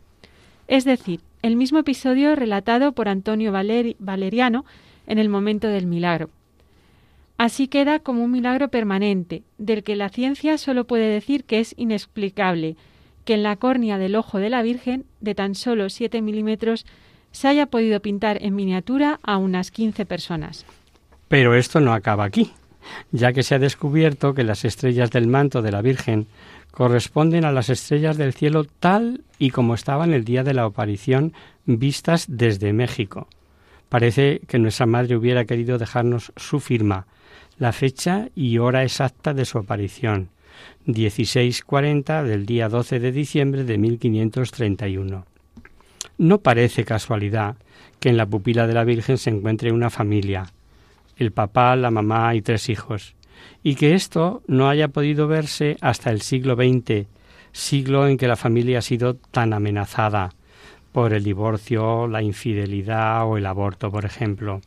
Es 0.69 0.85
decir, 0.85 1.21
el 1.43 1.57
mismo 1.57 1.79
episodio 1.79 2.35
relatado 2.35 2.93
por 2.93 3.09
Antonio 3.09 3.53
Valeriano 3.53 4.65
en 5.07 5.19
el 5.19 5.29
momento 5.29 5.69
del 5.69 5.87
milagro. 5.87 6.31
Así 7.39 7.69
queda 7.69 7.99
como 7.99 8.25
un 8.25 8.31
milagro 8.33 8.69
permanente, 8.69 9.43
del 9.59 9.83
que 9.83 9.95
la 9.95 10.09
ciencia 10.09 10.57
solo 10.59 10.87
puede 10.87 11.09
decir 11.09 11.45
que 11.45 11.61
es 11.61 11.75
inexplicable, 11.77 12.77
que 13.25 13.35
en 13.35 13.43
la 13.43 13.57
córnea 13.57 13.99
del 13.99 14.17
ojo 14.17 14.39
de 14.39 14.51
la 14.51 14.63
Virgen, 14.63 15.05
de 15.21 15.35
tan 15.35 15.55
solo 15.55 15.91
7 15.91 16.23
milímetros, 16.23 16.87
se 17.37 17.49
haya 17.49 17.67
podido 17.67 18.01
pintar 18.01 18.39
en 18.41 18.55
miniatura 18.55 19.21
a 19.23 19.37
unas 19.37 19.71
15 19.71 20.07
personas. 20.07 20.65
Pero 21.29 21.55
esto 21.55 21.81
no 21.81 21.93
acaba 21.93 22.25
aquí, 22.25 22.55
ya 23.13 23.35
que 23.35 23.43
se 23.43 23.55
ha 23.55 23.59
descubierto 23.59 24.33
que 24.33 24.43
las 24.43 24.65
estrellas 24.65 25.11
del 25.11 25.27
manto 25.27 25.61
de 25.61 25.71
la 25.71 25.83
Virgen 25.83 26.29
corresponden 26.71 27.45
a 27.45 27.53
las 27.53 27.69
estrellas 27.69 28.17
del 28.17 28.33
cielo 28.33 28.65
tal 28.65 29.23
y 29.39 29.51
como 29.51 29.75
estaban 29.75 30.15
el 30.15 30.25
día 30.25 30.45
de 30.45 30.55
la 30.55 30.65
aparición 30.65 31.35
vistas 31.67 32.25
desde 32.27 32.73
México. 32.73 33.29
Parece 33.91 34.41
que 34.49 34.59
nuestra 34.59 34.87
madre 34.87 35.15
hubiera 35.15 35.45
querido 35.45 35.77
dejarnos 35.77 36.33
su 36.37 36.59
firma, 36.59 37.07
la 37.59 37.73
fecha 37.73 38.31
y 38.35 38.57
hora 38.57 38.83
exacta 38.83 39.35
de 39.35 39.45
su 39.45 39.59
aparición, 39.59 40.31
1640 40.87 42.23
del 42.23 42.47
día 42.47 42.71
12 42.71 42.99
de 42.99 43.13
diciembre 43.13 43.65
de 43.65 43.77
1531. 43.77 45.36
No 46.19 46.39
parece 46.39 46.85
casualidad 46.85 47.57
que 48.01 48.09
en 48.09 48.17
la 48.17 48.25
pupila 48.25 48.67
de 48.67 48.73
la 48.73 48.85
Virgen 48.85 49.19
se 49.19 49.29
encuentre 49.29 49.71
una 49.71 49.91
familia, 49.91 50.47
el 51.19 51.31
papá, 51.31 51.77
la 51.77 51.91
mamá 51.91 52.35
y 52.35 52.41
tres 52.41 52.71
hijos, 52.71 53.15
y 53.63 53.75
que 53.75 53.95
esto 53.95 54.43
no 54.47 54.71
haya 54.71 54.89
podido 54.89 55.29
verse 55.29 55.77
hasta 55.83 56.11
el 56.11 56.23
siglo 56.23 56.55
XX, 56.55 57.07
siglo 57.53 58.09
en 58.09 58.17
que 58.17 58.29
la 58.29 58.37
familia 58.37 58.79
ha 58.79 58.83
sido 58.83 59.17
tan 59.17 59.53
amenazada 59.53 60.31
por 60.93 61.13
el 61.13 61.23
divorcio, 61.23 62.07
la 62.07 62.23
infidelidad 62.23 63.27
o 63.27 63.37
el 63.37 63.45
aborto, 63.45 63.91
por 63.91 64.07
ejemplo. 64.07 64.63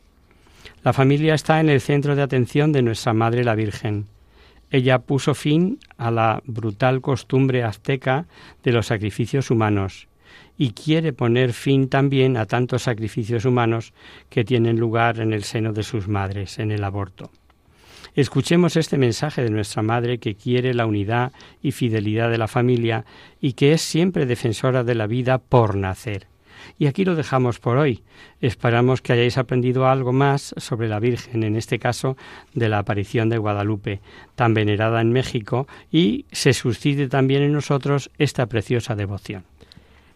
La 0.84 0.92
familia 0.92 1.34
está 1.34 1.58
en 1.58 1.68
el 1.68 1.80
centro 1.80 2.14
de 2.14 2.22
atención 2.22 2.70
de 2.70 2.82
nuestra 2.82 3.12
Madre 3.12 3.42
la 3.42 3.56
Virgen. 3.56 4.06
Ella 4.70 5.00
puso 5.00 5.34
fin 5.34 5.80
a 5.98 6.12
la 6.12 6.42
brutal 6.46 7.00
costumbre 7.00 7.64
azteca 7.64 8.26
de 8.62 8.70
los 8.70 8.86
sacrificios 8.86 9.50
humanos 9.50 10.06
y 10.60 10.72
quiere 10.72 11.14
poner 11.14 11.54
fin 11.54 11.88
también 11.88 12.36
a 12.36 12.44
tantos 12.44 12.82
sacrificios 12.82 13.46
humanos 13.46 13.94
que 14.28 14.44
tienen 14.44 14.78
lugar 14.78 15.18
en 15.18 15.32
el 15.32 15.42
seno 15.42 15.72
de 15.72 15.82
sus 15.82 16.06
madres, 16.06 16.58
en 16.58 16.70
el 16.70 16.84
aborto. 16.84 17.30
Escuchemos 18.14 18.76
este 18.76 18.98
mensaje 18.98 19.42
de 19.42 19.48
nuestra 19.48 19.80
Madre 19.80 20.18
que 20.18 20.34
quiere 20.34 20.74
la 20.74 20.84
unidad 20.84 21.32
y 21.62 21.72
fidelidad 21.72 22.28
de 22.30 22.36
la 22.36 22.46
familia 22.46 23.06
y 23.40 23.54
que 23.54 23.72
es 23.72 23.80
siempre 23.80 24.26
defensora 24.26 24.84
de 24.84 24.94
la 24.94 25.06
vida 25.06 25.38
por 25.38 25.76
nacer. 25.76 26.26
Y 26.78 26.88
aquí 26.88 27.06
lo 27.06 27.14
dejamos 27.14 27.58
por 27.58 27.78
hoy. 27.78 28.02
Esperamos 28.42 29.00
que 29.00 29.14
hayáis 29.14 29.38
aprendido 29.38 29.88
algo 29.88 30.12
más 30.12 30.54
sobre 30.58 30.88
la 30.88 31.00
Virgen, 31.00 31.42
en 31.42 31.56
este 31.56 31.78
caso 31.78 32.18
de 32.52 32.68
la 32.68 32.80
aparición 32.80 33.30
de 33.30 33.38
Guadalupe, 33.38 34.02
tan 34.34 34.52
venerada 34.52 35.00
en 35.00 35.10
México, 35.10 35.66
y 35.90 36.26
se 36.32 36.52
suscite 36.52 37.08
también 37.08 37.40
en 37.40 37.54
nosotros 37.54 38.10
esta 38.18 38.44
preciosa 38.44 38.94
devoción. 38.94 39.49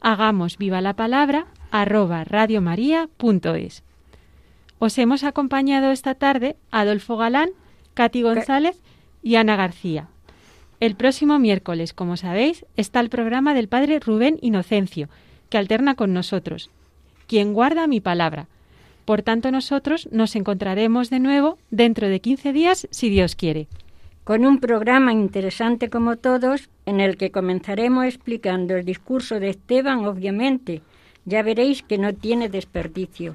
hagamos 0.00 0.58
viva 0.58 0.80
la 0.80 0.94
palabra 0.94 1.46
arroba 1.70 2.24
radiomaria.es. 2.24 3.82
Os 4.78 4.98
hemos 4.98 5.24
acompañado 5.24 5.90
esta 5.90 6.14
tarde 6.14 6.56
Adolfo 6.70 7.16
Galán, 7.16 7.50
Cati 7.94 8.22
González 8.22 8.80
y 9.22 9.34
Ana 9.36 9.56
García. 9.56 10.08
El 10.80 10.94
próximo 10.94 11.38
miércoles, 11.40 11.92
como 11.92 12.16
sabéis, 12.16 12.64
está 12.76 13.00
el 13.00 13.08
programa 13.08 13.54
del 13.54 13.68
Padre 13.68 13.98
Rubén 13.98 14.38
Inocencio, 14.40 15.08
que 15.50 15.58
alterna 15.58 15.96
con 15.96 16.12
nosotros, 16.12 16.70
quien 17.26 17.52
guarda 17.52 17.88
mi 17.88 18.00
palabra. 18.00 18.46
Por 19.04 19.22
tanto, 19.22 19.50
nosotros 19.50 20.08
nos 20.12 20.36
encontraremos 20.36 21.10
de 21.10 21.18
nuevo 21.18 21.58
dentro 21.70 22.08
de 22.08 22.20
15 22.20 22.52
días, 22.52 22.86
si 22.90 23.08
Dios 23.08 23.34
quiere. 23.34 23.66
Con 24.28 24.44
un 24.44 24.60
programa 24.60 25.14
interesante 25.14 25.88
como 25.88 26.16
todos, 26.18 26.68
en 26.84 27.00
el 27.00 27.16
que 27.16 27.30
comenzaremos 27.30 28.04
explicando 28.04 28.76
el 28.76 28.84
discurso 28.84 29.40
de 29.40 29.48
Esteban, 29.48 30.04
obviamente. 30.04 30.82
Ya 31.24 31.42
veréis 31.42 31.82
que 31.82 31.96
no 31.96 32.12
tiene 32.12 32.50
desperdicio. 32.50 33.32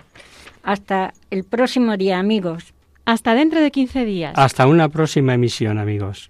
Hasta 0.62 1.16
el 1.32 1.46
próximo 1.46 1.98
día, 1.98 2.20
amigos. 2.20 2.76
Hasta 3.06 3.34
dentro 3.34 3.60
de 3.60 3.72
15 3.72 4.06
días. 4.06 4.34
Hasta 4.36 4.68
una 4.68 4.88
próxima 4.88 5.34
emisión, 5.34 5.80
amigos. 5.80 6.30